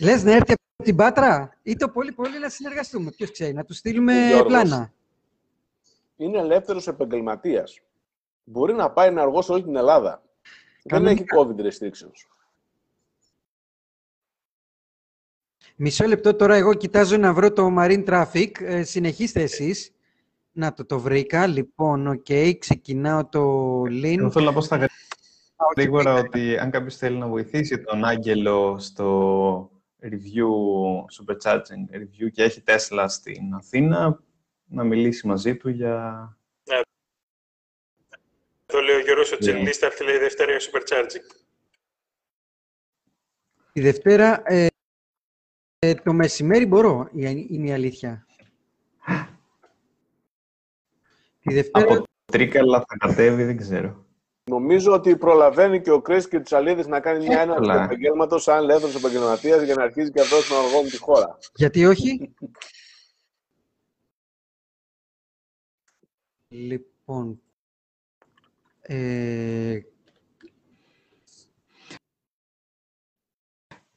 [0.00, 3.10] Λες να έρθει από την Πάτρα ή το πολύ πολύ να συνεργαστούμε.
[3.10, 4.92] Ποιος ξέρει, να του στείλουμε πλάνα.
[6.16, 7.80] Είναι ελεύθερος επαγγελματίας.
[8.44, 10.22] Μπορεί να πάει να αργό σε όλη την Ελλάδα.
[10.84, 12.38] Δεν έχει COVID restrictions.
[15.76, 18.60] Μισό λεπτό τώρα, εγώ κοιτάζω να βρω το Marine Traffic.
[18.60, 19.92] Ε, συνεχίστε εσείς.
[20.58, 21.46] Να το, το βρήκα.
[21.46, 24.18] Λοιπόν, OK, okay, ξεκινάω το link.
[24.18, 24.88] Εγώ θέλω να πω στα
[25.76, 29.70] γρήγορα ότι αν κάποιος θέλει να βοηθήσει τον Άγγελο στο
[30.02, 30.50] review,
[31.18, 34.22] supercharging review και έχει Tesla στην Αθήνα,
[34.64, 36.36] να μιλήσει μαζί του για...
[36.64, 36.80] Ναι.
[38.66, 41.40] Το λέει ο Γιώργος ο Τσελής, θα έρθει λέει Δευτέρα για supercharging.
[43.72, 44.66] Τη Δευτέρα, ε,
[45.78, 48.27] ε, το μεσημέρι μπορώ, είναι η αλήθεια.
[51.48, 51.94] Τη Δευτέρα...
[51.94, 54.06] Από Τρίκαλα θα κατέβει, δεν ξέρω.
[54.50, 58.62] Νομίζω ότι προλαβαίνει και ο Κρίσ και ο Τσαλίδης να κάνει μια έναρξη επαγγέλματος σαν
[58.62, 61.38] ελεύθερο επαγγελματίας για να αρχίσει και αυτό να οργώνει τη χώρα.
[61.54, 62.34] Γιατί όχι;
[66.48, 67.40] λοιπόν.
[68.80, 69.80] Ε...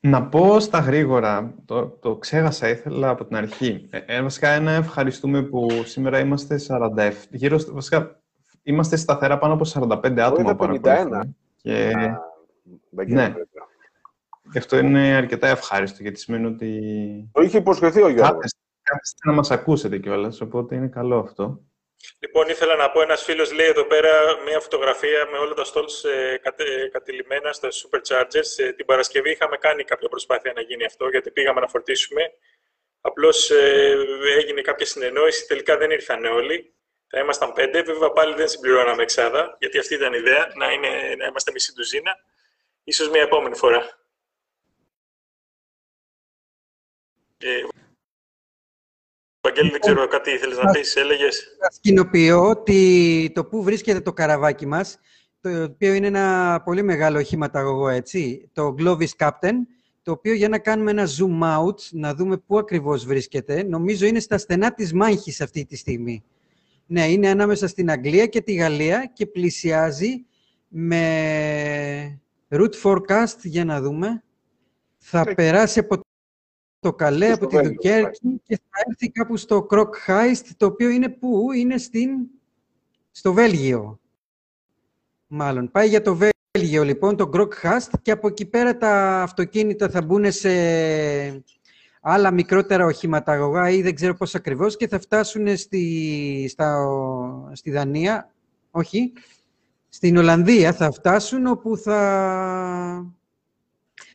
[0.03, 3.87] Να πω στα γρήγορα, το, το ξέχασα, ήθελα από την αρχή.
[3.89, 8.21] Ε, ε βασικά, ένα ευχαριστούμε που σήμερα είμαστε 47, γύρω, βασικά
[8.63, 11.21] είμαστε σταθερά πάνω από 45 άτομα που 51.
[11.55, 11.93] Και...
[13.07, 13.33] ναι.
[14.51, 16.79] Και αυτό είναι αρκετά ευχάριστο, γιατί σημαίνει ότι...
[17.31, 18.51] Το είχε υποσχεθεί ο Γιώργος.
[18.81, 21.61] Κάθεστε να μας ακούσετε κιόλας, οπότε είναι καλό αυτό.
[22.19, 26.09] Λοιπόν, ήθελα να πω, ένας φίλος λέει εδώ πέρα μια φωτογραφία με όλα τα stalls
[26.09, 28.57] ε, κατε, κατηλημένα στα superchargers.
[28.57, 32.21] Ε, την Παρασκευή είχαμε κάνει κάποια προσπάθεια να γίνει αυτό, γιατί πήγαμε να φορτίσουμε.
[33.01, 33.97] Απλώς ε,
[34.37, 36.73] έγινε κάποια συνεννόηση, τελικά δεν ήρθαν όλοι.
[37.07, 37.81] Θα ήμασταν πέντε.
[37.81, 41.73] Βέβαια πάλι δεν συμπληρώναμε εξάδα, γιατί αυτή ήταν η ιδέα, να, είναι, να είμαστε μισή
[41.73, 42.15] ντουζίνα.
[42.83, 43.99] Ίσως μια επόμενη φορά.
[47.37, 47.61] Ε,
[49.41, 54.13] Βαγγέλη, δεν ξέρω κάτι ήθελες να πεις, έλεγες; Θα σκηνοποιώ ότι το που βρίσκεται το
[54.13, 54.99] καραβάκι μας,
[55.41, 59.55] το οποίο είναι ένα πολύ μεγάλο οχηματαγωγό, έτσι, το Glovis Captain,
[60.03, 64.19] το οποίο για να κάνουμε ένα zoom out, να δούμε πού ακριβώς βρίσκεται, νομίζω είναι
[64.19, 66.23] στα στενά της μάχης αυτή τη στιγμή.
[66.85, 70.25] Ναι, είναι ανάμεσα στην Αγγλία και τη Γαλλία και πλησιάζει
[70.67, 72.19] με
[72.49, 74.23] route forecast, για να δούμε.
[74.97, 75.99] Θα περάσει από
[76.81, 81.09] το Καλέ, από τη Δουκέρκη και θα έρθει κάπου στο Κροκ Χάιστ, το οποίο είναι
[81.09, 82.09] πού, είναι στην...
[83.11, 83.99] στο Βέλγιο.
[85.27, 86.15] Μάλλον, πάει για το
[86.53, 90.51] Βέλγιο λοιπόν, το Κροκ Χάιστ και από εκεί πέρα τα αυτοκίνητα θα μπουν σε
[92.01, 96.87] άλλα μικρότερα οχηματαγωγά ή δεν ξέρω πώς ακριβώς και θα φτάσουν στη, στα,
[97.53, 98.33] στη Δανία,
[98.71, 99.13] όχι,
[99.89, 103.15] στην Ολλανδία θα φτάσουν όπου θα,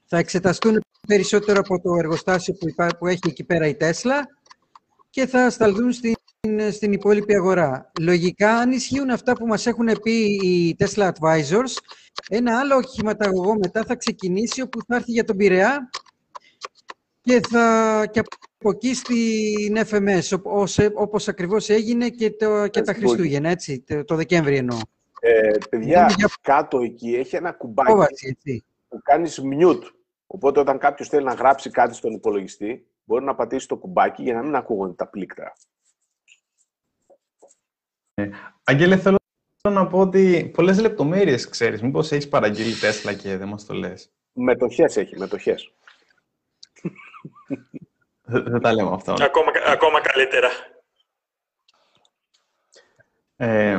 [0.05, 2.67] θα εξεταστούν περισσότερο από το εργοστάσιο που,
[2.99, 4.27] που έχει εκεί πέρα η Τέσλα
[5.11, 6.15] και θα σταλθούν στην,
[6.73, 7.93] στην υπόλοιπη αγορά.
[8.01, 11.77] Λογικά, αν ισχύουν αυτά που μας έχουν πει οι Tesla Advisors,
[12.29, 15.91] ένα άλλο οχηματαγωγό μετά θα ξεκινήσει όπου θα έρθει για τον Πειραιά
[17.21, 22.93] και, θα, και από εκεί στην FMS, όπως, όπως ακριβώς έγινε και, το, και τα
[22.93, 24.79] Χριστούγεννα, έτσι, το, το Δεκέμβρη εννοώ.
[25.21, 26.31] Ε, παιδιά, για...
[26.41, 28.65] κάτω εκεί έχει ένα κουμπάκι έτσι.
[28.89, 29.83] που κάνεις mute.
[30.27, 34.35] Οπότε όταν κάποιος θέλει να γράψει κάτι στον υπολογιστή, μπορεί να πατήσει το κουμπάκι για
[34.35, 35.53] να μην ακούγονται τα πλήκτρα.
[38.15, 38.31] Ε,
[38.65, 39.19] Αγγέλε, θέλω
[39.63, 41.83] να πω ότι πολλές λεπτομέρειες ξέρεις.
[41.83, 45.75] Μήπως έχεις παραγγείλει Τέσλα και δεν μας το λες; Μετοχές έχει, μετοχές.
[48.23, 49.13] Δεν τα λέμε αυτό.
[49.13, 50.49] Ακόμα, ακόμα καλύτερα.
[53.37, 53.77] Ε,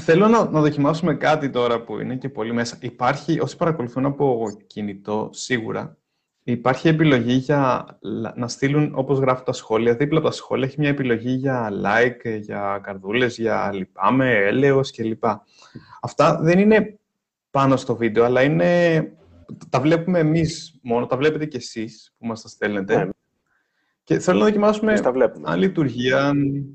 [0.00, 2.78] θέλω να, να δοκιμάσουμε κάτι τώρα που είναι και πολύ μέσα.
[2.80, 5.96] Υπάρχει, όσοι παρακολουθούν από κινητό, σίγουρα,
[6.48, 7.86] Υπάρχει επιλογή για
[8.34, 12.40] να στείλουν, όπως γράφουν τα σχόλια, δίπλα από τα σχόλια έχει μια επιλογή για like,
[12.40, 15.24] για καρδούλες, για λυπάμαι, έλεος κλπ.
[16.00, 16.98] Αυτά δεν είναι
[17.50, 19.00] πάνω στο βίντεο, αλλά είναι...
[19.70, 22.96] Τα βλέπουμε εμείς μόνο, τα βλέπετε κι εσείς που μας τα στέλνετε.
[22.96, 23.08] Ναι.
[24.02, 25.00] Και θέλω να δοκιμάσουμε
[25.42, 26.66] αν λειτουργεί, αν...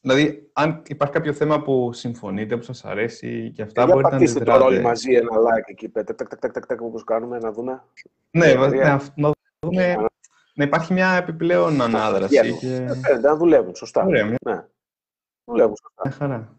[0.00, 4.44] Δηλαδή, αν υπάρχει κάποιο θέμα που συμφωνείτε, που σας αρέσει και αυτά, μπορείτε να αντιδράτε.
[4.44, 7.82] τώρα όλοι μαζί ένα like εκεί, πέτε, τακ, τακ, τακ, τακ, όπως κάνουμε, να δούμε.
[8.30, 9.96] Ναι, ναι να δούμε,
[10.54, 12.56] να υπάρχει μια επιπλέον ανάδραση.
[12.58, 12.68] Και...
[13.08, 14.04] Ε, να δουλεύουν, σωστά.
[14.04, 14.36] Ωραία, μια...
[14.44, 14.64] ναι.
[15.44, 16.02] Δουλεύουν, σωστά.
[16.04, 16.56] Μια χαρά.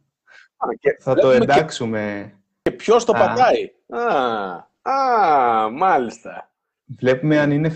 [0.79, 2.33] και θα το εντάξουμε.
[2.61, 3.71] Και, και ποιος το πατάει.
[3.87, 6.51] Α, α, μάλιστα.
[6.85, 7.69] Βλέπουμε αν είναι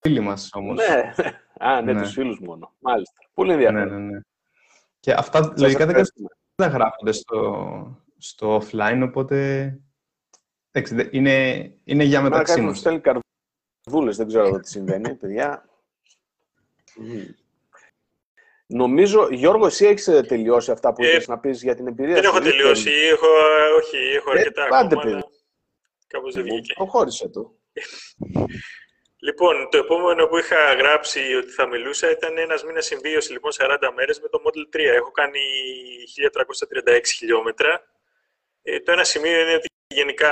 [0.00, 0.76] φίλοι μας όμως.
[0.76, 1.12] Ναι,
[1.58, 2.02] α, ναι, ναι.
[2.02, 2.72] τους φίλους μόνο.
[2.78, 3.18] Μάλιστα.
[3.34, 3.88] Πολύ ενδιαφέρον.
[3.88, 4.20] Ναι, ναι, ναι.
[5.00, 6.04] Και αυτά λογικά δεν,
[6.54, 9.78] δεν γράφονται στο, στο offline, οπότε
[11.10, 12.78] είναι, είναι για μεταξύ μας.
[12.78, 15.64] στέλνει καρδούλες, δεν ξέρω τι συμβαίνει, παιδιά.
[18.66, 22.24] Νομίζω, Γιώργο, εσύ έχεις ε, τελειώσει αυτά που ε, να πεις για την εμπειρία Δεν
[22.24, 23.26] έχω τελειώσει, έχω,
[23.76, 25.24] όχι, έχω ε, αρκετά ε, ακόμα, αλλά
[26.06, 26.72] κάπως δεν βγήκε.
[26.72, 27.54] Προχώρησε το.
[29.22, 33.92] Λοιπόν, το επόμενο που είχα γράψει ότι θα μιλούσα ήταν ένας μήνας συμβίωση, λοιπόν, 40
[33.94, 34.94] μέρες με το Model 3.
[34.94, 35.40] Έχω κάνει
[36.16, 37.82] 1336 χιλιόμετρα.
[38.62, 40.30] Ε, το ένα σημείο είναι ότι γενικά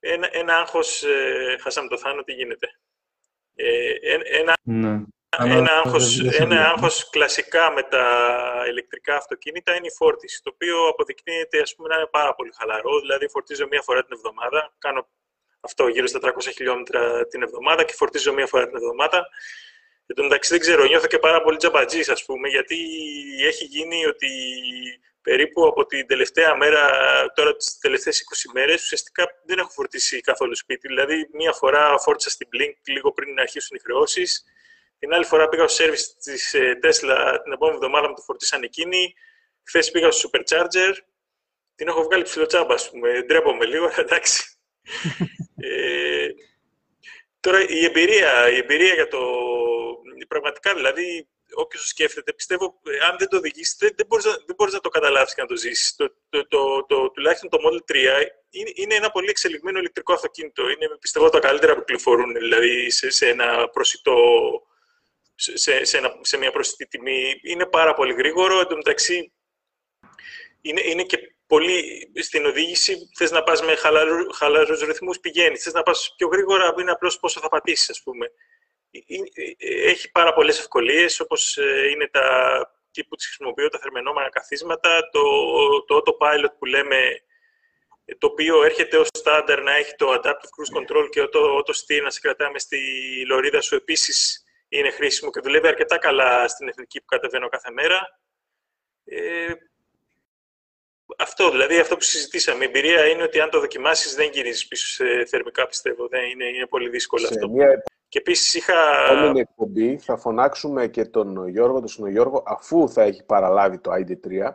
[0.00, 2.66] ένα, ένα άγχος, ε, χάσαμε το θάνατο, τι γίνεται.
[3.54, 3.92] Ε,
[4.38, 5.02] ένα, ναι.
[5.38, 8.04] ένα, άγχος, ένα άγχος κλασικά με τα
[8.68, 13.00] ηλεκτρικά αυτοκίνητα είναι η φόρτιση, το οποίο αποδεικνύεται ας πούμε, να είναι πάρα πολύ χαλαρό.
[13.00, 15.08] Δηλαδή, φορτίζω μία φορά την εβδομάδα, κάνω
[15.60, 19.26] αυτό γύρω στα 300 χιλιόμετρα την εβδομάδα και φορτίζω μία φορά την εβδομάδα.
[20.06, 22.76] Εν τω μεταξύ δεν ξέρω, νιώθω και πάρα πολύ τζαμπατζής, ας πούμε, γιατί
[23.46, 24.28] έχει γίνει ότι
[25.22, 26.90] περίπου από την τελευταία μέρα,
[27.34, 30.88] τώρα τις τελευταίες 20 μέρες, ουσιαστικά δεν έχω φορτίσει καθόλου σπίτι.
[30.88, 34.44] Δηλαδή, μία φορά φόρτισα στην Blink λίγο πριν να αρχίσουν οι χρεώσεις.
[34.98, 38.62] Την άλλη φορά πήγα στο service της ε, Tesla την επόμενη εβδομάδα μου το φορτίσαν
[38.62, 39.14] εκείνη.
[39.62, 40.94] Χθες πήγα στο Supercharger.
[41.74, 43.22] Την έχω βγάλει ψηλοτσάμπα, ας πούμε.
[43.22, 44.42] Ντρέπομαι λίγο, εντάξει.
[45.60, 46.28] ε,
[47.40, 49.18] τώρα η εμπειρία, η εμπειρία για το...
[50.28, 54.54] Πραγματικά δηλαδή, όποιος σκέφτεται, πιστεύω, ε, αν δεν το οδηγήσεις, δεν, δεν μπορείς, να, δεν
[54.56, 55.96] μπορείς να το καταλάβεις και να το ζήσεις.
[55.96, 57.96] Το, το, το, το, τουλάχιστον το Model 3
[58.50, 60.62] είναι, είναι ένα πολύ εξελιγμένο ηλεκτρικό αυτοκίνητο.
[60.62, 64.16] Είναι, πιστεύω, τα καλύτερα που κυκλοφορούν, δηλαδή, σε, σε ένα προσιτό
[65.34, 67.40] σε, σε, ένα, σε μια προσιτή τιμή.
[67.42, 68.60] Είναι πάρα πολύ γρήγορο.
[68.60, 69.32] Εν τω μεταξύ,
[70.60, 75.62] είναι, είναι και πολύ στην οδήγηση θες να πας με χαλαρού, χαλαρούς ρυθμούς, πηγαίνεις.
[75.62, 78.26] Θες να πας πιο γρήγορα, είναι απλώς πόσο θα πατήσεις, ας πούμε.
[78.90, 78.98] Ε,
[79.58, 82.24] ε, έχει πάρα πολλές ευκολίες, όπως ε, είναι τα
[82.90, 85.22] τι που τις χρησιμοποιώ, τα θερμενόμενα καθίσματα, το,
[85.84, 87.22] το autopilot που λέμε,
[88.18, 92.02] το οποίο έρχεται ως στάνταρ να έχει το adaptive cruise control και το auto steer
[92.02, 92.78] να σε κρατάμε στη
[93.26, 98.20] λωρίδα σου, επίσης είναι χρήσιμο και δουλεύει αρκετά καλά στην εθνική που κατεβαίνω κάθε μέρα.
[99.04, 99.52] Ε,
[101.20, 102.64] αυτό, δηλαδή αυτό που συζητήσαμε.
[102.64, 106.08] Η εμπειρία είναι ότι αν το δοκιμάσεις, δεν γυρίζει πίσω σε θερμικά, πιστεύω.
[106.08, 107.48] Δεν είναι, είναι πολύ δύσκολο αυτό.
[107.48, 107.82] Μια...
[108.08, 108.74] Και επίσης είχα.
[109.10, 114.54] Επόμενη εκπομπή θα φωνάξουμε και τον Γιώργο, τον Γιώργο, αφού θα έχει παραλάβει το ID3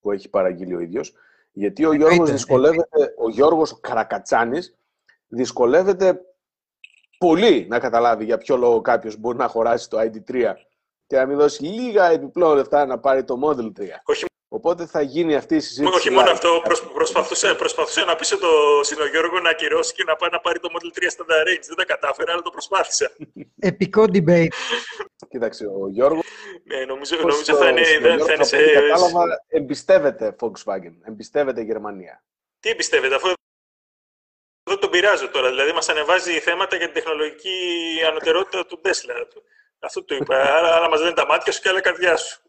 [0.00, 1.12] που έχει παραγγείλει ο ίδιος.
[1.52, 4.74] Γιατί ο Γιώργος δυσκολεύεται, ο Γιώργος ο Καρακατσάνης
[5.28, 6.20] δυσκολεύεται
[7.18, 10.52] πολύ να καταλάβει για ποιο λόγο κάποιος μπορεί να χωράσει το ID3
[11.06, 13.88] και να μην δώσει λίγα επιπλέον λεφτά να πάρει το Model 3.
[14.04, 15.94] Όχι Οπότε θα γίνει αυτή η συζήτηση.
[15.94, 16.62] Όχι μόνο αυτό,
[16.94, 18.48] προσπαθούσε, προσπαθούσε να πείσω το
[18.82, 21.64] Συνογιώργο να ακυρώσει και να πάει να πάρει το Model 3 Standard Range.
[21.66, 23.10] Δεν τα κατάφερα, αλλά το προσπάθησα.
[23.58, 24.48] Επικό debate.
[25.28, 26.20] Κοίταξε, ο Γιώργο.
[26.64, 27.84] Ναι, νομίζω, νομίζω θα είναι,
[28.18, 28.56] θα είναι σε...
[28.72, 32.24] Κατάλαβα, εμπιστεύεται Volkswagen, εμπιστεύεται η Γερμανία.
[32.60, 33.32] Τι εμπιστεύεται, αφού
[34.62, 35.48] δεν τον πειράζω τώρα.
[35.48, 37.58] Δηλαδή, μας ανεβάζει θέματα για την τεχνολογική
[38.08, 39.42] ανωτερότητα του Tesla.
[39.78, 40.36] Αυτό του είπα.
[40.36, 42.42] Άρα, άρα μας λένε τα μάτια σου και άλλα καρδιά σου.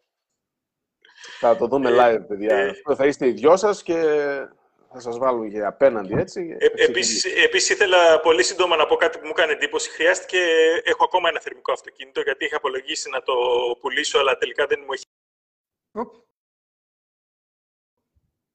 [1.40, 2.56] Θα το δούμε ε, live, παιδιά.
[2.58, 3.94] Ε, θα είστε οι δυο σας και
[4.92, 6.56] θα σας βάλουμε και απέναντι, έτσι.
[6.60, 9.90] Ε, επίσης, επίσης, ήθελα πολύ σύντομα να πω κάτι που μου έκανε εντύπωση.
[9.90, 10.40] Χρειάστηκε,
[10.84, 13.34] έχω ακόμα ένα θερμικό αυτοκίνητο, γιατί είχα απολογίσει να το
[13.80, 15.04] πουλήσω, αλλά τελικά δεν μου έχει...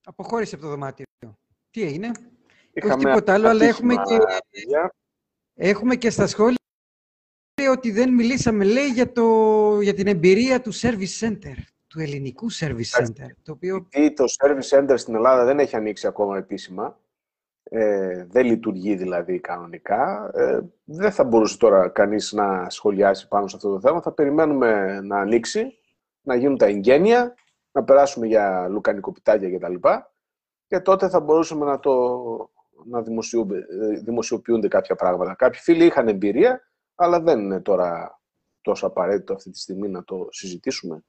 [0.04, 1.04] Αποχώρησε από το δωμάτιο.
[1.70, 2.10] Τι έγινε;
[2.82, 4.18] Όχι τίποτα άλλο, αλλά έχουμε και,
[5.54, 6.58] έχουμε και στα σχόλια
[7.70, 11.54] ότι δεν μιλήσαμε, λέει, για, το, για την εμπειρία του Service Center
[11.90, 13.26] του ελληνικού service center.
[13.42, 13.86] Το, οποίο...
[14.14, 16.98] το service center στην Ελλάδα δεν έχει ανοίξει ακόμα επίσημα.
[17.62, 20.30] Ε, δεν λειτουργεί δηλαδή κανονικά.
[20.34, 24.00] Ε, δεν θα μπορούσε τώρα κανείς να σχολιάσει πάνω σε αυτό το θέμα.
[24.00, 25.78] Θα περιμένουμε να ανοίξει,
[26.20, 27.34] να γίνουν τα εγγένεια,
[27.72, 29.74] να περάσουμε για λουκανικοπιτάκια κτλ.
[29.74, 30.02] Και,
[30.66, 32.24] και τότε θα μπορούσαμε να το
[32.84, 33.02] να
[34.02, 35.34] δημοσιοποιούνται κάποια πράγματα.
[35.34, 36.60] Κάποιοι φίλοι είχαν εμπειρία,
[36.94, 38.20] αλλά δεν είναι τώρα
[38.60, 41.04] τόσο απαραίτητο αυτή τη στιγμή να το συζητήσουμε.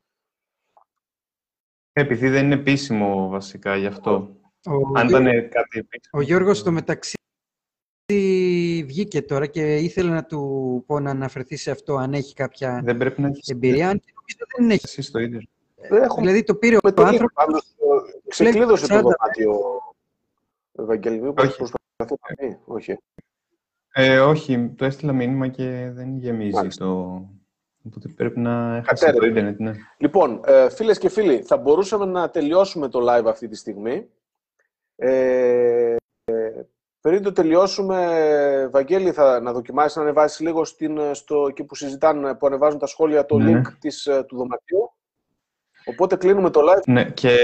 [1.94, 4.36] Επειδή δεν είναι επίσημο βασικά γι' αυτό.
[4.66, 6.12] Ο, Αν ήταν κάτι επίσημο.
[6.12, 7.16] ο Γιώργος στο μεταξύ
[8.86, 12.98] βγήκε τώρα και ήθελε να του πω να αναφερθεί σε αυτό αν έχει κάποια Δεν
[12.98, 13.90] πρέπει να έχει εμπειρία.
[13.90, 15.00] Αν και νομίζω δεν έχει.
[15.00, 15.42] Εσύ το ίδιο.
[15.90, 17.14] Δεν έχω Δηλαδή το πήρε ο με το ίδιο.
[17.14, 19.02] άνθρωπος Πάντως, ε, ξεκλείδωσε το 40.
[19.02, 19.52] δωμάτιο
[20.72, 21.22] ο Ευαγγέλη.
[21.22, 21.58] Μήπως Όχι.
[21.58, 22.58] προσπαθεί να πει.
[22.66, 22.98] Όχι.
[23.94, 26.86] Ε, όχι, το έστειλα μήνυμα και δεν γεμίζει Μάλιστα.
[26.86, 27.30] το...
[27.88, 29.20] Οπότε πρέπει να έχασε Κατέρευε.
[29.20, 29.72] το ίντερνετ, ναι.
[29.98, 34.10] Λοιπόν, ε, φίλες και φίλοι, θα μπορούσαμε να τελειώσουμε το live αυτή τη στιγμή.
[34.96, 36.62] Ε, ε,
[37.02, 42.36] πριν το τελειώσουμε, Βαγγέλη, θα να δοκιμάσεις να ανεβάσεις λίγο στην, στο, εκεί που συζητάνε,
[42.36, 43.62] που ανεβάζουν τα σχόλια, το Ναι.
[43.62, 44.92] link της, ε, του δωματίου.
[45.86, 46.84] Οπότε κλείνουμε το live.
[46.86, 47.36] Ναι, και,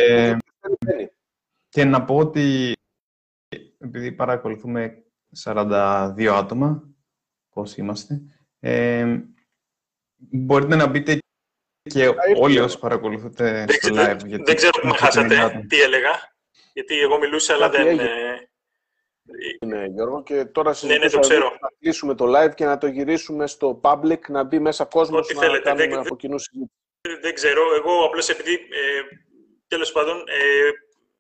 [0.85, 1.09] Μπαίνει.
[1.69, 2.73] και να πω ότι
[3.77, 5.03] επειδή παρακολουθούμε
[5.43, 6.84] 42 άτομα,
[7.53, 8.22] πόσοι είμαστε,
[8.59, 9.19] ε,
[10.18, 11.18] μπορείτε να μπείτε
[11.81, 12.15] και ήρθε.
[12.38, 14.26] όλοι όσοι παρακολουθείτε Δεν, στο ξε- live.
[14.27, 15.65] γιατί δεν ξέρω που με είναι χάσατε, άτομα.
[15.68, 16.35] τι έλεγα.
[16.73, 17.88] Γιατί εγώ μιλούσα, αλλά Κάτι δεν...
[17.88, 18.03] έγινε.
[18.03, 18.48] ε,
[19.61, 21.49] Είναι, Γιώργο, και τώρα ναι, συζητούσαμε το ξέρω.
[21.61, 25.34] να κλείσουμε το live και να το γυρίσουμε στο public, να μπει μέσα κόσμος, Ό,τι
[25.34, 25.64] να θέλετε.
[25.64, 26.72] κάνουμε Δεν- από κοινού συζήτηση.
[27.22, 27.61] Δεν ξέρω.
[27.76, 28.53] Εγώ απλώς επειδή.
[28.53, 29.02] Ε,
[29.69, 30.69] Τέλος πάντων, ε,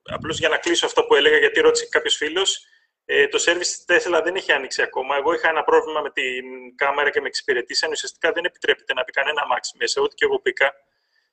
[0.03, 2.65] απλώς για να κλείσω αυτό που έλεγα, γιατί ρώτησε κάποιος φίλος,
[3.09, 5.15] ε, το service τη Tesla δεν έχει ανοίξει ακόμα.
[5.15, 7.91] Εγώ είχα ένα πρόβλημα με την κάμερα και με εξυπηρετήσαν.
[7.91, 10.73] Ουσιαστικά δεν επιτρέπεται να μπει κανένα αμάξι μέσα, ούτε και εγώ μπήκα.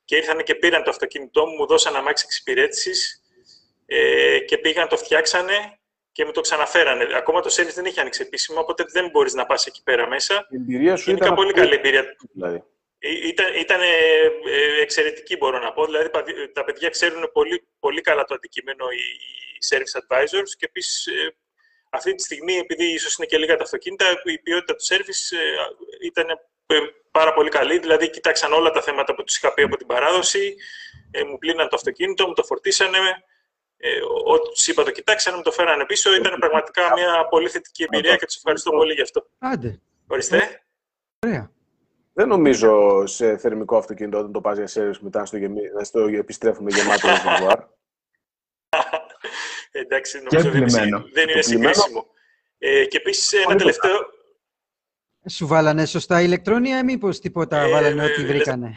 [0.05, 3.23] Και ήρθαν και πήραν το αυτοκίνητό μου, μου δώσαν αμάξι εξυπηρέτησης
[3.85, 5.79] ε, και πήγαν, το φτιάξανε
[6.11, 7.07] και μου το ξαναφέρανε.
[7.15, 10.47] Ακόμα το service δεν έχει ανοίξει επίσημα, οπότε δεν μπορείς να πας εκεί πέρα μέσα.
[10.49, 12.15] Η εμπειρία σου Γενικά ήταν πολύ αυτή, καλή εμπειρία.
[12.31, 12.63] Δηλαδή.
[12.99, 13.85] Ε, Ήταν, ήταν ε,
[14.45, 15.85] ε, εξαιρετική, μπορώ να πω.
[15.85, 16.23] Δηλαδή, πα-
[16.53, 21.35] τα παιδιά ξέρουν πολύ, πολύ καλά το αντικείμενο οι οι service advisors και επίσης ε,
[21.95, 26.05] αυτή τη στιγμή, επειδή ίσως είναι και λίγα τα αυτοκίνητα, η ποιότητα του service ε,
[26.05, 26.25] ήταν
[26.65, 26.75] ε,
[27.11, 27.79] πάρα πολύ καλή.
[27.79, 30.55] Δηλαδή, κοιτάξαν όλα τα θέματα που τους είχα πει από την παράδοση,
[31.11, 32.97] ε, μου πλύναν το αυτοκίνητο, μου το φορτίσανε,
[33.77, 33.89] ε,
[34.25, 36.15] ό,τι τους είπα το κοιτάξανε, μου το φέρανε πίσω.
[36.15, 39.27] Ήταν πραγματικά μια πολύ θετική εμπειρία και τους ευχαριστώ πολύ γι' αυτό.
[39.37, 40.65] Άντε, Ορίστε.
[41.25, 41.51] ωραία.
[42.13, 45.61] Δεν νομίζω σε θερμικό αυτοκίνητο όταν το πας για service μετά να στο, γεμί...
[45.77, 47.59] να στο επιστρέφουμε γεμάτο ρεζερβουάρ.
[49.79, 50.97] Εντάξει, Και νομίζω δεν είναι, πλημμένο.
[50.99, 51.73] συγκ- δεν είναι Το πλημμένο.
[51.73, 52.07] συγκρίσιμο.
[52.57, 54.13] Ε, και επίσης ένα Πολύ τελευταίο.
[55.29, 58.73] Σου βάλανε σωστά ηλεκτρόνια ή μήπως τίποτα Ε, βάλανε ε, ό,τι ε, βρήκανε;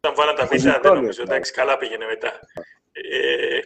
[0.00, 1.22] Όταν βάλαν τα βίντεο, δεν Ηλεκτρόνια, νομίζω.
[1.22, 1.30] ναι.
[1.32, 2.40] Εντάξει, καλά πήγαινε μετά.
[2.92, 3.60] Ε,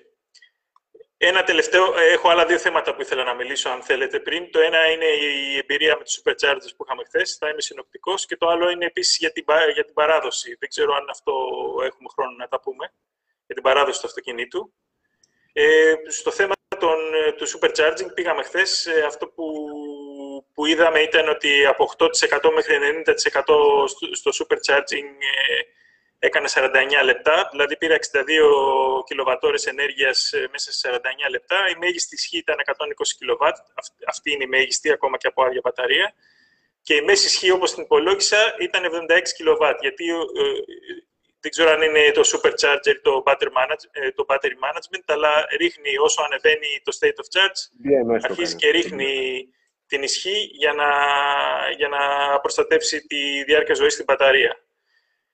[1.17, 4.51] ένα τελευταίο, ε, έχω άλλα δύο θέματα που ήθελα να μιλήσω, αν θέλετε πριν.
[4.51, 8.27] Το ένα είναι η εμπειρία με τους superchargers που είχαμε χθες, θα είμαι συνοπτικός.
[8.27, 10.57] Και το άλλο είναι επίσης για, την πα- για την παράδοση.
[10.59, 11.33] Δεν ξέρω αν αυτό
[11.85, 12.93] έχουμε χρόνο να τα πούμε.
[13.47, 14.75] Για την παράδοση του αυτοκινήτου.
[15.53, 18.89] Ε, στο θέμα των, ε, του supercharging πήγαμε χθες.
[19.07, 19.45] αυτό που,
[20.55, 25.09] που είδαμε ήταν ότι από 8% μέχρι 90% στο, στο supercharging
[25.49, 25.61] ε,
[26.19, 26.69] έκανε 49
[27.05, 30.99] λεπτά, δηλαδή πήρα 62 κιλοβατόρες ενέργειας ε, μέσα σε 49
[31.31, 31.57] λεπτά.
[31.69, 32.73] Η μέγιστη ισχύ ήταν 120
[33.19, 36.15] κιλοβάτ, Αυ- αυτή είναι η μέγιστη ακόμα και από άδεια μπαταρία.
[36.83, 40.15] Και η μέση ισχύ, όπως την υπολόγισα, ήταν 76 κιλοβάτ, γιατί ε,
[41.41, 45.47] δεν ξέρω αν είναι το supercharger ή το battery, manage, ε, το battery management, αλλά
[45.59, 48.61] ρίχνει όσο ανεβαίνει το state of charge, BMS το αρχίζει κάνει.
[48.61, 49.45] και ρίχνει
[49.87, 50.89] την ισχύ για να,
[51.77, 51.99] για να
[52.41, 54.65] προστατεύσει τη διάρκεια ζωής στην μπαταρία.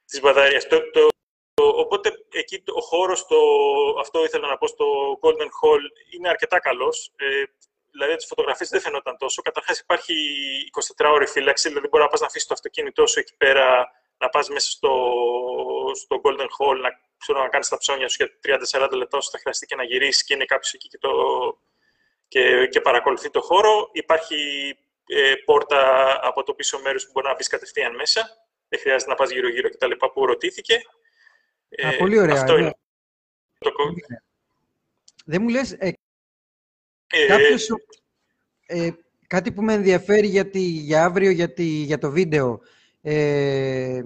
[0.06, 0.66] Της μπαταρίας.
[0.66, 1.08] Το, το,
[1.54, 3.36] το- οπότε εκεί το- ο χώρος, το,
[4.00, 4.84] αυτό ήθελα να πω στο
[5.22, 5.80] Golden Hall,
[6.16, 7.12] είναι αρκετά καλός.
[7.16, 7.42] Ε,
[7.90, 9.42] δηλαδή τις φωτογραφίες δεν φαινόταν τόσο.
[9.42, 10.14] Καταρχάς υπάρχει
[10.96, 14.28] 24 ώρη φύλαξη, δηλαδή μπορεί να πας να αφήσεις το αυτοκίνητό σου εκεί πέρα, να
[14.28, 15.12] πας μέσα στο,
[15.96, 18.58] στο Golden Hall, να, ξέρω, να κάνεις τα ψώνια σου για
[18.88, 21.10] 30-40 λεπτά όσο θα χρειαστεί και να γυρίσεις και είναι κάποιος εκεί και, το,
[22.28, 23.88] και, και παρακολουθεί το χώρο.
[23.92, 24.36] Υπάρχει
[25.06, 25.80] ε, πόρτα
[26.22, 28.28] από το πίσω μέρος που μπορεί να μπει κατευθείαν μέσα.
[28.68, 30.74] Δεν χρειάζεται να πας γύρω-γύρω και τα λοιπά που ρωτήθηκε.
[31.86, 32.60] Α, πολύ ωραία, Αυτό ναι.
[32.60, 32.74] είναι.
[33.58, 33.94] Το, κο-
[35.24, 35.92] Δεν μου λες, ε,
[37.06, 37.68] ε, κάποιος,
[38.66, 38.90] ε,
[39.26, 42.60] κάτι που με ενδιαφέρει για, τη- για αύριο για, τη- για το βίντεο.
[43.02, 44.02] Ε,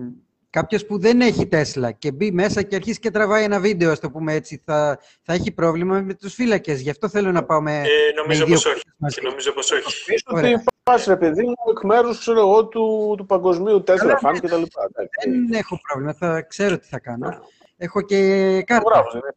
[0.50, 4.00] κάποιος που δεν έχει Τέσλα και μπει μέσα και αρχίσει και τραβάει ένα βίντεο, ας
[4.00, 6.80] το πούμε έτσι, θα, θα έχει πρόβλημα με τους φύλακες.
[6.80, 7.86] Γι' αυτό θέλω να πάω με, ε,
[8.16, 8.82] νομίζω με δύο πως όχι.
[8.96, 9.20] μαζί.
[9.22, 10.04] Νομίζω πως όχι.
[10.04, 10.50] Πίσω Ωραία.
[10.54, 14.38] ότι πας, ρε παιδί μου, εκ μέρους, ξέρω εγώ, του, του παγκοσμίου Tesla Καλά, fan
[14.40, 14.88] και τα λοιπά.
[14.90, 15.30] Εντάξει.
[15.30, 17.42] Δεν έχω πρόβλημα, θα ξέρω τι θα κάνω.
[17.76, 18.16] Έχω και
[18.66, 19.34] κάρτα, Μπράβο, δεν είναι.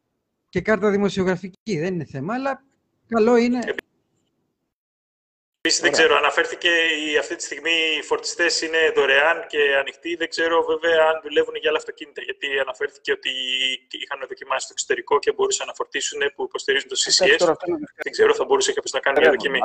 [0.49, 2.64] και κάρτα δημοσιογραφική, δεν είναι θέμα, αλλά
[3.07, 3.60] καλό είναι.
[5.65, 6.69] Επίσης, δεν ξέρω, αναφέρθηκε
[7.07, 10.15] η, αυτή τη στιγμή οι φορτιστές είναι δωρεάν και ανοιχτοί.
[10.15, 12.22] Δεν ξέρω βέβαια αν δουλεύουν για άλλα αυτοκίνητα.
[12.22, 13.30] Γιατί αναφέρθηκε ότι
[13.90, 17.53] είχαν δοκιμάσει το εξωτερικό και μπορούσαν να φορτίσουν που υποστηρίζουν το CCS.
[18.03, 19.60] Δεν ξέρω, θα μπορούσε κάποιος να κάνει μια δοκιμή.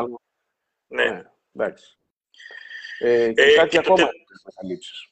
[0.86, 1.04] Ναι.
[1.04, 1.30] ναι.
[1.54, 1.98] Εντάξει.
[2.98, 4.02] Ε, και ε, κάτι και ακόμα τε...
[4.44, 5.08] να καλύψεις.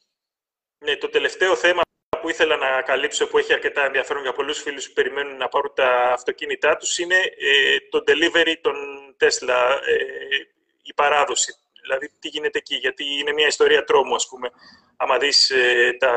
[0.85, 1.81] Ναι, το τελευταίο θέμα
[2.21, 5.71] που ήθελα να καλύψω, που έχει αρκετά ενδιαφέρον για πολλούς φίλους που περιμένουν να πάρουν
[5.75, 8.75] τα αυτοκίνητά τους, είναι ε, το delivery των
[9.19, 10.55] Tesla, ε,
[10.87, 11.53] η παράδοση.
[11.81, 14.51] Δηλαδή, τι γίνεται εκεί, γιατί είναι μια ιστορία τρόμου, ας πούμε.
[14.97, 16.13] Άμα δεις ε, τα,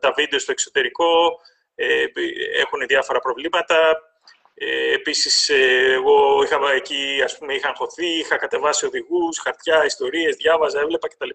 [0.00, 1.40] τα βίντεο στο εξωτερικό,
[1.74, 2.04] ε,
[2.60, 4.02] έχουν διάφορα προβλήματα.
[4.54, 10.36] Ε, επίσης, ε, εγώ είχα εκεί, ας πούμε, είχα αγχωθεί, είχα κατεβάσει οδηγούς, χαρτιά, ιστορίες,
[10.36, 11.28] διάβαζα, έβλεπα κτλ.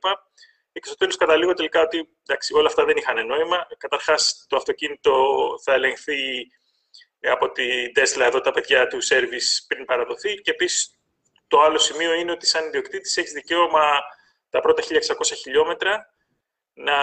[0.71, 3.67] Και στο τέλος καταλήγω τελικά ότι εντάξει, όλα αυτά δεν είχαν νόημα.
[3.77, 5.13] Καταρχάς, το αυτοκίνητο
[5.63, 6.47] θα ελεγχθεί
[7.19, 10.97] από τη Tesla εδώ τα παιδιά του service πριν παραδοθεί και επίσης
[11.47, 13.81] το άλλο σημείο είναι ότι σαν ιδιοκτήτης έχεις δικαίωμα
[14.49, 14.87] τα πρώτα 1600
[15.35, 16.13] χιλιόμετρα
[16.73, 16.97] να,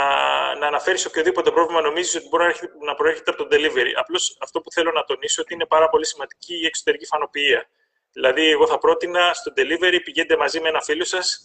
[0.54, 2.54] να αναφέρεις οποιοδήποτε πρόβλημα νομίζεις ότι μπορεί
[2.86, 3.92] να προέρχεται από το delivery.
[3.96, 7.68] Απλώς αυτό που θέλω να τονίσω ότι είναι πάρα πολύ σημαντική η εξωτερική φανοποιία.
[8.12, 11.40] Δηλαδή, εγώ θα πρότεινα στο delivery πηγαίνετε μαζί με ένα φίλο σας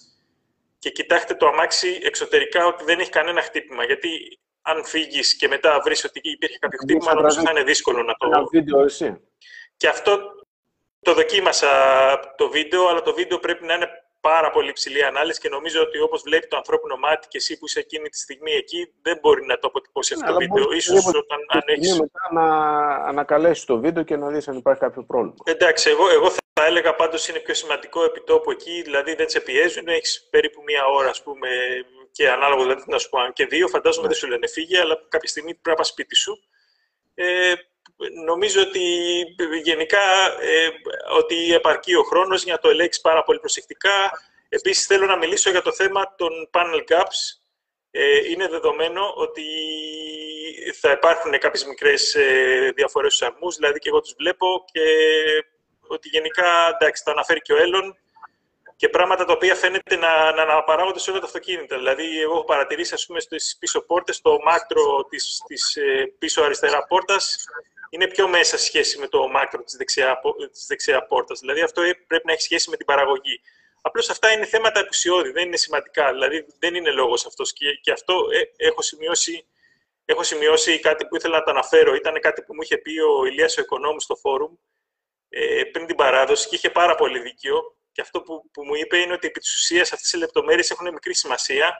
[0.79, 3.83] και κοιτάξτε το αμάξι εξωτερικά ότι δεν έχει κανένα χτύπημα.
[3.83, 8.13] Γιατί αν φύγεις και μετά βρεις ότι υπήρχε κάποιο χτύπημα, νομίζω θα είναι δύσκολο να
[8.13, 8.27] το.
[8.27, 9.21] Ένα βίντεο, εσύ.
[9.77, 10.34] Και αυτό
[11.05, 11.69] το δοκίμασα
[12.37, 13.89] το βίντεο, αλλά το βίντεο πρέπει να είναι
[14.21, 17.65] πάρα πολύ ψηλή ανάλυση και νομίζω ότι όπως βλέπει το ανθρώπινο μάτι και εσύ που
[17.65, 20.71] είσαι εκείνη τη στιγμή εκεί, δεν μπορεί να το αποτυπώσει αυτό το ναι, βίντεο.
[20.71, 21.99] Ίσως όταν αν έχεις...
[21.99, 22.45] μετά να
[23.11, 25.35] ανακαλέσεις το βίντεο και να δεις αν υπάρχει κάποιο πρόβλημα.
[25.43, 29.87] Εντάξει, εγώ, εγώ θα έλεγα πάντως είναι πιο σημαντικό επιτόπου εκεί, δηλαδή δεν σε πιέζουν,
[29.87, 31.49] έχεις περίπου μία ώρα ας πούμε
[32.11, 34.13] και ανάλογα δηλαδή να σου πω αν και δύο, φαντάζομαι ναι.
[34.13, 36.33] δεν σου λένε φύγε, αλλά κάποια στιγμή πρέπει να πας σπίτι σου.
[37.15, 37.53] Ε,
[38.25, 38.81] νομίζω ότι
[39.63, 40.01] γενικά
[40.41, 40.69] ε,
[41.17, 44.11] ότι επαρκεί ο χρόνος για να το ελέγξεις πάρα πολύ προσεκτικά.
[44.49, 47.39] Επίσης θέλω να μιλήσω για το θέμα των panel gaps.
[47.91, 49.43] Ε, είναι δεδομένο ότι
[50.81, 54.81] θα υπάρχουν κάποιες μικρές ε, διαφορές στους αρμούς, δηλαδή και εγώ τους βλέπω και
[55.87, 57.97] ότι γενικά, εντάξει, το αναφέρει και ο Έλλον,
[58.75, 61.77] και πράγματα τα οποία φαίνεται να, να αναπαράγονται σε όλα τα αυτοκίνητα.
[61.77, 66.43] Δηλαδή, εγώ έχω παρατηρήσει, ας πούμε, στις πίσω πόρτες, το μάκτρο της, της ε, πίσω
[66.43, 67.45] αριστερά πόρτας
[67.89, 70.19] είναι πιο μέσα σχέση με το μάκρο της δεξιά,
[70.51, 71.39] της δεξιά πόρτας.
[71.39, 73.41] Δηλαδή αυτό πρέπει να έχει σχέση με την παραγωγή.
[73.81, 76.11] Απλώς αυτά είναι θέματα επουσιώδη, δεν είναι σημαντικά.
[76.11, 77.53] Δηλαδή δεν είναι λόγος αυτός.
[77.53, 79.45] Και, και αυτό ε, έχω, σημειώσει,
[80.05, 81.95] έχω σημειώσει κάτι που ήθελα να το αναφέρω.
[81.95, 84.53] Ήταν κάτι που μου είχε πει ο Ηλίας ο Οικονόμου στο φόρουμ
[85.29, 87.75] ε, πριν την παράδοση και είχε πάρα πολύ δίκιο.
[87.91, 90.91] Και αυτό που, που μου είπε είναι ότι επί της ουσίας αυτές οι λεπτομέρειες έχουν
[90.91, 91.79] μικρή σημασία.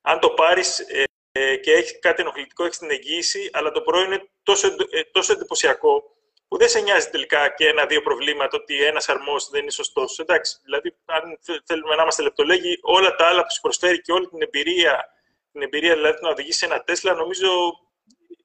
[0.00, 1.04] Αν το πάρεις ε,
[1.36, 5.32] ε, και έχει κάτι ενοχλητικό, έχει την εγγύηση, αλλά το προϊόν είναι τόσο, ε, τόσο
[5.32, 6.02] εντυπωσιακό
[6.48, 10.18] που δεν σε νοιάζει τελικά και ένα-δύο προβλήματα ότι ένας αρμός δεν είναι σωστός.
[10.18, 14.26] Εντάξει, δηλαδή, αν θέλουμε να είμαστε λεπτολέγοι, όλα τα άλλα που σου προσφέρει και όλη
[14.28, 15.04] την εμπειρία,
[15.52, 17.48] την εμπειρία δηλαδή να οδηγήσει σε ένα Τέσλα, νομίζω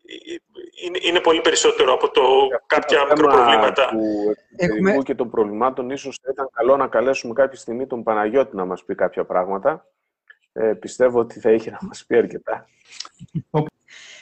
[0.05, 0.35] ε,
[0.85, 2.23] είναι, είναι πολύ περισσότερο από το
[2.65, 3.87] κάποια μικροπροβλήματα.
[3.87, 4.97] Του Έχουμε...
[5.03, 8.83] και των προβλημάτων, ίσως θα ήταν καλό να καλέσουμε κάποια στιγμή τον Παναγιώτη να μας
[8.83, 9.85] πει κάποια πράγματα
[10.53, 12.67] ε, πιστεύω ότι θα είχε να μας πει αρκετά.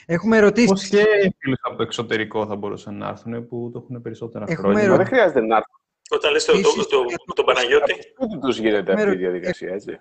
[0.06, 0.70] Έχουμε ερωτήσεις.
[0.70, 1.06] Πώς και
[1.40, 5.06] φίλοι από το εξωτερικό θα μπορούσαν να έρθουν που το έχουν περισσότερα Έχουμε χρόνια; Δεν
[5.06, 5.80] χρειάζεται να έρθουν.
[6.10, 6.70] Όταν λες τον το,
[7.26, 7.94] το, το, Παναγιώτη.
[8.30, 10.00] Δεν τους γίνεται αυτή η διαδικασία, έτσι;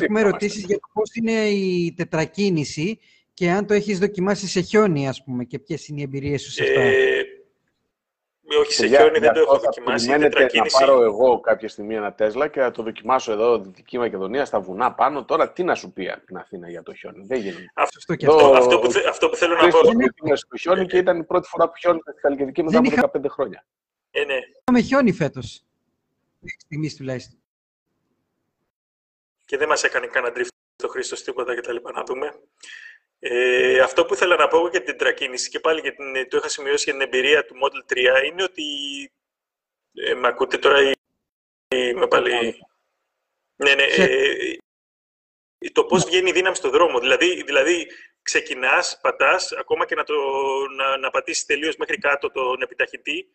[0.00, 2.98] Έχουμε ερωτήσεις για το πώς είναι η τετρακίνηση
[3.34, 6.50] και αν το έχεις δοκιμάσει σε χιόνι, ας πούμε, και ποιες είναι οι εμπειρίες σου
[6.50, 6.80] σε αυτά.
[6.80, 7.24] Ε,
[8.54, 10.08] όχι, σε χιόνι δεν το έχω δοκιμάσει.
[10.08, 10.28] να
[10.78, 14.94] πάρω εγώ κάποια στιγμή ένα Τέσλα και να το δοκιμάσω εδώ Δυτική Μακεδονία στα βουνά
[14.94, 15.24] πάνω.
[15.24, 17.24] Τώρα τι να σου πει από την Αθήνα για το χιόνι.
[17.26, 17.70] Δεν γίνεται.
[17.74, 19.78] Αυτό, αυτό, αυτό, που, αυτό που θέλω να πω.
[19.88, 23.28] Ήμουν στο χιόνι και ήταν η πρώτη φορά που χιόνι στη Χαλκιδική μετά από 15
[23.28, 23.66] χρόνια.
[24.10, 24.34] Ε, ναι.
[24.34, 25.62] Είχαμε χιόνι φέτος.
[26.38, 27.38] Μέχρι στιγμής τουλάχιστον.
[29.44, 31.76] Και δεν μας έκανε κανένα τρίφτο το Χρήστος τίποτα κτλ.
[31.94, 32.34] Να δούμε.
[33.28, 36.48] Ε, αυτό που ήθελα να πω για την τρακίνηση και πάλι για την, το είχα
[36.48, 38.64] σημειώσει για την εμπειρία του Model 3 είναι ότι
[39.92, 40.90] ε, με ακούτε τώρα
[41.68, 42.58] ή, με πάλι...
[43.56, 43.82] Ναι, ναι.
[43.82, 44.56] Ε,
[45.72, 47.00] το πώς βγαίνει η δύναμη στο δρόμο.
[47.00, 47.86] Δηλαδή, δηλαδή
[48.22, 50.14] ξεκινάς, πατάς, ακόμα και να, το,
[50.76, 53.26] να, να πατήσεις τελείως μέχρι κάτω τον επιταχυτή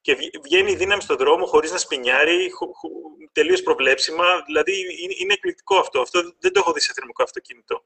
[0.00, 2.50] και βγαίνει η δύναμη στο δρόμο χωρίς να σπινιάρει,
[3.32, 4.42] τελείως προβλέψιμα.
[4.46, 6.00] Δηλαδή, είναι, είναι εκπληκτικό αυτό.
[6.00, 7.84] Αυτό δεν το έχω δει σε θερμικό αυτοκίνητο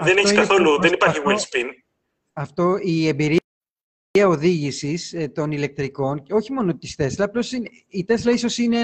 [0.00, 1.66] δεν έχει καθόλου, δεν υπάρχει wheel spin.
[2.32, 3.40] Αυτό η εμπειρία
[4.26, 7.52] οδήγησης ε, των ηλεκτρικών, όχι μόνο της Tesla, απλώς
[7.88, 8.80] η Tesla ίσως είναι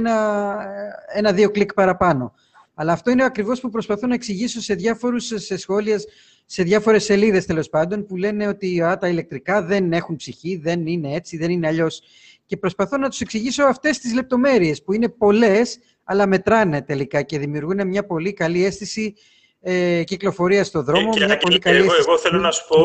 [1.15, 2.35] ένα-δύο ένα, κλικ παραπάνω.
[2.75, 6.01] Αλλά αυτό είναι ακριβώς που προσπαθώ να εξηγήσω σε διάφορους σε σχόλια,
[6.47, 10.87] σε διάφορες σελίδες τέλος πάντων, που λένε ότι α, τα ηλεκτρικά δεν έχουν ψυχή, δεν
[10.87, 12.03] είναι έτσι, δεν είναι αλλιώς.
[12.47, 17.39] Και προσπαθώ να τους εξηγήσω αυτές τις λεπτομέρειες, που είναι πολλές, αλλά μετράνε τελικά και
[17.39, 19.15] δημιουργούν μια πολύ καλή αίσθηση
[19.61, 21.11] ε, κυκλοφορία στο δρόμο.
[21.13, 22.85] Και, μια και, πολύ και καλή εγώ, αίσθηση εγώ θέλω να σου πω,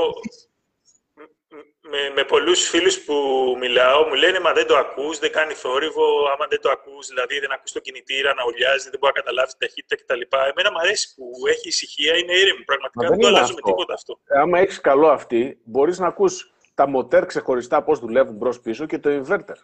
[1.94, 3.14] με, με πολλούς φίλους που
[3.60, 7.40] μιλάω, μου λένε «Μα δεν το ακούς, δεν κάνει θόρυβο, άμα δεν το ακούς, δηλαδή
[7.40, 10.22] δεν ακούς τον κινητήρα να ουλιάζει, δεν μπορεί να καταλάβεις την ταχύτητα κτλ».
[10.52, 12.64] Εμένα μου αρέσει που έχει ησυχία, είναι ήρεμη.
[12.64, 14.20] Πραγματικά δεν, δεν το αλλάζουμε τίποτα αυτό.
[14.26, 19.00] Ε, άμα έχεις καλό αυτή, μπορείς να ακούς τα μοτέρ ξεχωριστά πώς δουλεύουν μπρος-πίσω και
[19.00, 19.60] το inverter.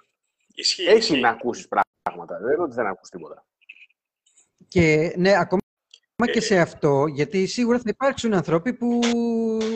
[0.56, 1.20] Ισχύει, Έχει ισχύει.
[1.20, 3.46] να ακούσεις πράγματα, δεν είναι ότι δεν ακούς τίποτα.
[4.68, 5.59] Και ναι, ακόμα
[6.28, 9.00] Ε, και σε αυτό, γιατί σίγουρα θα υπάρξουν άνθρωποι που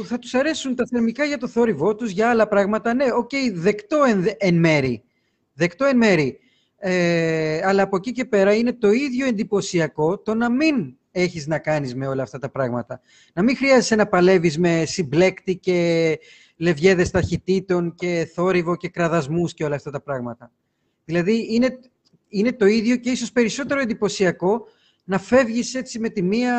[0.06, 2.94] θα τους αρέσουν τα θερμικά για το θόρυβό τους, για άλλα πράγματα.
[2.94, 5.04] Ναι, οκ, δεκτό εν, εν μέρει.
[5.54, 6.40] Δεκτό εν μέρει.
[6.78, 11.60] Ε, αλλά από εκεί και πέρα είναι το ίδιο εντυπωσιακό το να μην έχεις να
[11.60, 13.02] κάνεις με όλα αυτά τα πράγματα.
[13.34, 16.20] Να μην χρειάζεσαι να παλεύεις με συμπλέκτη και
[16.58, 20.52] λεβιέδες ταχυτήτων και θόρυβο και κραδασμούς και όλα αυτά τα πράγματα.
[21.06, 21.80] Δηλαδή είναι,
[22.28, 24.68] είναι το ίδιο και ίσως περισσότερο εντυπωσιακό
[25.04, 26.56] να φεύγεις έτσι με τη μία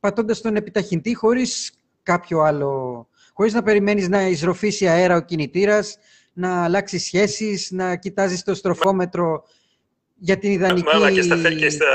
[0.00, 3.06] πατώντας τον επιταχυντή χωρίς κάποιο άλλο...
[3.34, 5.98] Χωρίς να περιμένεις να εισροφήσει αέρα ο κινητήρας,
[6.32, 9.44] να αλλάξεις σχέσεις, να κοιτάζεις το στροφόμετρο
[10.28, 10.84] για την ιδανική...
[10.84, 11.92] Μάλα και στα, θε- και, στα,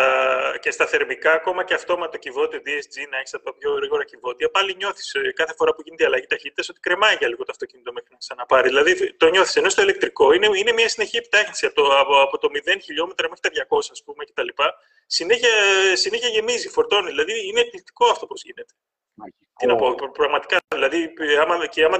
[0.61, 4.75] και στα θερμικά, ακόμα και αυτόματο κυβότιο DSG, να έχεις τα πιο γρήγορα κυβότια, πάλι
[4.75, 8.09] νιώθεις κάθε φορά που γίνεται η αλλαγή ταχύτητας ότι κρεμάει για λίγο το αυτοκίνητο μέχρι
[8.11, 8.67] να ξαναπάρει.
[8.67, 9.55] Δηλαδή το νιώθεις.
[9.55, 13.29] Ενώ στο ηλεκτρικό είναι, είναι μια συνεχή επιτάχυνση από το, από, από το 0 χιλιόμετρα
[13.29, 14.47] μέχρι τα 200, ας πούμε, κτλ.
[15.05, 15.49] Συνέχεια,
[15.93, 17.09] συνέχεια γεμίζει, φορτώνει.
[17.09, 18.73] Δηλαδή είναι εκπληκτικό αυτό πώς γίνεται.
[19.59, 20.57] Τι να πω, πραγματικά.
[20.75, 21.99] Δηλαδή, άμα, και άμα,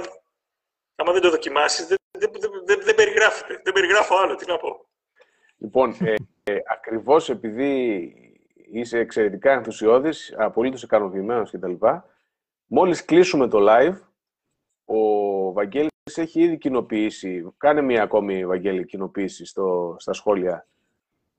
[0.96, 3.60] άμα δεν το δοκιμάσεις, δεν, δεν, δεν, δεν, δεν περιγράφεται.
[3.64, 4.34] Δεν περιγράφω άλλο.
[4.34, 4.87] Τι να πω.
[5.58, 8.12] Λοιπόν, ε, ε, ακριβώς επειδή
[8.72, 11.72] είσαι εξαιρετικά ενθουσιώδης, απολύτως ικανοποιημένος κτλ.
[12.66, 13.96] Μόλις κλείσουμε το live,
[14.84, 20.66] ο Βαγγέλης έχει ήδη κοινοποιήσει, κάνε μία ακόμη Βαγγέλη κοινοποίηση στο, στα σχόλια.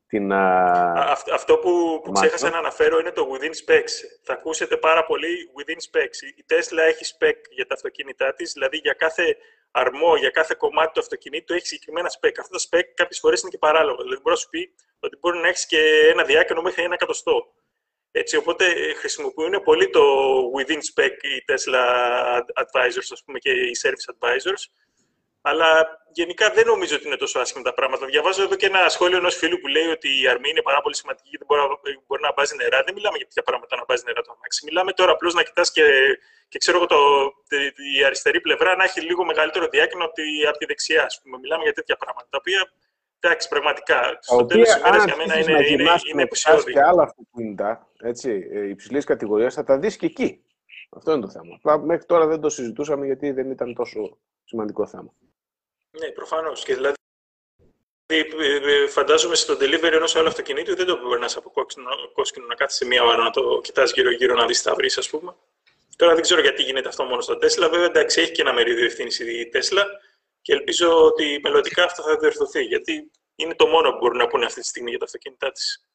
[0.07, 0.93] Την, α...
[0.97, 3.91] Αυτό, αυτό που, που ξέχασα να αναφέρω είναι το within specs.
[4.23, 5.27] Θα ακούσετε πάρα πολύ
[5.57, 6.37] within specs.
[6.37, 9.37] Η Tesla έχει spec για τα αυτοκίνητά της, δηλαδή για κάθε
[9.71, 12.31] αρμό, για κάθε κομμάτι του αυτοκινήτου έχει συγκεκριμένα spec.
[12.39, 14.03] Αυτά τα spec κάποιες φορές είναι και παράλογα.
[14.03, 17.53] Δηλαδή, μπορείς να σου πει ότι μπορεί να έχεις και ένα διάκαινο μέχρι ένα εκατοστό.
[18.11, 20.03] Έτσι, οπότε χρησιμοποιούν πολύ το
[20.57, 21.83] within spec οι Tesla
[22.37, 24.63] advisors, ας πούμε, και οι service advisors.
[25.49, 25.69] Αλλά
[26.19, 28.05] γενικά δεν νομίζω ότι είναι τόσο άσχημα τα πράγματα.
[28.05, 30.95] Διαβάζω εδώ και ένα σχόλιο ενός φίλου που λέει ότι η αρμή είναι πάρα πολύ
[30.95, 32.80] σημαντική και δεν μπορεί, μπορεί να βάζει νερά.
[32.85, 34.65] Δεν μιλάμε για τέτοια πράγματα να βάζει νερά το αμάξι.
[34.67, 35.85] Μιλάμε τώρα απλώς να κοιτάς και,
[36.51, 36.99] και ξέρω εγώ το,
[37.99, 41.03] η αριστερή πλευρά να έχει λίγο μεγαλύτερο διάκαινο από τη, από τη δεξιά.
[41.03, 41.38] Ας πούμε.
[41.38, 42.27] Μιλάμε για τέτοια πράγματα.
[42.30, 42.61] Τα οποία
[43.19, 46.71] εντάξει, πραγματικά στο τέλος της ημέρας για μένα είναι, είναι, είναι, είναι επουσιώδη.
[46.71, 47.88] και άλλα αυτοκίνητα
[48.69, 50.43] υψηλής κατηγορίας θα τα δεις και εκεί.
[50.89, 51.55] Αυτό είναι το θέμα.
[51.55, 55.13] Απλά μέχρι τώρα δεν το συζητούσαμε γιατί δεν ήταν τόσο σημαντικό θέμα.
[55.91, 56.63] Ναι, προφανώς.
[56.63, 56.95] Και δηλαδή,
[58.89, 61.51] φαντάζομαι στο delivery ενός άλλου αυτοκινήτου δεν το μπορεί να από
[62.13, 65.09] κόσκινο να κάθεσαι μία ώρα να το κοιτάς γύρω-γύρω να δεις τι θα βρει, ας
[65.09, 65.35] πούμε.
[65.95, 67.69] Τώρα δεν ξέρω γιατί γίνεται αυτό μόνο στο Tesla.
[67.69, 69.83] Βέβαια, εντάξει, έχει και ένα μερίδιο ευθύνης η Tesla
[70.41, 72.63] και ελπίζω ότι μελλοντικά αυτό θα διορθωθεί.
[72.63, 75.88] Γιατί είναι το μόνο που μπορούν να πούνε αυτή τη στιγμή για τα αυτοκίνητά της.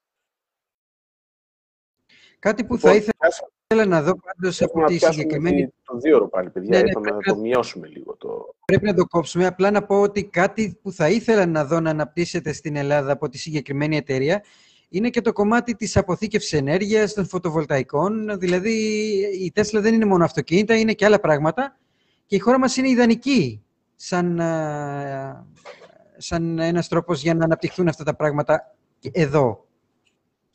[2.45, 5.73] Κάτι που θα ήθελα να δω πάντως από τη συγκεκριμένη...
[5.85, 8.17] Το δύο ώρο πάλι, παιδιά, ναι, ναι, είπαμε να το μειώσουμε λίγο.
[8.17, 8.55] Το...
[8.65, 9.47] Πρέπει να το κόψουμε.
[9.47, 13.29] Απλά να πω ότι κάτι που θα ήθελα να δω να αναπτύσσεται στην Ελλάδα από
[13.29, 14.43] τη συγκεκριμένη εταιρεία
[14.89, 18.39] είναι και το κομμάτι της αποθήκευσης ενέργειας, των φωτοβολταϊκών.
[18.39, 18.73] Δηλαδή,
[19.43, 21.79] η Τέσλα δεν είναι μόνο αυτοκίνητα, είναι και άλλα πράγματα.
[22.27, 23.63] Και η χώρα μας είναι ιδανική
[23.97, 24.41] σαν,
[26.17, 28.75] σαν ένας τρόπος για να αναπτυχθούν αυτά τα πράγματα
[29.13, 29.67] εδώ.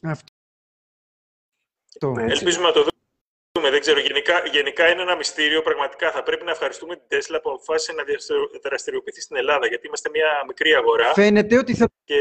[0.02, 0.29] Αυτό.
[2.18, 3.70] Ελπίζουμε να το δούμε.
[3.70, 4.00] Δεν ξέρω.
[4.00, 5.62] Γενικά, γενικά είναι ένα μυστήριο.
[5.62, 8.04] Πραγματικά θα πρέπει να ευχαριστούμε την Tesla που αποφάσισε να
[8.64, 11.14] δραστηριοποιηθεί στην Ελλάδα, γιατί είμαστε μια μικρή αγορά.
[11.14, 12.16] Φαίνεται ότι θα και...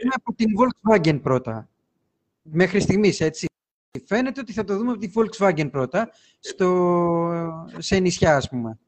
[0.00, 1.68] δούμε από την Volkswagen πρώτα.
[2.42, 3.46] Μέχρι στιγμής, έτσι.
[4.06, 6.10] Φαίνεται ότι θα το δούμε από τη Volkswagen πρώτα,
[6.40, 6.66] στο...
[7.78, 8.78] σε νησιά, ας πούμε.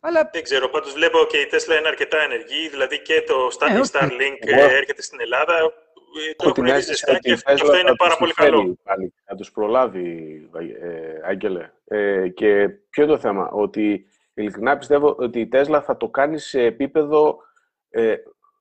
[0.00, 0.30] Αλλά...
[0.32, 3.80] Δεν ξέρω, πάντως βλέπω και η Tesla είναι αρκετά ενεργή, δηλαδή και το Starlink, ε,
[3.92, 4.36] Starlink
[4.70, 5.72] έρχεται στην Ελλάδα,
[6.36, 8.76] το έχουν ήδη ζεστά και αυτό είναι πάρα πολύ καλό.
[8.82, 10.48] Πάλι, να τους προλάβει,
[10.80, 11.70] ε, Άγγελε.
[11.84, 16.38] Ε, και ποιο είναι το θέμα, ότι ειλικρινά πιστεύω ότι η Tesla θα το κάνει
[16.38, 17.38] σε επίπεδο
[17.90, 18.14] ε,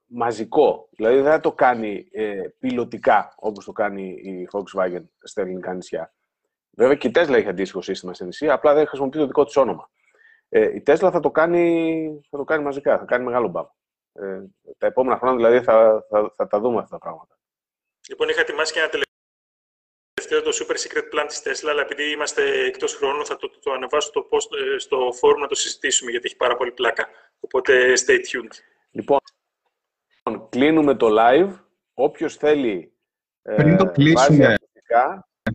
[0.05, 0.89] μαζικό.
[0.91, 6.13] Δηλαδή δεν θα το κάνει ε, πιλωτικά, όπως το κάνει η Volkswagen στα ελληνικά νησιά.
[6.71, 9.55] Βέβαια και η Tesla έχει αντίστοιχο σύστημα σε νησί, απλά δεν χρησιμοποιεί το δικό της
[9.55, 9.89] όνομα.
[10.49, 13.65] Ε, η Tesla θα το, κάνει, θα το κάνει μαζικά, θα κάνει μεγάλο μπαμ.
[14.13, 14.43] Ε,
[14.77, 17.34] τα επόμενα χρόνια δηλαδή θα, θα, θα τα δούμε αυτά τα πράγματα.
[18.09, 22.65] Λοιπόν, είχα ετοιμάσει και ένα τελευταίο το Super Secret Plan της Tesla, αλλά επειδή είμαστε
[22.65, 26.25] εκτός χρόνου θα το, το, το ανεβάσω το post, στο forum να το συζητήσουμε, γιατί
[26.25, 27.07] έχει πάρα πολύ πλάκα.
[27.39, 28.55] Οπότε, stay tuned.
[28.91, 29.19] Λοιπόν,
[30.49, 31.59] κλείνουμε το live.
[31.93, 32.95] Όποιος θέλει
[33.41, 34.55] Πριν το κλείσουμε,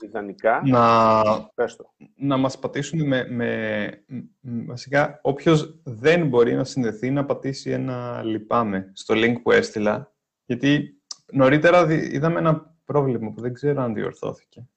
[0.02, 1.22] ιδανικά, να,
[1.54, 1.94] πες το.
[2.16, 4.04] να μας πατήσουν με, με,
[4.40, 10.12] βασικά όποιος δεν μπορεί να συνδεθεί να πατήσει ένα λυπάμαι στο link που έστειλα
[10.44, 10.99] γιατί
[11.32, 14.68] νωρίτερα δι- είδαμε ένα πρόβλημα που δεν ξέρω αν διορθώθηκε.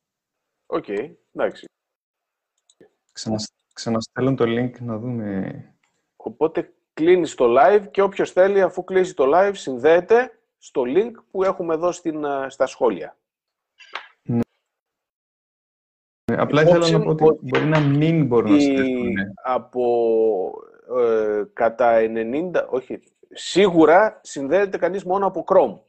[0.66, 0.86] Οκ,
[1.34, 1.66] εντάξει.
[3.12, 5.54] Ξανασ, ξαναστέλνω το link να δούμε.
[6.16, 11.44] Οπότε κλείνεις το live και όποιος θέλει αφού κλείσει το live συνδέεται στο link που
[11.44, 13.18] έχουμε εδώ στην, ε, στα σχόλια.
[16.26, 19.14] Ε, Απλά ήθελα Υπόψη να πω ότι ότι μπορεί να μην μπορούν να Η- συνδεθούν.
[19.44, 19.84] από
[21.00, 25.80] ε, κατά 90, όχι, σίγουρα συνδέεται κανείς μόνο από Chrome.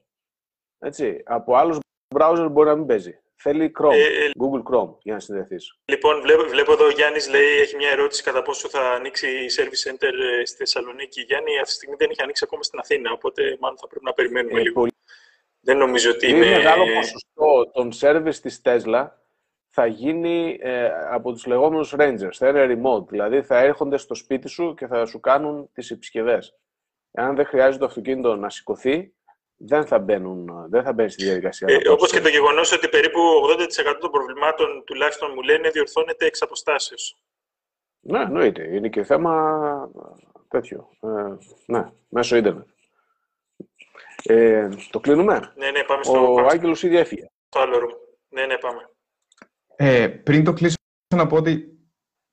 [0.84, 1.78] Έτσι, από άλλους
[2.14, 3.18] browser μπορεί να μην παίζει.
[3.36, 5.78] Θέλει Chrome, Ε, ε, Google Chrome για να συνδεθείς.
[5.84, 9.46] Λοιπόν, βλέπω, βλέπω εδώ ο Γιάννης λέει, έχει μια ερώτηση κατά πόσο θα ανοίξει η
[9.58, 11.20] Service Center ε, στη Θεσσαλονίκη.
[11.20, 14.12] Γιάννη, αυτή τη στιγμή δεν έχει ανοίξει ακόμα στην Αθήνα, οπότε μάλλον θα πρέπει να
[14.12, 14.74] περιμένουμε Ε, λίγο.
[14.74, 14.92] πολύ
[15.60, 16.56] Δεν νομίζω ότι πολύ είναι.
[16.56, 19.08] μεγάλο ποσοστό των service της Tesla
[19.68, 24.48] θα γίνει ε, από τους λεγόμενους Rangers, θα είναι remote, δηλαδή θα έρχονται στο σπίτι
[24.48, 26.58] σου και θα σου κάνουν τις επισκευές.
[27.10, 29.14] Εάν δεν χρειάζεται το αυτοκίνητο να σηκωθεί,
[29.66, 31.68] δεν θα, μπαίνουν, δεν θα μπαίνει στη διαδικασία.
[31.70, 33.20] Ε, να όπως πάρεις και το γεγονός ότι περίπου
[33.94, 37.16] 80% των προβλημάτων, τουλάχιστον μου λένε, διορθώνεται εξ αποστάσεως.
[38.00, 38.74] Ναι, εννοείται.
[38.74, 39.90] Είναι και θέμα
[40.48, 40.88] τέτοιο.
[41.00, 41.36] Ε,
[41.66, 42.66] ναι, μέσω ίντερνετ.
[44.22, 47.26] Ε, το κλείνουμε; Ναι, ναι, πάμε στο, Ο πάμε Άγγελος ήδη έφυγε.
[47.48, 47.96] στο άλλο room.
[48.28, 48.90] Ναι, ναι, πάμε.
[49.76, 50.76] Ε, πριν το κλείσω,
[51.16, 51.78] να πω ότι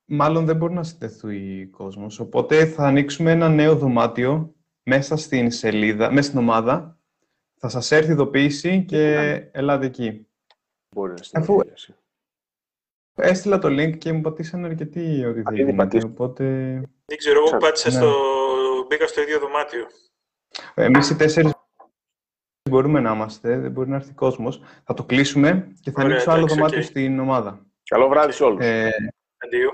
[0.05, 2.19] μάλλον δεν μπορεί να συνδεθεί κόσμος.
[2.19, 7.00] Οπότε θα ανοίξουμε ένα νέο δωμάτιο μέσα στην σελίδα, μέσα στην ομάδα.
[7.63, 9.13] Θα σας έρθει ειδοποίηση και
[9.51, 10.27] ελάτε εκεί.
[10.95, 11.95] Μπορεί να Αφού- συνεχίσει.
[13.15, 16.11] Έστειλα το link και μου πατήσανε αρκετοί ότι δεν ήδη γίνεται, πατήσατε.
[16.13, 16.43] οπότε
[17.05, 17.95] Δεν ξέρω, εγώ Ξέρω, πάτησα ναι.
[17.95, 18.13] στο...
[18.87, 19.85] μπήκα στο ίδιο δωμάτιο.
[20.73, 21.51] εμείς οι τέσσερις
[22.69, 24.61] μπορούμε να είμαστε, δεν μπορεί να έρθει κόσμος.
[24.83, 26.85] Θα το κλείσουμε και θα Ωραία, ανοίξω άλλο εντάξει, δωμάτιο οκ.
[26.85, 27.65] στην ομάδα.
[27.83, 28.65] Καλό βράδυ σε όλους.
[28.65, 28.89] Ε,
[29.37, 29.69] Αντίο.